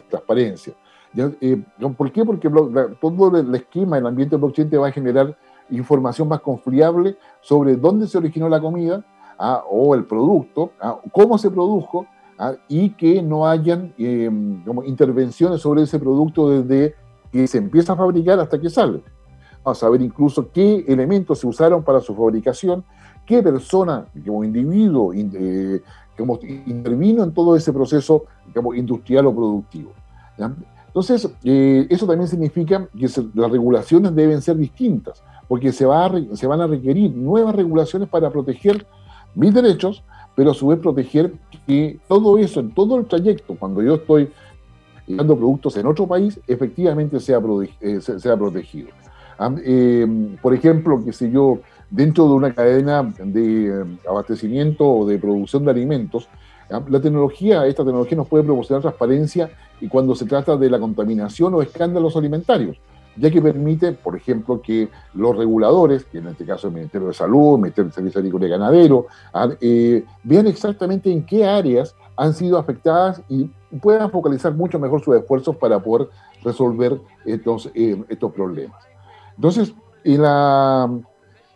transparencia. 0.08 0.74
Eh, 1.16 1.62
¿Por 1.96 2.12
qué? 2.12 2.24
Porque 2.24 2.50
todo 3.00 3.36
el 3.36 3.54
esquema, 3.54 3.98
el 3.98 4.06
ambiente 4.06 4.36
blockchain 4.36 4.68
te 4.68 4.76
va 4.76 4.88
a 4.88 4.92
generar 4.92 5.36
información 5.70 6.28
más 6.28 6.40
confiable 6.40 7.16
sobre 7.40 7.76
dónde 7.76 8.06
se 8.06 8.18
originó 8.18 8.48
la 8.48 8.60
comida 8.60 9.04
ah, 9.38 9.62
o 9.70 9.94
el 9.94 10.04
producto, 10.04 10.72
ah, 10.80 10.98
cómo 11.12 11.38
se 11.38 11.50
produjo 11.50 12.06
ah, 12.38 12.54
y 12.68 12.90
que 12.90 13.22
no 13.22 13.46
hayan 13.46 13.92
em, 13.98 14.62
intervenciones 14.86 15.60
sobre 15.60 15.82
ese 15.82 15.98
producto 15.98 16.50
desde 16.50 16.94
que 17.32 17.46
se 17.46 17.58
empieza 17.58 17.92
a 17.92 17.96
fabricar 17.96 18.38
hasta 18.40 18.60
que 18.60 18.70
sale. 18.70 19.02
Vamos 19.64 19.78
a 19.78 19.86
saber 19.86 20.00
incluso 20.00 20.50
qué 20.52 20.84
elementos 20.88 21.40
se 21.40 21.46
usaron 21.46 21.82
para 21.82 22.00
su 22.00 22.14
fabricación, 22.14 22.84
qué 23.26 23.42
persona 23.42 24.06
como 24.24 24.44
individuo 24.44 25.12
eh, 25.12 25.82
intervino 26.66 27.22
en 27.22 27.32
todo 27.32 27.54
ese 27.54 27.72
proceso 27.72 28.24
industrial 28.74 29.26
o 29.26 29.34
productivo. 29.34 29.92
Entonces, 30.88 31.30
eh, 31.44 31.86
eso 31.88 32.06
también 32.06 32.28
significa 32.28 32.88
que 32.98 33.08
las 33.34 33.50
regulaciones 33.50 34.14
deben 34.14 34.42
ser 34.42 34.56
distintas, 34.56 35.22
porque 35.46 35.70
se, 35.72 35.86
va 35.86 36.10
se 36.34 36.46
van 36.46 36.60
a 36.60 36.66
requerir 36.66 37.14
nuevas 37.14 37.54
regulaciones 37.54 38.08
para 38.08 38.30
proteger 38.30 38.86
mis 39.34 39.54
derechos, 39.54 40.02
pero 40.34 40.50
a 40.50 40.54
su 40.54 40.68
vez 40.68 40.78
proteger 40.78 41.32
que 41.66 41.98
todo 42.08 42.38
eso, 42.38 42.60
en 42.60 42.72
todo 42.72 42.98
el 42.98 43.06
trayecto, 43.06 43.54
cuando 43.56 43.82
yo 43.82 43.94
estoy 43.96 44.30
dando 45.06 45.36
productos 45.36 45.76
en 45.76 45.86
otro 45.86 46.06
país, 46.06 46.40
efectivamente 46.46 47.20
sea, 47.20 47.40
eh, 47.80 48.00
sea 48.00 48.36
protegido. 48.36 48.88
Eh, 49.64 50.36
por 50.42 50.54
ejemplo, 50.54 51.04
que 51.04 51.12
si 51.12 51.30
yo, 51.30 51.60
dentro 51.90 52.28
de 52.28 52.34
una 52.34 52.52
cadena 52.52 53.14
de 53.22 53.84
abastecimiento 54.08 54.88
o 54.88 55.06
de 55.06 55.18
producción 55.18 55.64
de 55.64 55.70
alimentos, 55.70 56.28
la 56.68 57.00
tecnología, 57.00 57.66
esta 57.66 57.84
tecnología 57.84 58.16
nos 58.16 58.28
puede 58.28 58.44
proporcionar 58.44 58.82
transparencia 58.82 59.50
y 59.80 59.88
cuando 59.88 60.14
se 60.14 60.26
trata 60.26 60.56
de 60.56 60.70
la 60.70 60.78
contaminación 60.78 61.54
o 61.54 61.62
escándalos 61.62 62.16
alimentarios, 62.16 62.76
ya 63.16 63.30
que 63.30 63.40
permite, 63.40 63.92
por 63.92 64.16
ejemplo, 64.16 64.60
que 64.60 64.88
los 65.14 65.36
reguladores, 65.36 66.04
que 66.04 66.18
en 66.18 66.28
este 66.28 66.44
caso 66.44 66.68
el 66.68 66.74
Ministerio 66.74 67.08
de 67.08 67.14
Salud, 67.14 67.54
el 67.54 67.62
Ministerio 67.62 67.88
de 67.88 67.94
Servicio 67.94 68.18
Agrícola 68.20 68.46
y 68.46 68.50
Ganadero, 68.50 69.06
ah, 69.32 69.48
eh, 69.60 70.04
vean 70.22 70.46
exactamente 70.46 71.10
en 71.10 71.24
qué 71.24 71.46
áreas 71.46 71.94
han 72.16 72.34
sido 72.34 72.58
afectadas 72.58 73.22
y 73.28 73.50
puedan 73.80 74.10
focalizar 74.10 74.54
mucho 74.54 74.78
mejor 74.78 75.02
sus 75.02 75.16
esfuerzos 75.16 75.56
para 75.56 75.82
poder 75.82 76.08
resolver 76.42 77.00
estos, 77.24 77.70
eh, 77.74 78.02
estos 78.08 78.32
problemas. 78.32 78.82
Entonces, 79.36 79.74
la, 80.04 80.90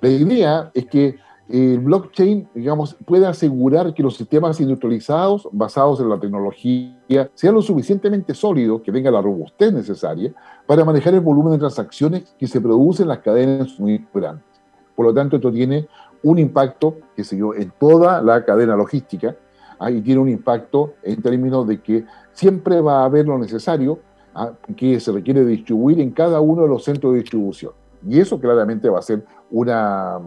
la 0.00 0.08
idea 0.08 0.70
es 0.74 0.86
que 0.86 1.16
el 1.52 1.80
blockchain, 1.80 2.48
digamos, 2.54 2.96
puede 3.04 3.26
asegurar 3.26 3.92
que 3.92 4.02
los 4.02 4.16
sistemas 4.16 4.58
industrializados 4.58 5.46
basados 5.52 6.00
en 6.00 6.08
la 6.08 6.18
tecnología 6.18 7.30
sean 7.34 7.54
lo 7.54 7.60
suficientemente 7.60 8.32
sólidos, 8.32 8.80
que 8.80 8.90
tengan 8.90 9.12
la 9.12 9.20
robustez 9.20 9.70
necesaria 9.70 10.32
para 10.66 10.82
manejar 10.82 11.12
el 11.12 11.20
volumen 11.20 11.52
de 11.52 11.58
transacciones 11.58 12.34
que 12.38 12.46
se 12.46 12.58
producen 12.58 13.04
en 13.04 13.08
las 13.08 13.18
cadenas 13.18 13.78
muy 13.78 14.02
grandes. 14.14 14.46
Por 14.96 15.04
lo 15.04 15.12
tanto, 15.12 15.36
esto 15.36 15.52
tiene 15.52 15.88
un 16.22 16.38
impacto, 16.38 16.96
que 17.14 17.22
se 17.22 17.36
dio 17.36 17.54
en 17.54 17.70
toda 17.78 18.22
la 18.22 18.46
cadena 18.46 18.74
logística, 18.74 19.36
y 19.90 20.00
tiene 20.00 20.22
un 20.22 20.30
impacto 20.30 20.94
en 21.02 21.20
términos 21.20 21.66
de 21.66 21.82
que 21.82 22.06
siempre 22.32 22.80
va 22.80 23.02
a 23.02 23.04
haber 23.04 23.26
lo 23.26 23.36
necesario 23.36 23.98
¿ah? 24.34 24.52
que 24.74 24.98
se 25.00 25.12
requiere 25.12 25.44
distribuir 25.44 26.00
en 26.00 26.12
cada 26.12 26.40
uno 26.40 26.62
de 26.62 26.68
los 26.68 26.82
centros 26.82 27.12
de 27.12 27.20
distribución. 27.20 27.72
Y 28.06 28.20
eso 28.20 28.38
claramente 28.40 28.88
va 28.88 28.98
a 28.98 29.02
ser 29.02 29.24
una, 29.50 30.18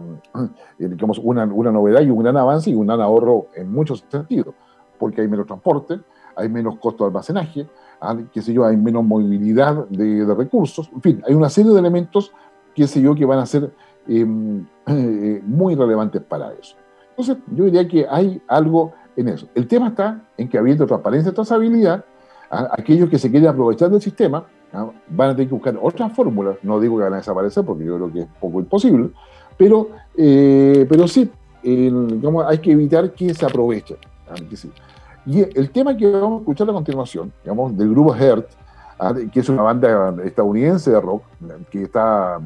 eh, 0.78 0.88
digamos, 0.88 1.18
una, 1.22 1.44
una, 1.44 1.70
novedad 1.70 2.00
y 2.00 2.10
un 2.10 2.22
gran 2.22 2.36
avance 2.36 2.70
y 2.70 2.74
un 2.74 2.86
gran 2.86 3.00
ahorro 3.00 3.48
en 3.54 3.70
muchos 3.70 4.04
sentidos, 4.08 4.54
porque 4.98 5.20
hay 5.20 5.28
menos 5.28 5.46
transporte, 5.46 6.00
hay 6.36 6.48
menos 6.48 6.78
costo 6.78 7.04
de 7.04 7.08
almacenaje, 7.08 7.68
ah, 8.00 8.16
qué 8.32 8.40
sé 8.40 8.52
yo, 8.52 8.64
hay 8.64 8.76
menos 8.76 9.04
movilidad 9.04 9.86
de, 9.88 10.24
recursos, 10.34 10.90
en 10.94 11.02
fin, 11.02 11.22
hay 11.26 11.34
una 11.34 11.50
serie 11.50 11.72
de 11.72 11.78
elementos, 11.78 12.32
qué 12.74 12.86
sé 12.86 13.00
yo, 13.00 13.14
que 13.14 13.24
van 13.24 13.38
a 13.38 13.46
ser 13.46 13.72
em, 14.06 14.66
eh, 14.86 15.42
muy 15.44 15.74
relevantes 15.74 16.22
para 16.22 16.52
eso. 16.52 16.76
Entonces, 17.10 17.38
yo 17.50 17.64
diría 17.64 17.88
que 17.88 18.06
hay 18.08 18.42
algo 18.46 18.92
en 19.16 19.28
eso. 19.28 19.48
El 19.54 19.66
tema 19.66 19.88
está 19.88 20.22
en 20.36 20.48
que 20.48 20.58
habiendo 20.58 20.86
transparencia 20.86 21.30
y 21.30 21.34
trazabilidad, 21.34 22.04
ah, 22.50 22.68
aquellos 22.72 23.08
que 23.10 23.18
se 23.18 23.30
quieren 23.30 23.48
aprovechar 23.48 23.90
del 23.90 24.00
sistema 24.00 24.46
van 25.08 25.30
a 25.30 25.32
tener 25.34 25.48
que 25.48 25.54
buscar 25.54 25.78
otras 25.80 26.12
fórmulas. 26.12 26.56
No 26.62 26.80
digo 26.80 26.96
que 26.96 27.04
van 27.04 27.14
a 27.14 27.16
desaparecer 27.16 27.64
porque 27.64 27.84
yo 27.84 27.96
creo 27.96 28.12
que 28.12 28.20
es 28.20 28.28
poco 28.40 28.60
imposible, 28.60 29.10
pero, 29.56 29.88
eh, 30.16 30.86
pero 30.88 31.08
sí 31.08 31.30
hay 32.46 32.58
que 32.58 32.72
evitar 32.72 33.12
que 33.12 33.34
se 33.34 33.44
aproveche. 33.44 33.96
Y 35.26 35.40
el 35.40 35.70
tema 35.70 35.96
que 35.96 36.08
vamos 36.08 36.38
a 36.38 36.40
escuchar 36.40 36.70
a 36.70 36.72
continuación, 36.72 37.32
digamos, 37.42 37.76
del 37.76 37.90
grupo 37.90 38.14
Heart, 38.14 38.46
ah, 38.98 39.14
que 39.32 39.40
es 39.40 39.48
una 39.48 39.62
banda 39.62 40.14
estadounidense 40.24 40.90
de 40.92 41.00
rock, 41.00 41.22
que, 41.70 41.82
está, 41.82 42.38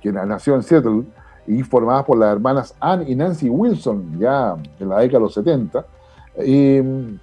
que 0.00 0.12
nació 0.12 0.54
en 0.54 0.62
Seattle 0.62 1.02
y 1.46 1.62
formada 1.62 2.04
por 2.04 2.18
las 2.18 2.32
hermanas 2.32 2.74
Ann 2.78 3.08
y 3.08 3.14
Nancy 3.14 3.48
Wilson, 3.48 4.18
ya 4.20 4.56
en 4.78 4.88
la 4.88 5.00
década 5.00 5.18
de 5.18 5.24
los 5.24 5.34
70. 5.34 5.84
Eh, 6.36 7.18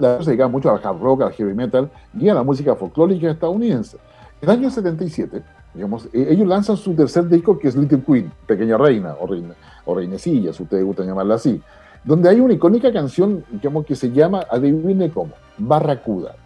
la 0.00 0.18
se 0.18 0.30
dedicaba 0.30 0.48
mucho 0.48 0.70
al 0.70 0.80
hard 0.82 1.00
rock, 1.00 1.22
al 1.22 1.32
heavy 1.32 1.54
metal 1.54 1.90
y 2.18 2.28
a 2.28 2.34
la 2.34 2.42
música 2.42 2.74
folclórica 2.74 3.30
estadounidense. 3.30 3.98
En 4.40 4.48
el 4.50 4.58
año 4.58 4.70
77, 4.70 5.42
digamos, 5.74 6.06
eh, 6.12 6.28
ellos 6.30 6.46
lanzan 6.46 6.76
su 6.76 6.94
tercer 6.94 7.28
disco 7.28 7.58
que 7.58 7.68
es 7.68 7.76
Little 7.76 8.02
Queen, 8.02 8.32
Pequeña 8.46 8.76
Reina 8.76 9.14
o, 9.20 9.26
reina, 9.26 9.54
o 9.84 9.94
Reinecilla, 9.94 10.52
si 10.52 10.62
ustedes 10.62 10.84
gustan 10.84 11.06
llamarla 11.06 11.36
así 11.36 11.62
donde 12.06 12.28
hay 12.28 12.40
una 12.40 12.54
icónica 12.54 12.92
canción 12.92 13.44
digamos, 13.50 13.84
que 13.84 13.96
se 13.96 14.12
llama, 14.12 14.46
adivine 14.48 15.10
cómo, 15.10 15.32
Barracuda. 15.58 16.36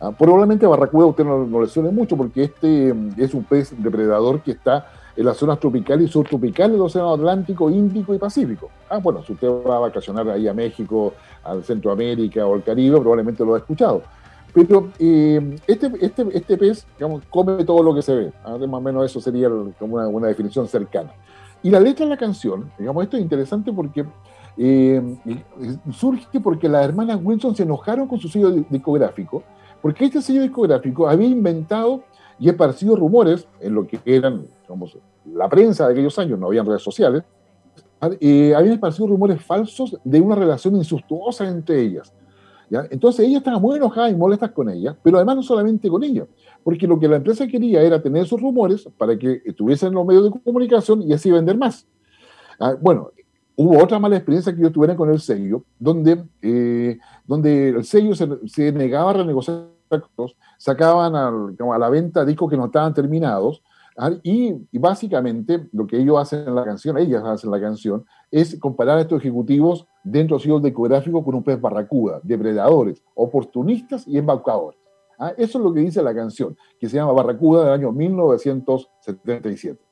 Ah, 0.00 0.10
probablemente 0.10 0.66
Barracuda 0.66 1.04
a 1.04 1.08
usted 1.08 1.24
no, 1.24 1.60
le 1.60 1.68
suene 1.68 1.90
mucho 1.90 2.16
porque 2.16 2.42
este 2.42 2.92
mm, 2.92 3.14
es 3.16 3.32
un 3.32 3.44
pez 3.44 3.72
depredador 3.78 4.40
que 4.42 4.50
está 4.50 4.90
en 5.16 5.24
las 5.24 5.36
zonas 5.36 5.58
tropicales 5.58 6.08
y 6.08 6.12
subtropicales 6.12 6.72
del 6.72 6.82
Océano 6.82 7.14
Atlántico, 7.14 7.70
Índico 7.70 8.14
y 8.14 8.18
Pacífico. 8.18 8.70
Ah, 8.88 8.98
bueno, 8.98 9.22
si 9.24 9.32
usted 9.32 9.48
va 9.48 9.76
a 9.76 9.80
vacacionar 9.80 10.28
ahí 10.28 10.46
a 10.46 10.52
México, 10.52 11.14
al 11.42 11.64
Centroamérica 11.64 12.46
o 12.46 12.54
al 12.54 12.62
Caribe, 12.62 13.00
probablemente 13.00 13.44
lo 13.44 13.54
ha 13.54 13.58
escuchado. 13.58 14.02
Pero 14.52 14.88
eh, 14.98 15.58
este, 15.66 15.92
este, 16.00 16.26
este, 16.32 16.56
pez, 16.56 16.86
digamos, 16.98 17.22
come 17.30 17.64
todo 17.64 17.82
lo 17.82 17.94
que 17.94 18.02
se 18.02 18.14
ve. 18.14 18.32
Ah, 18.44 18.58
más 18.58 18.78
o 18.78 18.80
menos 18.80 19.04
eso 19.04 19.20
sería 19.20 19.48
como 19.78 19.96
una, 19.96 20.28
definición 20.28 20.68
cercana. 20.68 21.12
Y 21.62 21.70
la 21.70 21.80
letra 21.80 22.04
de 22.04 22.10
la 22.10 22.16
canción, 22.16 22.70
digamos, 22.78 23.04
esto 23.04 23.16
es 23.16 23.22
interesante 23.22 23.72
porque 23.72 24.04
eh, 24.58 25.02
surge 25.92 26.40
porque 26.40 26.68
las 26.68 26.84
hermanas 26.84 27.20
Wilson 27.22 27.56
se 27.56 27.64
enojaron 27.64 28.06
con 28.06 28.18
su 28.18 28.28
sello 28.28 28.50
discográfico, 28.50 29.42
porque 29.80 30.06
este 30.06 30.22
sello 30.22 30.42
discográfico 30.42 31.08
había 31.08 31.28
inventado 31.28 32.02
y 32.38 32.48
esparcido 32.48 32.96
rumores 32.96 33.46
en 33.60 33.74
lo 33.74 33.86
que 33.86 33.98
eran 34.04 34.46
la 35.34 35.48
prensa 35.48 35.86
de 35.86 35.92
aquellos 35.92 36.18
años, 36.18 36.38
no 36.38 36.46
había 36.48 36.62
redes 36.62 36.82
sociales, 36.82 37.22
eh, 38.20 38.54
habían 38.54 38.74
esparcido 38.74 39.06
rumores 39.06 39.42
falsos 39.42 39.98
de 40.04 40.20
una 40.20 40.34
relación 40.34 40.76
insustuosa 40.76 41.48
entre 41.48 41.80
ellas. 41.80 42.12
Entonces 42.90 43.26
ella 43.26 43.38
estaba 43.38 43.60
muy 43.60 43.76
enojada 43.76 44.10
y 44.10 44.16
molesta 44.16 44.52
con 44.52 44.68
ella, 44.68 44.96
pero 45.02 45.18
además 45.18 45.36
no 45.36 45.42
solamente 45.42 45.88
con 45.88 46.02
ella, 46.02 46.26
porque 46.64 46.86
lo 46.86 46.98
que 46.98 47.06
la 47.06 47.16
empresa 47.16 47.46
quería 47.46 47.80
era 47.80 48.02
tener 48.02 48.24
esos 48.24 48.40
rumores 48.40 48.88
para 48.98 49.16
que 49.16 49.40
estuviesen 49.44 49.88
en 49.88 49.94
los 49.94 50.06
medios 50.06 50.24
de 50.24 50.40
comunicación 50.40 51.02
y 51.02 51.12
así 51.12 51.30
vender 51.30 51.56
más. 51.56 51.86
Ah, 52.58 52.74
bueno, 52.80 53.10
hubo 53.54 53.82
otra 53.82 54.00
mala 54.00 54.16
experiencia 54.16 54.54
que 54.54 54.62
yo 54.62 54.72
tuve 54.72 54.96
con 54.96 55.10
el 55.10 55.20
sello, 55.20 55.62
donde, 55.78 56.24
eh, 56.42 56.98
donde 57.24 57.68
el 57.68 57.84
sello 57.84 58.14
se, 58.14 58.72
negaba 58.72 59.10
a 59.10 59.14
renegociar 59.14 59.68
sacaban 60.58 61.14
a 61.14 61.78
la 61.78 61.88
venta 61.88 62.24
discos 62.24 62.50
que 62.50 62.56
no 62.56 62.66
estaban 62.66 62.92
terminados, 62.92 63.62
¿ah? 63.96 64.10
y, 64.22 64.54
básicamente 64.78 65.68
lo 65.72 65.86
que 65.86 65.98
ellos 65.98 66.18
hacen 66.18 66.48
en 66.48 66.54
la 66.54 66.64
canción, 66.64 66.98
ellas 66.98 67.22
hacen 67.24 67.48
en 67.48 67.52
la 67.52 67.60
canción, 67.60 68.04
es 68.30 68.58
comparar 68.58 68.98
a 68.98 69.02
estos 69.02 69.20
ejecutivos 69.20 69.86
dentro 70.04 70.36
del 70.36 70.42
sello 70.42 70.60
discográfico 70.60 71.24
con 71.24 71.34
un 71.34 71.42
pez 71.42 71.60
barracuda, 71.60 72.20
depredadores, 72.22 73.02
oportunistas 73.14 74.06
y 74.06 74.18
embaucadores. 74.18 74.80
¿ah? 75.18 75.32
Eso 75.36 75.58
es 75.58 75.64
lo 75.64 75.72
que 75.72 75.80
dice 75.80 76.02
la 76.02 76.14
canción, 76.14 76.56
que 76.78 76.88
se 76.88 76.96
llama 76.96 77.12
Barracuda 77.12 77.64
del 77.64 77.72
año 77.72 77.92
1977. 77.92 79.86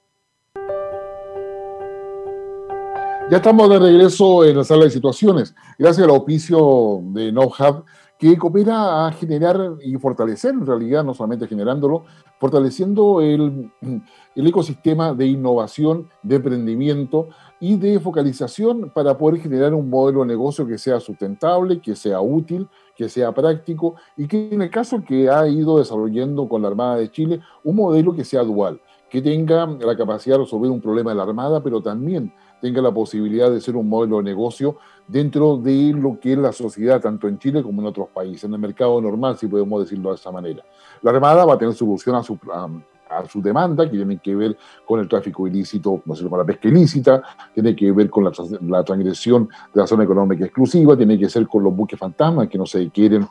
Ya 3.30 3.38
estamos 3.38 3.70
de 3.70 3.78
regreso 3.78 4.44
en 4.44 4.59
la 4.59 4.64
sala 4.64 4.84
de 4.84 4.90
situaciones, 4.90 5.55
gracias 5.78 6.05
al 6.05 6.11
auspicio 6.11 7.00
de 7.14 7.32
NoHub, 7.32 7.84
que 8.19 8.37
coopera 8.39 9.07
a 9.07 9.12
generar 9.12 9.75
y 9.83 9.95
fortalecer, 9.97 10.53
en 10.53 10.67
realidad, 10.67 11.05
no 11.05 11.15
solamente 11.15 11.47
generándolo, 11.47 12.05
fortaleciendo 12.39 13.21
el, 13.21 13.71
el 14.35 14.47
ecosistema 14.47 15.15
de 15.15 15.27
innovación, 15.27 16.09
de 16.23 16.37
emprendimiento 16.37 17.29
y 17.61 17.77
de 17.77 17.99
focalización 17.99 18.91
para 18.95 19.17
poder 19.17 19.41
generar 19.41 19.75
un 19.75 19.89
modelo 19.89 20.21
de 20.21 20.27
negocio 20.27 20.67
que 20.67 20.79
sea 20.79 21.01
sustentable, 21.01 21.81
que 21.81 21.97
sea 21.97 22.21
útil, 22.21 22.69
que 22.97 23.09
sea 23.09 23.33
práctico 23.33 23.95
y 24.17 24.27
que 24.27 24.51
en 24.53 24.62
el 24.62 24.71
caso 24.71 25.03
que 25.03 25.29
ha 25.29 25.49
ido 25.49 25.79
desarrollando 25.79 26.49
con 26.49 26.62
la 26.62 26.69
Armada 26.69 26.97
de 26.97 27.11
Chile, 27.11 27.41
un 27.62 27.77
modelo 27.77 28.15
que 28.15 28.25
sea 28.25 28.43
dual, 28.43 28.81
que 29.11 29.23
tenga 29.23 29.67
la 29.67 29.97
capacidad 29.97 30.37
de 30.37 30.45
resolver 30.45 30.71
un 30.71 30.81
problema 30.81 31.11
de 31.11 31.17
la 31.17 31.23
Armada, 31.23 31.62
pero 31.62 31.81
también 31.81 32.33
tenga 32.61 32.81
la 32.83 32.93
posibilidad 32.93 33.51
de 33.51 33.61
ser 33.61 33.77
un 33.77 33.89
modelo 33.89 34.19
de 34.19 34.25
negocio 34.25 34.77
dentro 35.07 35.57
de 35.57 35.92
lo 35.92 36.18
que 36.18 36.32
es 36.32 36.38
la 36.38 36.52
sociedad, 36.52 37.00
tanto 37.00 37.28
en 37.28 37.38
Chile 37.38 37.62
como 37.62 37.82
en 37.82 37.88
otros 37.88 38.09
países, 38.09 38.44
en 38.44 38.55
el 38.55 38.61
mercado 38.61 39.00
normal, 39.00 39.36
si 39.36 39.46
podemos 39.46 39.82
decirlo 39.82 40.11
de 40.11 40.16
esa 40.16 40.30
manera. 40.30 40.62
La 41.02 41.11
Armada 41.11 41.44
va 41.44 41.55
a 41.55 41.59
tener 41.59 41.74
solución 41.74 42.16
a 42.16 42.22
su, 42.22 42.38
a, 42.50 43.28
su 43.28 43.42
demanda, 43.42 43.84
que 43.84 43.96
tiene 43.96 44.18
que 44.18 44.34
ver 44.34 44.57
con 44.86 45.00
el 45.00 45.09
tráfico 45.09 45.46
ilícito, 45.46 46.02
no 46.05 46.14
sé, 46.14 46.28
con 46.28 46.38
la 46.38 46.44
pesca 46.44 46.68
ilícita, 46.68 47.22
tiene 47.52 47.76
que 47.76 47.92
ver 47.92 48.09
con 48.09 48.24
la, 48.24 48.32
la 48.62 48.82
transgresión 48.82 49.48
de 49.72 49.80
la 49.80 49.86
zona 49.86 50.05
económica 50.05 50.44
exclusiva, 50.44 50.96
tiene 50.96 51.18
que 51.18 51.28
ser 51.28 51.46
con 51.46 51.62
los 51.62 51.74
buques 51.74 51.98
fantasmas 51.98 52.48
que 52.48 52.59
no 52.59 52.66
se 52.66 52.90
quieren 52.90 53.26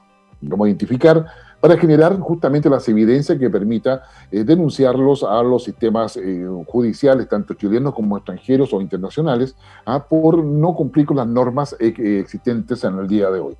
cómo 0.49 0.67
identificar, 0.67 1.25
para 1.63 1.77
generar 1.77 2.19
justamente 2.19 2.69
las 2.69 2.89
evidencias 2.89 3.39
que 3.39 3.49
permita 3.49 4.03
eh, 4.29 4.43
denunciarlos 4.43 5.23
a 5.23 5.41
los 5.43 5.63
sistemas 5.63 6.17
eh, 6.17 6.45
judiciales, 6.67 7.29
tanto 7.29 7.53
chilenos 7.53 7.93
como 7.93 8.17
extranjeros 8.17 8.73
o 8.73 8.81
internacionales, 8.81 9.55
ah, 9.85 10.03
por 10.05 10.43
no 10.43 10.75
cumplir 10.75 11.05
con 11.05 11.15
las 11.15 11.27
normas 11.27 11.73
eh, 11.79 12.19
existentes 12.19 12.83
en 12.83 12.99
el 12.99 13.07
día 13.07 13.29
de 13.29 13.39
hoy. 13.39 13.55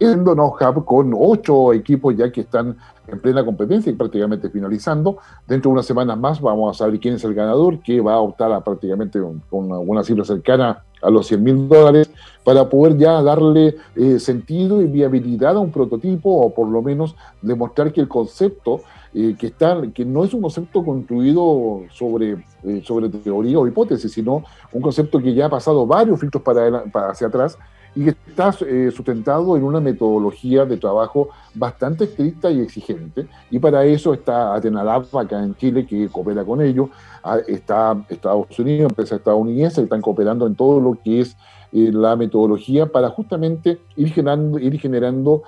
En 0.00 0.20
Hub 0.20 0.84
con 0.84 1.12
ocho 1.18 1.72
equipos 1.72 2.16
ya 2.16 2.30
que 2.30 2.42
están 2.42 2.76
en 3.08 3.20
plena 3.20 3.44
competencia 3.44 3.90
y 3.90 3.96
prácticamente 3.96 4.48
finalizando. 4.50 5.18
Dentro 5.46 5.70
de 5.70 5.72
unas 5.74 5.86
semanas 5.86 6.18
más 6.18 6.40
vamos 6.40 6.76
a 6.76 6.78
saber 6.78 7.00
quién 7.00 7.14
es 7.14 7.24
el 7.24 7.34
ganador, 7.34 7.80
que 7.80 8.00
va 8.00 8.14
a 8.14 8.18
optar 8.18 8.62
prácticamente 8.62 9.18
con 9.18 9.72
una 9.72 10.04
cifra 10.04 10.24
cercana 10.24 10.84
a 11.02 11.10
los 11.10 11.26
100 11.26 11.42
mil 11.42 11.68
dólares 11.68 12.10
para 12.44 12.68
poder 12.68 12.96
ya 12.96 13.22
darle 13.22 13.76
eh, 13.94 14.18
sentido 14.18 14.80
y 14.82 14.86
viabilidad 14.86 15.56
a 15.56 15.60
un 15.60 15.70
prototipo 15.70 16.30
o 16.30 16.54
por 16.54 16.68
lo 16.68 16.82
menos 16.82 17.14
demostrar 17.42 17.92
que 17.92 18.00
el 18.00 18.08
concepto 18.08 18.80
eh, 19.14 19.36
que, 19.38 19.48
está, 19.48 19.80
que 19.94 20.04
no 20.04 20.24
es 20.24 20.34
un 20.34 20.42
concepto 20.42 20.84
construido 20.84 21.82
sobre, 21.90 22.44
eh, 22.64 22.82
sobre 22.84 23.08
teoría 23.08 23.58
o 23.58 23.66
hipótesis, 23.66 24.12
sino 24.12 24.44
un 24.72 24.82
concepto 24.82 25.18
que 25.18 25.34
ya 25.34 25.46
ha 25.46 25.50
pasado 25.50 25.86
varios 25.86 26.20
filtros 26.20 26.42
para, 26.42 26.84
para 26.84 27.10
hacia 27.10 27.26
atrás 27.26 27.58
y 27.94 28.04
que 28.04 28.10
está 28.10 28.52
sustentado 28.52 29.56
en 29.56 29.64
una 29.64 29.80
metodología 29.80 30.64
de 30.64 30.76
trabajo 30.76 31.30
bastante 31.54 32.04
estricta 32.04 32.50
y 32.50 32.60
exigente. 32.60 33.26
Y 33.50 33.58
para 33.58 33.84
eso 33.84 34.14
está 34.14 34.54
Atenalab 34.54 35.04
acá 35.16 35.42
en 35.42 35.54
Chile, 35.56 35.86
que 35.86 36.08
coopera 36.08 36.44
con 36.44 36.60
ellos, 36.60 36.90
ah, 37.22 37.38
está 37.46 38.00
Estados 38.08 38.58
Unidos, 38.58 38.90
empresas 38.90 39.18
estadounidenses 39.18 39.78
que 39.78 39.84
están 39.84 40.02
cooperando 40.02 40.46
en 40.46 40.54
todo 40.54 40.80
lo 40.80 40.98
que 41.02 41.20
es 41.20 41.36
eh, 41.72 41.90
la 41.92 42.16
metodología 42.16 42.86
para 42.86 43.10
justamente 43.10 43.78
ir 43.96 44.12
generando, 44.12 44.58
ir 44.58 44.78
generando 44.78 45.42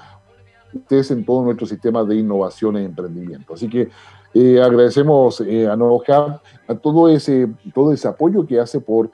ustedes 0.72 1.11
en 1.11 1.24
todo 1.24 1.43
nuestro 1.43 1.66
sistema 1.66 2.05
de 2.05 2.16
innovación 2.16 2.76
e 2.76 2.84
emprendimiento. 2.84 3.55
Así 3.55 3.68
que 3.68 3.91
eh, 4.35 4.61
agradecemos 4.62 5.41
eh, 5.41 5.68
a 5.68 5.76
NoHub 5.76 6.41
a 6.68 6.74
todo 6.74 7.09
ese, 7.09 7.49
todo 7.74 7.93
ese 7.93 8.07
apoyo 8.07 8.47
que 8.47 8.61
hace 8.61 8.81
por 8.81 9.11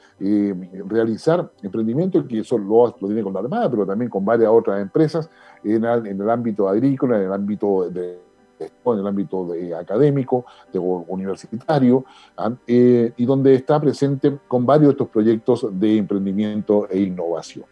realizar 0.89 1.51
emprendimiento, 1.63 2.27
que 2.27 2.41
eso 2.41 2.59
lo, 2.59 2.93
tiene 2.93 3.23
con 3.23 3.33
la 3.33 3.41
Armada, 3.41 3.71
pero 3.71 3.87
también 3.87 4.11
con 4.11 4.25
varias 4.25 4.51
otras 4.51 4.81
empresas 4.81 5.31
en 5.65 5.85
el 5.85 6.31
ámbito 6.31 6.69
agrícola, 6.69 7.17
en 7.17 7.25
el 7.25 7.33
ámbito 7.33 7.89
de 7.89 8.27
en 8.59 8.99
el 8.99 9.07
ámbito 9.07 9.49
académico, 9.79 10.45
de, 10.73 10.79
universitario, 10.79 12.05
eh, 12.67 13.13
y 13.17 13.27
donde 13.27 13.55
está 13.55 13.81
presente 13.81 14.39
con 14.49 14.65
varios 14.65 14.89
de 14.89 14.93
estos 14.93 15.09
proyectos 15.09 15.67
de 15.73 15.99
emprendimiento 15.99 16.89
e 16.89 17.01
innovación. 17.01 17.65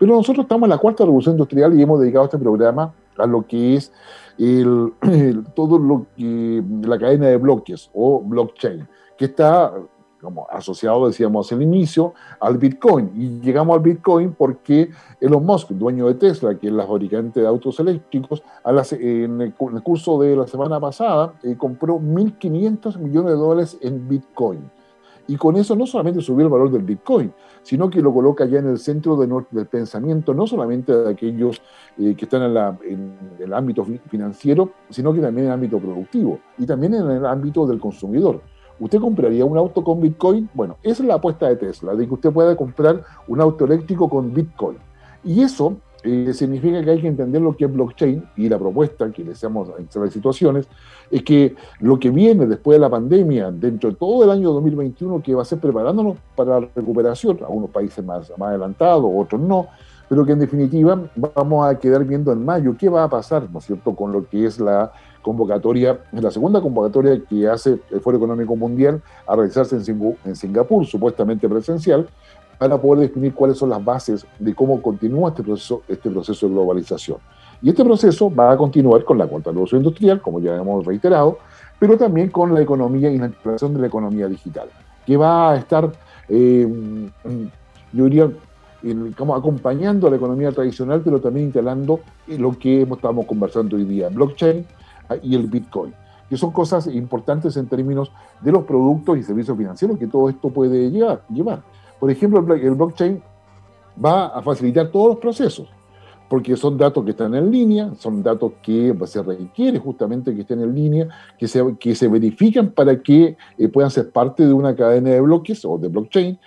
Pero 0.00 0.16
nosotros 0.16 0.44
estamos 0.44 0.66
en 0.66 0.70
la 0.70 0.78
cuarta 0.78 1.04
revolución 1.04 1.34
industrial 1.34 1.78
y 1.78 1.82
hemos 1.82 2.00
dedicado 2.00 2.24
este 2.24 2.38
programa 2.38 2.94
a 3.18 3.26
lo 3.26 3.46
que 3.46 3.74
es 3.74 3.92
el, 4.38 4.94
todo 5.54 5.78
lo 5.78 6.06
que 6.16 6.62
la 6.82 6.98
cadena 6.98 7.26
de 7.26 7.36
bloques 7.36 7.90
o 7.92 8.22
blockchain, 8.22 8.88
que 9.18 9.26
está 9.26 9.74
como 10.22 10.46
asociado, 10.50 11.06
decíamos 11.06 11.52
al 11.52 11.60
inicio, 11.60 12.14
al 12.40 12.56
Bitcoin. 12.56 13.10
Y 13.14 13.44
llegamos 13.44 13.76
al 13.76 13.82
Bitcoin 13.82 14.32
porque 14.32 14.90
Elon 15.20 15.44
Musk, 15.44 15.68
dueño 15.68 16.06
de 16.06 16.14
Tesla, 16.14 16.54
que 16.54 16.68
es 16.68 16.72
la 16.72 16.86
fabricante 16.86 17.40
de 17.40 17.46
autos 17.46 17.78
eléctricos, 17.78 18.42
en, 18.64 19.40
el, 19.42 19.54
curso 19.54 20.18
de 20.18 20.34
la 20.34 20.46
semana 20.46 20.80
pasada 20.80 21.34
eh, 21.42 21.56
compró 21.58 21.98
1.500 21.98 22.96
millones 22.98 23.32
de 23.32 23.38
dólares 23.38 23.78
en 23.82 24.08
Bitcoin. 24.08 24.70
Y 25.28 25.36
con 25.36 25.56
eso 25.56 25.76
no 25.76 25.86
solamente 25.86 26.20
subió 26.20 26.46
el 26.46 26.52
valor 26.52 26.70
del 26.70 26.82
Bitcoin, 26.82 27.32
sino 27.62 27.88
que 27.88 28.02
lo 28.02 28.12
coloca 28.12 28.44
ya 28.46 28.58
en 28.58 28.68
el 28.68 28.78
centro 28.78 29.16
de, 29.16 29.28
del 29.50 29.66
pensamiento, 29.66 30.34
no 30.34 30.46
solamente 30.46 30.96
de 30.96 31.10
aquellos 31.10 31.60
eh, 31.98 32.14
que 32.16 32.24
están 32.24 32.42
en, 32.42 32.56
en 32.84 33.18
el 33.38 33.54
ámbito 33.54 33.86
financiero, 34.08 34.72
sino 34.88 35.12
que 35.12 35.20
también 35.20 35.46
en 35.46 35.52
el 35.52 35.54
ámbito 35.54 35.78
productivo 35.78 36.40
y 36.58 36.66
también 36.66 36.94
en 36.94 37.10
el 37.10 37.26
ámbito 37.26 37.66
del 37.66 37.78
consumidor 37.78 38.40
¿Usted 38.80 38.98
compraría 38.98 39.44
un 39.44 39.58
auto 39.58 39.84
con 39.84 40.00
Bitcoin? 40.00 40.48
Bueno, 40.54 40.78
esa 40.82 41.02
es 41.02 41.08
la 41.08 41.16
apuesta 41.16 41.46
de 41.46 41.56
Tesla, 41.56 41.94
de 41.94 42.06
que 42.06 42.14
usted 42.14 42.32
pueda 42.32 42.56
comprar 42.56 43.04
un 43.28 43.38
auto 43.38 43.66
eléctrico 43.66 44.08
con 44.08 44.32
Bitcoin. 44.32 44.78
Y 45.22 45.42
eso 45.42 45.76
eh, 46.02 46.32
significa 46.32 46.82
que 46.82 46.90
hay 46.90 47.00
que 47.00 47.08
entender 47.08 47.42
lo 47.42 47.56
que 47.56 47.66
es 47.66 47.72
blockchain 47.72 48.24
y 48.36 48.48
la 48.48 48.58
propuesta 48.58 49.10
que 49.10 49.22
le 49.22 49.32
hacemos 49.32 49.70
en 49.78 49.88
las 50.02 50.12
situaciones 50.12 50.66
es 51.10 51.22
que 51.22 51.54
lo 51.80 51.98
que 51.98 52.10
viene 52.10 52.46
después 52.46 52.76
de 52.76 52.80
la 52.80 52.88
pandemia, 52.88 53.50
dentro 53.50 53.90
de 53.90 53.96
todo 53.96 54.24
el 54.24 54.30
año 54.30 54.52
2021, 54.52 55.22
que 55.22 55.34
va 55.34 55.42
a 55.42 55.44
ser 55.44 55.58
preparándonos 55.58 56.16
para 56.34 56.60
la 56.60 56.68
recuperación, 56.74 57.38
algunos 57.40 57.70
países 57.70 58.04
más, 58.04 58.32
adelantados, 58.40 59.10
otros 59.14 59.40
no, 59.40 59.66
pero 60.08 60.24
que 60.24 60.32
en 60.32 60.40
definitiva 60.40 61.00
vamos 61.34 61.66
a 61.66 61.78
quedar 61.78 62.04
viendo 62.04 62.32
en 62.32 62.44
mayo 62.44 62.76
qué 62.78 62.88
va 62.88 63.04
a 63.04 63.08
pasar, 63.08 63.48
¿no 63.50 63.58
es 63.58 63.64
cierto?, 63.64 63.94
con 63.94 64.12
lo 64.12 64.28
que 64.28 64.46
es 64.46 64.58
la 64.58 64.92
convocatoria, 65.22 66.00
la 66.12 66.30
segunda 66.30 66.60
convocatoria 66.60 67.20
que 67.28 67.46
hace 67.46 67.78
el 67.90 68.00
Foro 68.00 68.16
Económico 68.16 68.56
Mundial 68.56 69.02
a 69.26 69.36
realizarse 69.36 69.76
en 69.76 70.36
Singapur, 70.36 70.86
supuestamente 70.86 71.48
presencial, 71.48 72.08
para 72.60 72.76
poder 72.78 73.08
definir 73.08 73.32
cuáles 73.32 73.56
son 73.56 73.70
las 73.70 73.82
bases 73.82 74.26
de 74.38 74.54
cómo 74.54 74.82
continúa 74.82 75.30
este 75.30 75.42
proceso, 75.42 75.80
este 75.88 76.10
proceso 76.10 76.46
de 76.46 76.52
globalización. 76.52 77.16
Y 77.62 77.70
este 77.70 77.82
proceso 77.82 78.30
va 78.30 78.52
a 78.52 78.56
continuar 78.58 79.02
con 79.02 79.16
la 79.16 79.26
cuarta 79.26 79.48
revolución 79.48 79.80
industrial, 79.80 80.20
como 80.20 80.40
ya 80.40 80.56
hemos 80.56 80.84
reiterado, 80.84 81.38
pero 81.78 81.96
también 81.96 82.28
con 82.28 82.52
la 82.52 82.60
economía 82.60 83.10
y 83.10 83.16
la 83.16 83.28
integración 83.28 83.72
de 83.72 83.80
la 83.80 83.86
economía 83.86 84.28
digital, 84.28 84.68
que 85.06 85.16
va 85.16 85.52
a 85.52 85.56
estar, 85.56 85.90
eh, 86.28 86.68
yo 87.94 88.04
diría, 88.04 88.30
como 89.16 89.34
acompañando 89.34 90.08
a 90.08 90.10
la 90.10 90.16
economía 90.16 90.52
tradicional, 90.52 91.00
pero 91.02 91.18
también 91.18 91.46
instalando 91.46 92.00
lo 92.26 92.58
que 92.58 92.82
estamos 92.82 93.24
conversando 93.24 93.76
hoy 93.76 93.84
día, 93.84 94.10
blockchain 94.10 94.66
ah, 95.08 95.16
y 95.22 95.34
el 95.34 95.46
Bitcoin, 95.46 95.94
que 96.28 96.36
son 96.36 96.50
cosas 96.50 96.88
importantes 96.88 97.56
en 97.56 97.68
términos 97.68 98.12
de 98.42 98.52
los 98.52 98.64
productos 98.64 99.16
y 99.16 99.22
servicios 99.22 99.56
financieros 99.56 99.96
que 99.98 100.06
todo 100.06 100.28
esto 100.28 100.50
puede 100.50 100.90
llevar. 100.90 101.22
Por 102.00 102.10
ejemplo, 102.10 102.40
el 102.54 102.74
blockchain 102.74 103.22
va 104.02 104.28
a 104.28 104.42
facilitar 104.42 104.88
todos 104.90 105.08
los 105.08 105.18
procesos, 105.18 105.68
porque 106.28 106.56
son 106.56 106.78
datos 106.78 107.04
que 107.04 107.10
están 107.10 107.34
en 107.34 107.50
línea, 107.50 107.92
son 107.98 108.22
datos 108.22 108.52
que 108.62 108.94
se 109.04 109.22
requiere 109.22 109.78
justamente 109.78 110.34
que 110.34 110.40
estén 110.40 110.62
en 110.62 110.74
línea, 110.74 111.08
que 111.38 111.46
se, 111.46 111.62
que 111.78 111.94
se 111.94 112.08
verifican 112.08 112.70
para 112.70 113.00
que 113.02 113.36
eh, 113.58 113.68
puedan 113.68 113.90
ser 113.90 114.10
parte 114.10 114.46
de 114.46 114.52
una 114.52 114.74
cadena 114.74 115.10
de 115.10 115.20
bloques 115.20 115.64
o 115.64 115.76
de 115.76 115.88
blockchain, 115.88 116.38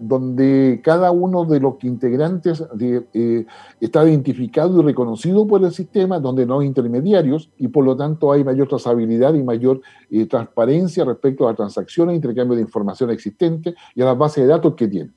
donde 0.00 0.80
cada 0.82 1.10
uno 1.10 1.44
de 1.44 1.60
los 1.60 1.74
integrantes 1.82 2.64
eh, 2.80 3.46
está 3.80 4.04
identificado 4.08 4.80
y 4.80 4.84
reconocido 4.84 5.46
por 5.46 5.64
el 5.64 5.72
sistema, 5.72 6.18
donde 6.20 6.46
no 6.46 6.60
hay 6.60 6.66
intermediarios 6.66 7.50
y 7.58 7.68
por 7.68 7.84
lo 7.84 7.96
tanto 7.96 8.32
hay 8.32 8.44
mayor 8.44 8.68
trazabilidad 8.68 9.34
y 9.34 9.42
mayor 9.42 9.80
eh, 10.10 10.26
transparencia 10.26 11.04
respecto 11.04 11.44
a 11.44 11.50
las 11.50 11.56
transacciones, 11.56 12.16
intercambio 12.16 12.56
de 12.56 12.62
información 12.62 13.10
existente 13.10 13.74
y 13.94 14.02
a 14.02 14.06
las 14.06 14.18
bases 14.18 14.44
de 14.44 14.50
datos 14.50 14.74
que 14.74 14.88
tiene. 14.88 15.10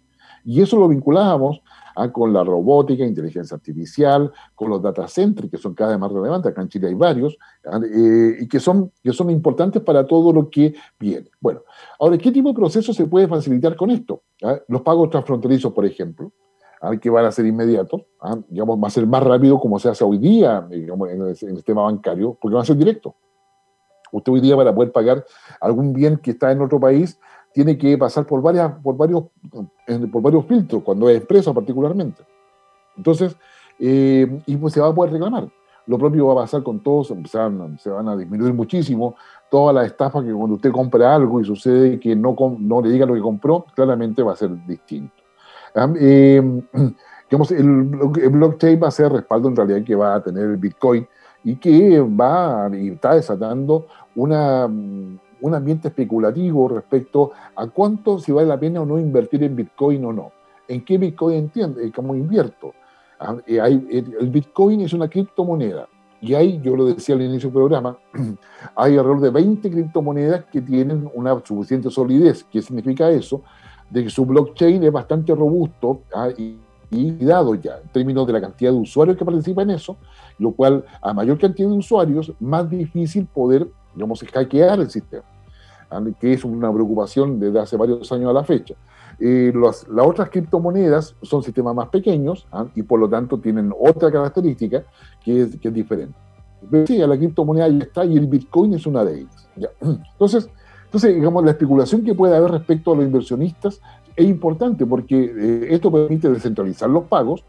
Y 0.46 0.62
eso 0.62 0.78
lo 0.80 0.88
vinculábamos 0.88 1.62
¿ah? 2.00 2.12
con 2.12 2.34
la 2.34 2.44
robótica, 2.44 3.06
inteligencia 3.06 3.56
artificial, 3.56 4.32
con 4.56 4.70
los 4.70 4.82
data 4.82 5.08
centers, 5.08 5.50
que 5.50 5.58
son 5.58 5.74
cada 5.74 5.92
vez 5.92 6.00
más 6.00 6.12
relevantes, 6.12 6.52
acá 6.52 6.62
en 6.62 6.70
Chile 6.70 6.88
hay 6.88 6.94
varios, 6.94 7.38
¿ah? 7.66 7.80
eh, 7.84 8.38
y 8.40 8.48
que 8.48 8.60
son, 8.60 8.92
que 9.04 9.12
son 9.12 9.30
importantes 9.30 9.82
para 9.82 10.06
todo 10.06 10.32
lo 10.32 10.50
que 10.50 10.74
viene. 11.00 11.30
Bueno, 11.40 11.62
ahora, 12.00 12.18
¿qué 12.18 12.32
tipo 12.32 12.50
de 12.50 12.56
proceso 12.56 12.94
se 12.94 13.06
puede 13.06 13.28
facilitar 13.28 13.76
con 13.76 13.92
esto? 13.92 14.24
¿Ah? 14.44 14.60
Los 14.68 14.82
pagos 14.82 15.10
transfronterizos, 15.10 15.74
por 15.74 15.86
ejemplo, 15.86 16.32
que 17.02 17.10
van 17.10 17.26
a 17.26 17.32
ser 17.32 17.46
inmediatos, 17.46 18.04
digamos, 18.48 18.82
va 18.82 18.88
a 18.88 18.92
ser 18.92 19.06
más 19.06 19.22
rápido 19.22 19.60
como 19.60 19.80
se 19.80 19.90
hace 19.90 20.06
hoy 20.06 20.18
día 20.18 20.66
en, 20.72 20.90
el, 20.90 21.28
en 21.28 21.36
sistema 21.36 21.82
bancario, 21.82 22.38
porque 22.40 22.56
van 22.56 22.64
a 22.64 22.66
ser 22.66 22.78
directos. 22.78 23.14
Usted 24.12 24.32
hoy 24.32 24.40
día 24.40 24.56
para 24.56 24.74
poder 24.74 24.92
pagar 24.92 25.26
algún 25.60 25.94
bien 25.94 26.18
que 26.18 26.32
está 26.32 26.52
en 26.52 26.62
otro 26.62 26.80
país, 26.80 27.20
tiene 27.54 27.78
que 27.78 27.98
pasar 27.98 28.26
por, 28.26 28.42
varias, 28.42 28.72
por, 28.84 28.96
varios, 28.96 29.24
por 30.12 30.22
varios 30.22 30.46
filtros, 30.46 30.84
cuando 30.84 31.10
es 31.10 31.22
empresa 31.22 31.54
particularmente. 31.54 32.24
Entonces, 32.96 33.36
eh, 33.80 34.42
y 34.46 34.58
pues 34.58 34.74
se 34.74 34.82
va 34.82 34.88
a 34.88 34.94
poder 34.94 35.14
reclamar. 35.14 35.50
Lo 35.88 35.98
propio 35.98 36.28
va 36.28 36.34
a 36.34 36.44
pasar 36.46 36.62
con 36.62 36.82
todos, 36.82 37.08
se 37.08 37.38
van, 37.38 37.80
se 37.80 37.90
van 37.90 38.08
a 38.10 38.16
disminuir 38.16 38.54
muchísimo 38.54 39.16
todas 39.50 39.74
las 39.74 39.88
estafas 39.88 40.24
que 40.24 40.32
cuando 40.32 40.56
usted 40.56 40.72
compra 40.72 41.16
algo 41.16 41.42
y 41.42 41.46
sucede 41.46 42.00
que 42.00 42.16
no, 42.16 42.36
no 42.60 42.82
le 42.82 42.90
diga 42.90 43.06
lo 43.06 43.16
que 43.16 43.22
compró, 43.22 43.66
claramente 43.74 44.22
va 44.22 44.34
a 44.34 44.36
ser 44.36 44.52
distinto. 44.68 45.16
Eh, 46.00 46.62
el, 47.32 47.74
blockchain 48.32 48.82
va 48.82 48.88
a 48.90 48.92
ser 48.92 49.12
respaldo 49.12 49.50
en 49.50 49.56
realidad 49.56 49.84
que 49.84 49.96
va 49.96 50.16
a 50.16 50.24
tener 50.24 50.44
el 50.44 50.58
Bitcoin 50.58 51.08
y 51.44 51.56
que 51.56 52.00
va 52.02 52.70
y 52.74 52.90
está 52.90 53.16
desatando 53.16 53.88
una 54.16 54.70
un 55.42 55.56
ambiente 55.56 55.90
especulativo 55.90 56.68
respecto 56.68 57.32
a 57.56 57.68
cuánto 57.68 58.20
si 58.20 58.32
vale 58.32 58.48
la 58.48 58.60
pena 58.60 58.82
o 58.82 58.86
no 58.86 59.00
invertir 59.00 59.44
en 59.44 59.56
Bitcoin 59.56 60.06
o 60.06 60.14
no. 60.14 60.32
¿En 60.68 60.84
qué 60.84 60.98
Bitcoin 60.98 61.38
entiende? 61.38 61.86
Eh, 61.86 61.92
¿Cómo 61.94 62.16
invierto? 62.16 62.74
Ah, 63.20 63.36
eh, 63.46 63.60
el 64.20 64.30
Bitcoin 64.30 64.82
es 64.82 64.94
una 64.94 65.10
criptomoneda. 65.10 65.88
Y 66.22 66.34
hay, 66.34 66.60
yo 66.62 66.76
lo 66.76 66.86
decía 66.86 67.16
al 67.16 67.22
inicio 67.22 67.50
del 67.50 67.56
programa, 67.56 67.98
hay 68.76 68.98
alrededor 68.98 69.22
de 69.22 69.30
20 69.30 69.72
criptomonedas 69.72 70.46
que 70.46 70.62
tienen 70.62 71.10
una 71.14 71.40
suficiente 71.44 71.90
solidez. 71.90 72.44
¿Qué 72.44 72.62
significa 72.62 73.10
eso? 73.10 73.42
De 73.90 74.04
que 74.04 74.10
su 74.10 74.26
blockchain 74.26 74.84
es 74.84 74.92
bastante 74.92 75.34
robusto 75.34 76.02
ah, 76.14 76.30
y 76.38 76.58
dado 77.24 77.56
ya 77.56 77.78
en 77.82 77.90
términos 77.90 78.28
de 78.28 78.34
la 78.34 78.42
cantidad 78.42 78.72
de 78.72 78.78
usuarios 78.78 79.18
que 79.18 79.26
participan 79.26 79.70
en 79.70 79.76
eso, 79.78 79.98
lo 80.38 80.52
cual 80.52 80.84
a 81.02 81.14
mayor 81.14 81.38
cantidad 81.38 81.70
de 81.70 81.76
usuarios, 81.76 82.34
más 82.40 82.70
difícil 82.70 83.26
poder 83.26 83.68
digamos, 84.00 84.24
hackear 84.34 84.80
el 84.80 84.90
sistema, 84.90 85.26
que 86.22 86.32
es 86.32 86.46
una 86.46 86.72
preocupación 86.72 87.38
desde 87.38 87.60
hace 87.60 87.76
varios 87.76 88.10
años 88.14 88.30
a 88.30 88.34
la 88.34 88.46
fecha. 88.46 88.76
Eh, 89.20 89.52
las 89.54 89.86
otras 89.90 90.30
criptomonedas 90.30 91.18
son 91.22 91.44
sistemas 91.44 91.76
más 91.76 91.90
pequeños 91.90 92.48
¿ah? 92.54 92.66
y 92.74 92.84
por 92.84 93.02
lo 93.02 93.10
tanto 93.10 93.38
tienen 93.38 93.74
otra 93.78 94.10
característica 94.10 94.86
que 95.22 95.42
es, 95.42 95.58
que 95.58 95.68
es 95.68 95.74
diferente. 95.74 96.16
Pero 96.72 96.88
sí, 96.88 96.98
la 96.98 97.18
criptomoneda 97.18 97.68
ya 97.68 97.80
está 97.80 98.06
y 98.06 98.16
el 98.16 98.28
Bitcoin 98.28 98.74
es 98.74 98.86
una 98.86 99.04
de 99.04 99.20
ellas. 99.20 99.50
Entonces, 99.82 100.50
entonces, 100.86 101.14
digamos, 101.14 101.44
la 101.44 101.52
especulación 101.52 102.04
que 102.04 102.16
puede 102.16 102.36
haber 102.36 102.50
respecto 102.50 102.94
a 102.94 102.96
los 102.96 103.06
inversionistas 103.06 103.80
es 104.16 104.26
importante 104.26 104.88
porque 104.88 105.16
eh, 105.24 105.68
esto 105.70 105.92
permite 105.92 106.30
descentralizar 106.30 106.90
los 106.90 107.04
pagos 107.04 107.44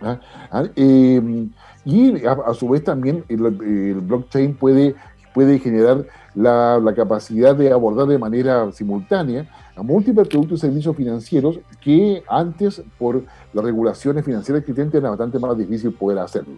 ¿ah? 0.00 0.18
¿Ah? 0.50 0.64
Eh, 0.74 1.46
y 1.84 2.26
a, 2.26 2.52
su 2.52 2.68
vez 2.68 2.82
también 2.82 3.24
el 3.28 4.00
blockchain 4.00 4.54
puede 4.54 4.96
puede 5.34 5.58
generar 5.58 6.06
la, 6.34 6.80
capacidad 6.96 7.54
de 7.54 7.72
abordar 7.72 8.06
de 8.06 8.18
manera 8.18 8.70
simultánea 8.72 9.46
a 9.76 9.82
múltiples 9.82 10.28
productos 10.28 10.58
y 10.58 10.60
servicios 10.62 10.96
financieros 10.96 11.58
que 11.80 12.22
antes, 12.28 12.82
por 12.98 13.22
las 13.52 13.64
regulaciones 13.64 14.24
financieras 14.24 14.60
existentes, 14.60 15.00
era 15.00 15.10
bastante 15.10 15.38
más 15.38 15.58
difícil 15.58 15.92
poder 15.92 16.20
hacerlo. 16.20 16.54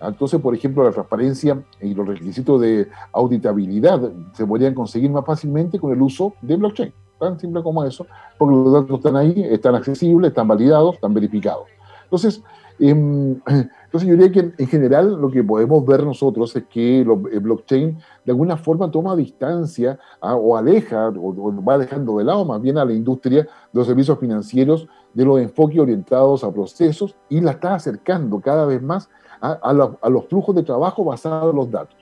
Entonces, 0.00 0.40
por 0.40 0.54
ejemplo, 0.54 0.84
la 0.84 0.92
transparencia 0.92 1.60
y 1.80 1.94
los 1.94 2.06
requisitos 2.06 2.60
de 2.60 2.86
auditabilidad 3.12 4.00
se 4.32 4.46
podrían 4.46 4.74
conseguir 4.74 5.10
más 5.10 5.24
fácilmente 5.24 5.80
con 5.80 5.92
el 5.92 6.00
uso 6.00 6.34
de 6.42 6.56
blockchain. 6.56 6.92
Tan 7.18 7.40
simple 7.40 7.62
como 7.64 7.82
eso, 7.82 8.06
porque 8.36 8.54
los 8.54 8.72
datos 8.72 8.98
están 8.98 9.16
ahí, 9.16 9.44
están 9.50 9.74
accesibles, 9.74 10.28
están 10.28 10.46
validados, 10.46 10.94
están 10.94 11.14
verificados. 11.14 11.64
Entonces, 12.04 12.42
entonces 12.80 14.08
yo 14.08 14.16
diría 14.16 14.30
que 14.30 14.52
en 14.56 14.66
general 14.68 15.20
lo 15.20 15.30
que 15.30 15.42
podemos 15.42 15.84
ver 15.84 16.04
nosotros 16.04 16.54
es 16.54 16.64
que 16.64 17.00
el 17.00 17.40
blockchain 17.40 17.98
de 18.24 18.32
alguna 18.32 18.56
forma 18.56 18.90
toma 18.90 19.16
distancia 19.16 19.98
ah, 20.20 20.36
o 20.36 20.56
aleja 20.56 21.08
o, 21.08 21.52
va 21.64 21.76
dejando 21.76 22.18
de 22.18 22.24
lado 22.24 22.44
más 22.44 22.62
bien 22.62 22.78
a 22.78 22.84
la 22.84 22.92
industria 22.92 23.42
de 23.42 23.48
los 23.72 23.86
servicios 23.86 24.18
financieros 24.18 24.86
de 25.12 25.24
los 25.24 25.40
enfoques 25.40 25.78
orientados 25.78 26.44
a 26.44 26.52
procesos 26.52 27.16
y 27.28 27.40
la 27.40 27.52
está 27.52 27.74
acercando 27.74 28.40
cada 28.40 28.64
vez 28.64 28.80
más 28.80 29.08
a, 29.40 29.72
los 29.72 30.26
flujos 30.26 30.54
de 30.54 30.62
trabajo 30.62 31.04
basados 31.04 31.50
en 31.50 31.56
los 31.56 31.70
datos. 31.70 31.96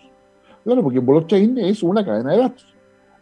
Claro, 0.65 0.83
porque 0.83 1.01
blockchain 1.01 1.59
es 1.59 1.83
una 1.83 2.05
cadena 2.05 2.33
de 2.33 2.39
datos. 2.39 2.75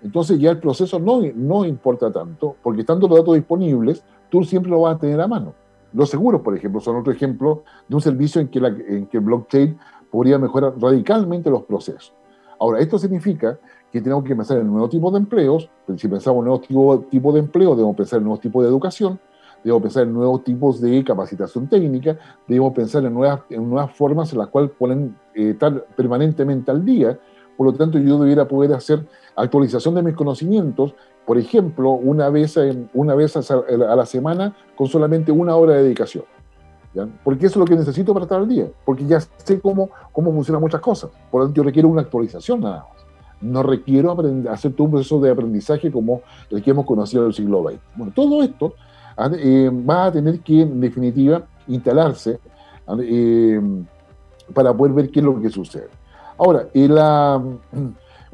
Entonces 0.02 0.38
ya 0.38 0.50
el 0.50 0.58
proceso 0.58 0.98
no, 0.98 1.20
no 1.34 1.64
importa 1.64 2.12
tanto, 2.12 2.56
porque 2.62 2.82
estando 2.82 3.08
los 3.08 3.18
datos 3.18 3.34
disponibles, 3.34 4.04
tú 4.30 4.44
siempre 4.44 4.70
lo 4.70 4.82
vas 4.82 4.96
a 4.96 4.98
tener 4.98 5.20
a 5.20 5.26
mano. 5.26 5.54
Los 5.94 6.10
seguros, 6.10 6.40
por 6.42 6.56
ejemplo, 6.56 6.80
son 6.80 6.96
otro 6.96 7.12
ejemplo 7.12 7.62
de 7.88 7.94
un 7.94 8.02
servicio 8.02 8.40
en 8.40 8.48
que, 8.48 8.58
en 8.58 9.06
que 9.06 9.18
el 9.18 9.24
blockchain 9.24 9.78
podría 10.10 10.38
mejorar 10.38 10.74
radicalmente 10.78 11.48
los 11.50 11.62
procesos. 11.62 12.12
Ahora, 12.58 12.80
esto 12.80 12.98
significa 12.98 13.58
que 13.92 14.00
tenemos 14.00 14.24
que 14.24 14.34
pensar 14.34 14.58
en 14.58 14.66
nuevos 14.66 14.90
tipos 14.90 15.12
de 15.12 15.18
empleos. 15.20 15.70
Si 15.96 16.08
pensamos 16.08 16.40
en 16.40 16.74
nuevos 16.74 17.08
tipos 17.08 17.34
de 17.34 17.40
empleo, 17.40 17.76
debemos 17.76 17.96
pensar 17.96 18.18
en 18.18 18.24
nuevos 18.24 18.40
tipos 18.40 18.64
de 18.64 18.68
educación, 18.68 19.20
debemos 19.62 19.82
pensar 19.82 20.02
en 20.02 20.12
nuevos 20.12 20.42
tipos 20.42 20.80
de 20.80 21.04
capacitación 21.04 21.68
técnica, 21.68 22.18
debemos 22.48 22.72
pensar 22.72 23.04
en 23.04 23.14
nuevas, 23.14 23.40
en 23.50 23.68
nuevas 23.70 23.92
formas 23.96 24.32
en 24.32 24.38
las 24.40 24.48
cuales 24.48 24.72
pueden 24.76 25.16
eh, 25.34 25.50
estar 25.50 25.86
permanentemente 25.96 26.72
al 26.72 26.84
día. 26.84 27.18
Por 27.56 27.68
lo 27.68 27.72
tanto, 27.72 27.98
yo 27.98 28.18
debiera 28.18 28.48
poder 28.48 28.72
hacer 28.72 29.06
actualización 29.36 29.94
de 29.94 30.02
mis 30.02 30.14
conocimientos 30.14 30.94
por 31.26 31.38
ejemplo, 31.38 31.90
una 31.92 32.28
vez, 32.28 32.58
una 32.92 33.14
vez 33.14 33.36
a 33.36 33.96
la 33.96 34.06
semana 34.06 34.54
con 34.76 34.88
solamente 34.88 35.32
una 35.32 35.56
hora 35.56 35.74
de 35.74 35.82
dedicación. 35.84 36.24
Porque 37.24 37.46
eso 37.46 37.54
es 37.54 37.60
lo 37.60 37.64
que 37.64 37.74
necesito 37.74 38.12
para 38.12 38.24
estar 38.24 38.40
al 38.40 38.48
día, 38.48 38.68
porque 38.84 39.04
ya 39.04 39.18
sé 39.20 39.60
cómo, 39.60 39.90
cómo 40.12 40.32
funcionan 40.32 40.62
muchas 40.62 40.80
cosas. 40.80 41.10
Por 41.30 41.40
lo 41.40 41.46
tanto, 41.46 41.58
yo 41.58 41.64
requiero 41.64 41.88
una 41.88 42.02
actualización 42.02 42.60
nada 42.60 42.86
más. 42.88 43.04
No 43.40 43.62
requiero 43.62 44.16
hacer 44.48 44.72
todo 44.72 44.84
un 44.84 44.92
proceso 44.92 45.20
de 45.20 45.30
aprendizaje 45.30 45.90
como 45.90 46.22
el 46.50 46.62
que 46.62 46.70
hemos 46.70 46.86
conocido 46.86 47.22
en 47.24 47.28
el 47.28 47.34
siglo 47.34 47.64
XX. 47.68 47.80
Bueno, 47.96 48.12
todo 48.14 48.42
esto 48.42 48.74
¿ah? 49.16 49.28
eh, 49.36 49.70
va 49.70 50.06
a 50.06 50.12
tener 50.12 50.40
que, 50.40 50.62
en 50.62 50.80
definitiva, 50.80 51.42
instalarse 51.66 52.38
¿ah? 52.86 52.96
eh, 53.02 53.60
para 54.54 54.72
poder 54.72 54.94
ver 54.94 55.10
qué 55.10 55.18
es 55.18 55.26
lo 55.26 55.40
que 55.40 55.50
sucede. 55.50 55.88
Ahora, 56.38 56.68
la, 56.72 57.42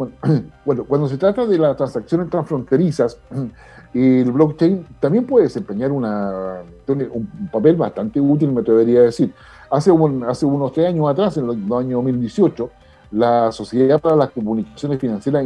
bueno, 0.65 0.85
cuando 0.85 1.09
se 1.09 1.19
trata 1.19 1.47
de 1.47 1.59
las 1.59 1.77
transacciones 1.77 2.31
transfronterizas, 2.31 3.19
el 3.95 4.31
blockchain 4.31 4.87
también 5.01 5.27
puede 5.27 5.45
desempeñar 5.45 5.91
un 5.93 7.49
papel 7.53 7.77
bastante 7.77 8.21
útil, 8.21 8.53
me 8.53 8.61
atrevería 8.61 9.01
a 9.01 9.05
decir. 9.05 9.33
Hace, 9.71 9.91
unos 9.93 10.73
tres 10.73 10.89
años 10.89 11.09
atrás, 11.09 11.37
en 11.37 11.45
el 11.45 11.51
año 11.73 11.97
2018, 11.99 12.71
la 13.13 13.53
Sociedad 13.53 14.01
para 14.01 14.17
las 14.17 14.31
Comunicaciones 14.31 14.99
Financieras 14.99 15.45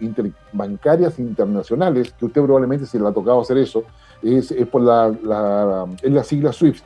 Interbancarias 0.00 1.18
Internacionales, 1.18 2.14
que 2.18 2.26
usted 2.26 2.42
probablemente 2.42 2.86
se 2.86 2.98
le 2.98 3.08
ha 3.08 3.12
tocado 3.12 3.40
hacer 3.40 3.58
eso, 3.58 3.84
es, 4.22 4.52
por 4.70 4.82
la, 4.82 5.14
la, 5.22 5.86
la 6.02 6.24
sigla 6.24 6.52
SWIFT, 6.52 6.84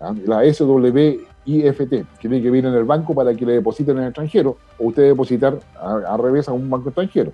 ¿ah? 0.00 0.14
la 0.24 0.52
SWIFT, 0.52 1.20
que 1.44 2.06
tiene 2.20 2.42
que 2.42 2.50
venir 2.50 2.66
en 2.66 2.74
el 2.74 2.84
banco 2.84 3.14
para 3.14 3.34
que 3.34 3.44
le 3.44 3.54
depositen 3.54 3.96
en 3.96 4.04
el 4.04 4.08
extranjero, 4.08 4.56
o 4.78 4.88
usted 4.88 5.04
depositar 5.04 5.58
al 5.80 6.18
revés 6.18 6.48
a 6.48 6.52
un 6.52 6.68
banco 6.68 6.88
extranjero. 6.88 7.32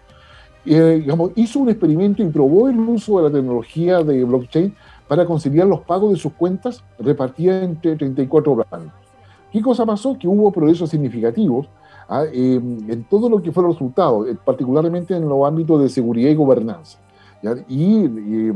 Eh, 0.67 0.99
digamos, 1.01 1.31
hizo 1.37 1.61
un 1.61 1.71
experimento 1.71 2.23
y 2.23 2.27
probó 2.27 2.69
el 2.69 2.79
uso 2.79 3.19
de 3.19 3.29
la 3.29 3.35
tecnología 3.35 4.03
de 4.03 4.25
blockchain 4.25 4.75
para 5.09 5.25
conciliar 5.25 5.67
los 5.67 5.81
pagos 5.81 6.13
de 6.13 6.19
sus 6.19 6.33
cuentas 6.33 6.85
repartidas 6.99 7.65
entre 7.65 7.97
34 7.97 8.57
bancos. 8.57 8.93
¿Qué 9.51 9.61
cosa 9.63 9.87
pasó? 9.87 10.17
Que 10.19 10.29
hubo 10.29 10.53
progresos 10.53 10.91
significativos 10.91 11.67
¿ah? 12.09 12.25
en 12.33 13.05
todo 13.09 13.29
lo 13.29 13.43
que 13.43 13.51
fue 13.53 13.65
el 13.65 13.71
resultado, 13.71 14.27
eh, 14.27 14.37
particularmente 14.45 15.17
en 15.17 15.29
los 15.29 15.47
ámbitos 15.47 15.83
de 15.83 15.89
seguridad 15.89 16.31
y 16.31 16.35
gobernanza. 16.35 16.99
Y, 17.69 18.51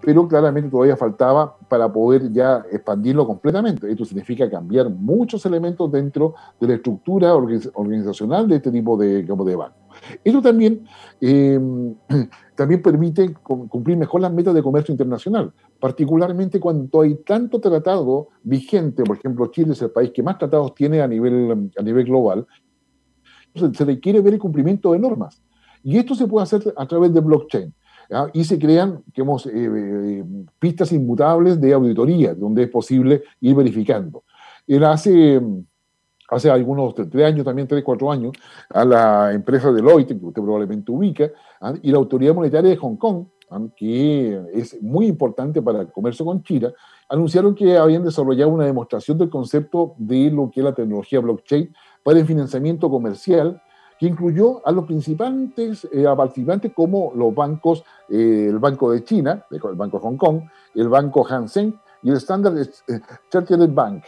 pero 0.00 0.26
claramente 0.26 0.70
todavía 0.70 0.96
faltaba 0.96 1.56
para 1.68 1.92
poder 1.92 2.32
ya 2.32 2.64
expandirlo 2.70 3.26
completamente. 3.26 3.90
Esto 3.90 4.04
significa 4.04 4.50
cambiar 4.50 4.90
muchos 4.90 5.46
elementos 5.46 5.90
dentro 5.90 6.34
de 6.60 6.68
la 6.68 6.74
estructura 6.74 7.34
organizacional 7.34 8.48
de 8.48 8.56
este 8.56 8.72
tipo 8.72 8.96
de, 8.96 9.22
digamos, 9.22 9.46
de 9.46 9.56
banco. 9.56 9.76
Esto 10.24 10.42
también, 10.42 10.84
em, 11.20 11.94
también 12.56 12.82
permite 12.82 13.34
cumplir 13.34 13.96
mejor 13.96 14.20
las 14.20 14.32
metas 14.32 14.54
de 14.54 14.62
comercio 14.62 14.92
internacional, 14.92 15.52
particularmente 15.78 16.58
cuando 16.58 17.02
hay 17.02 17.14
tanto 17.16 17.60
tratado 17.60 18.28
vigente, 18.42 19.04
por 19.04 19.16
ejemplo, 19.16 19.46
Chile 19.46 19.72
es 19.72 19.82
el 19.82 19.90
país 19.90 20.10
que 20.12 20.22
más 20.22 20.38
tratados 20.38 20.74
tiene 20.74 21.02
a 21.02 21.06
nivel, 21.06 21.70
a 21.76 21.82
nivel 21.82 22.04
global, 22.06 22.46
se 23.54 23.84
requiere 23.84 24.20
ver 24.20 24.34
el 24.34 24.40
cumplimiento 24.40 24.92
de 24.92 24.98
normas. 24.98 25.42
Y 25.84 25.98
esto 25.98 26.14
se 26.14 26.26
puede 26.26 26.44
hacer 26.44 26.62
a 26.76 26.86
través 26.86 27.12
de 27.12 27.20
blockchain. 27.20 27.74
Y 28.32 28.44
se 28.44 28.58
crean 28.58 29.02
digamos, 29.06 29.46
eh, 29.46 29.50
eh, 29.54 30.24
pistas 30.58 30.92
inmutables 30.92 31.60
de 31.60 31.72
auditoría, 31.72 32.34
donde 32.34 32.64
es 32.64 32.70
posible 32.70 33.22
ir 33.40 33.54
verificando. 33.54 34.24
Hace, 34.84 35.40
hace 36.28 36.50
algunos 36.50 36.94
tres 36.94 37.24
años, 37.24 37.44
también 37.44 37.68
tres, 37.68 37.82
cuatro 37.82 38.10
años, 38.10 38.32
a 38.70 38.84
la 38.84 39.32
empresa 39.32 39.72
Deloitte, 39.72 40.18
que 40.18 40.26
usted 40.26 40.42
probablemente 40.42 40.90
ubica, 40.92 41.30
¿ah? 41.60 41.74
y 41.82 41.90
la 41.90 41.98
Autoridad 41.98 42.34
Monetaria 42.34 42.70
de 42.70 42.76
Hong 42.76 42.96
Kong, 42.96 43.26
que 43.76 44.40
es 44.54 44.80
muy 44.82 45.06
importante 45.06 45.60
para 45.60 45.82
el 45.82 45.92
comercio 45.92 46.24
con 46.24 46.42
China, 46.42 46.72
anunciaron 47.08 47.54
que 47.54 47.76
habían 47.76 48.04
desarrollado 48.04 48.50
una 48.50 48.64
demostración 48.64 49.18
del 49.18 49.28
concepto 49.28 49.94
de 49.98 50.30
lo 50.30 50.50
que 50.50 50.60
es 50.60 50.64
la 50.64 50.74
tecnología 50.74 51.20
blockchain 51.20 51.74
para 52.02 52.18
el 52.18 52.26
financiamiento 52.26 52.90
comercial, 52.90 53.60
que 54.02 54.08
incluyó 54.08 54.66
a 54.66 54.72
los 54.72 54.84
principales 54.84 55.86
eh, 55.92 56.02
participantes 56.16 56.72
como 56.74 57.12
los 57.14 57.32
bancos, 57.32 57.84
eh, 58.08 58.48
el 58.48 58.58
Banco 58.58 58.90
de 58.90 59.04
China, 59.04 59.46
el 59.48 59.60
Banco 59.76 59.98
de 59.98 60.02
Hong 60.02 60.16
Kong, 60.16 60.40
el 60.74 60.88
Banco 60.88 61.24
Hansen 61.24 61.78
y 62.02 62.10
el 62.10 62.16
Standard 62.16 62.58
eh, 62.58 63.00
Chartered 63.30 63.72
Bank. 63.72 64.02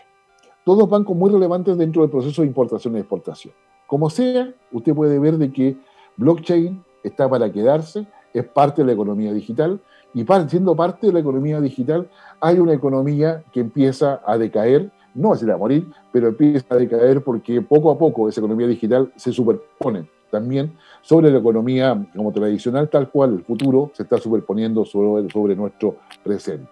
Todos 0.64 0.90
bancos 0.90 1.16
muy 1.16 1.30
relevantes 1.30 1.78
dentro 1.78 2.02
del 2.02 2.10
proceso 2.10 2.42
de 2.42 2.48
importación 2.48 2.96
y 2.96 2.98
exportación. 2.98 3.54
Como 3.86 4.10
sea, 4.10 4.52
usted 4.72 4.96
puede 4.96 5.16
ver 5.20 5.38
de 5.38 5.52
que 5.52 5.76
blockchain 6.16 6.82
está 7.04 7.28
para 7.28 7.52
quedarse, 7.52 8.04
es 8.32 8.44
parte 8.46 8.82
de 8.82 8.86
la 8.86 8.94
economía 8.94 9.32
digital 9.32 9.80
y 10.12 10.26
siendo 10.48 10.74
parte 10.74 11.06
de 11.06 11.12
la 11.12 11.20
economía 11.20 11.60
digital 11.60 12.10
hay 12.40 12.58
una 12.58 12.72
economía 12.72 13.44
que 13.52 13.60
empieza 13.60 14.20
a 14.26 14.38
decaer, 14.38 14.90
no 15.14 15.30
va 15.30 15.54
a 15.54 15.56
morir, 15.56 15.86
pero 16.12 16.28
empieza 16.28 16.66
a 16.70 16.76
decaer 16.76 17.22
porque 17.22 17.62
poco 17.62 17.90
a 17.90 17.98
poco 17.98 18.28
esa 18.28 18.40
economía 18.40 18.66
digital 18.66 19.12
se 19.16 19.32
superpone 19.32 20.08
también 20.30 20.72
sobre 21.02 21.30
la 21.30 21.38
economía 21.38 22.06
como 22.14 22.32
tradicional, 22.32 22.88
tal 22.88 23.08
cual 23.10 23.34
el 23.34 23.44
futuro 23.44 23.90
se 23.94 24.02
está 24.02 24.18
superponiendo 24.18 24.84
sobre, 24.84 25.30
sobre 25.30 25.54
nuestro 25.54 25.96
presente. 26.22 26.68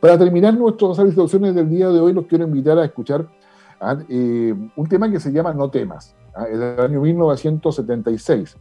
Para 0.00 0.18
terminar 0.18 0.54
nuestras 0.54 0.98
instrucciones 0.98 1.54
del 1.54 1.70
día 1.70 1.88
de 1.88 2.00
hoy, 2.00 2.12
los 2.12 2.26
quiero 2.26 2.44
invitar 2.44 2.78
a 2.78 2.84
escuchar 2.84 3.26
eh, 4.08 4.54
un 4.76 4.88
tema 4.88 5.10
que 5.10 5.18
se 5.18 5.32
llama 5.32 5.54
No 5.54 5.70
temas, 5.70 6.14
¿ah? 6.34 6.44
el 6.44 6.62
año 6.80 7.00
1976 7.00 8.56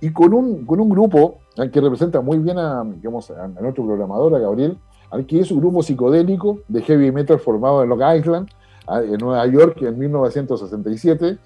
y 0.00 0.10
con 0.10 0.34
un, 0.34 0.64
con 0.64 0.80
un 0.80 0.88
grupo 0.88 1.38
que 1.54 1.80
representa 1.80 2.20
muy 2.20 2.38
bien 2.38 2.58
a, 2.58 2.84
digamos, 2.84 3.30
a, 3.30 3.46
nuestro 3.48 3.84
programador, 3.84 4.34
a 4.34 4.38
Gabriel, 4.38 4.78
que 5.26 5.40
es 5.40 5.50
un 5.50 5.60
grupo 5.60 5.82
psicodélico 5.82 6.60
de 6.68 6.82
heavy 6.82 7.10
metal 7.12 7.38
formado 7.38 7.82
en 7.82 7.88
Long 7.88 8.16
Island, 8.16 8.48
en 8.88 9.18
Nueva 9.18 9.46
York, 9.46 9.82
en 9.82 9.98
1967, 9.98 11.38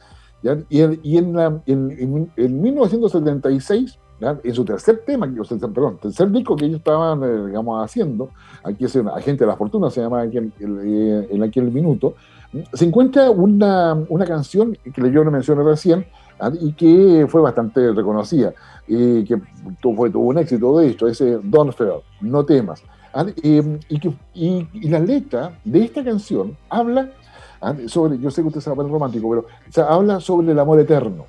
y, 0.69 0.81
en, 0.81 1.01
y 1.03 1.17
en, 1.17 1.37
en, 1.67 2.31
en, 2.37 2.63
1976, 2.63 3.99
en 4.21 4.55
su 4.55 4.65
tercer 4.65 5.03
tema, 5.07 5.31
perdón, 5.73 5.99
tercer 6.01 6.31
disco 6.31 6.55
que 6.57 6.67
ellos 6.67 6.79
estaban, 6.79 7.23
eh, 7.23 7.47
digamos, 7.47 7.83
haciendo, 7.83 8.31
aquí 8.63 8.85
es 8.85 8.97
Agente 8.97 9.45
de 9.45 9.51
la 9.51 9.57
Fortuna, 9.57 9.91
se 9.91 10.03
llama 10.03 10.25
en, 10.25 10.53
en 10.61 11.43
aquel 11.43 11.71
minuto, 11.71 12.15
se 12.73 12.85
encuentra 12.85 13.31
una, 13.31 13.95
una 14.09 14.25
canción 14.25 14.77
que 14.83 15.11
yo 15.11 15.25
le 15.25 15.31
mencioné 15.31 15.63
recién, 15.65 16.07
¿ah? 16.39 16.53
y 16.61 16.73
que 16.73 17.27
fue 17.29 17.41
bastante 17.41 17.93
reconocida, 17.93 18.53
y 18.87 19.25
que 19.25 19.41
tuvo, 19.81 20.11
tuvo 20.11 20.29
un 20.29 20.39
éxito 20.39 20.79
de 20.79 20.89
esto, 20.89 21.09
ese 21.09 21.39
Don't 21.43 21.75
Fear, 21.75 22.01
no 22.21 22.45
temas. 22.45 22.83
¿Ah? 23.15 23.27
y, 23.37 23.99
que, 23.99 24.13
y, 24.35 24.89
la 24.89 24.99
letra 24.99 25.59
de 25.65 25.85
esta 25.85 26.05
canción 26.05 26.57
habla 26.69 27.11
¿ah? 27.61 27.75
sobre, 27.87 28.19
yo 28.19 28.31
sé 28.31 28.43
que 28.43 28.49
usted 28.49 28.61
sabe 28.61 28.83
el 28.83 28.91
romántico, 28.91 29.31
pero 29.31 29.89
habla 29.89 30.21
sobre 30.21 30.53
el 30.53 30.59
amor 30.59 30.81
eterno, 30.81 31.27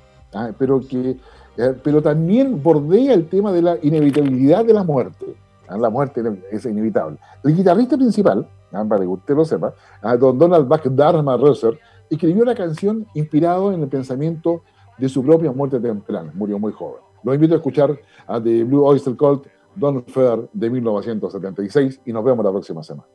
pero 0.58 0.80
que 0.80 1.16
eh, 1.58 1.74
pero 1.82 2.02
también 2.02 2.62
bordea 2.62 3.14
el 3.14 3.28
tema 3.28 3.50
de 3.52 3.62
la 3.62 3.78
inevitabilidad 3.82 4.64
de 4.64 4.74
la 4.74 4.82
muerte. 4.82 5.26
La 5.68 5.90
muerte 5.90 6.22
es 6.52 6.64
inevitable. 6.64 7.18
El 7.42 7.56
guitarrista 7.56 7.96
principal, 7.96 8.46
para 8.70 9.00
que 9.00 9.06
usted 9.06 9.34
lo 9.34 9.44
sepa, 9.44 9.74
don 10.20 10.38
Donald 10.38 10.68
Buck 10.68 10.84
Dharma 10.84 11.36
Rosser, 11.36 11.78
escribió 12.08 12.44
la 12.44 12.54
canción 12.54 13.04
inspirado 13.14 13.72
en 13.72 13.82
el 13.82 13.88
pensamiento 13.88 14.62
de 14.96 15.08
su 15.08 15.24
propia 15.24 15.50
muerte 15.50 15.80
temprana. 15.80 16.30
Murió 16.34 16.58
muy 16.58 16.72
joven. 16.72 17.00
Los 17.24 17.34
invito 17.34 17.54
a 17.54 17.56
escuchar 17.56 17.98
a 18.28 18.40
The 18.40 18.62
Blue 18.62 18.84
Oyster 18.84 19.16
Cult, 19.16 19.46
Don 19.76 20.04
Fair 20.06 20.48
de 20.52 20.70
1976 20.70 22.00
y 22.06 22.12
nos 22.12 22.24
vemos 22.24 22.44
la 22.44 22.50
próxima 22.50 22.82
semana. 22.82 23.06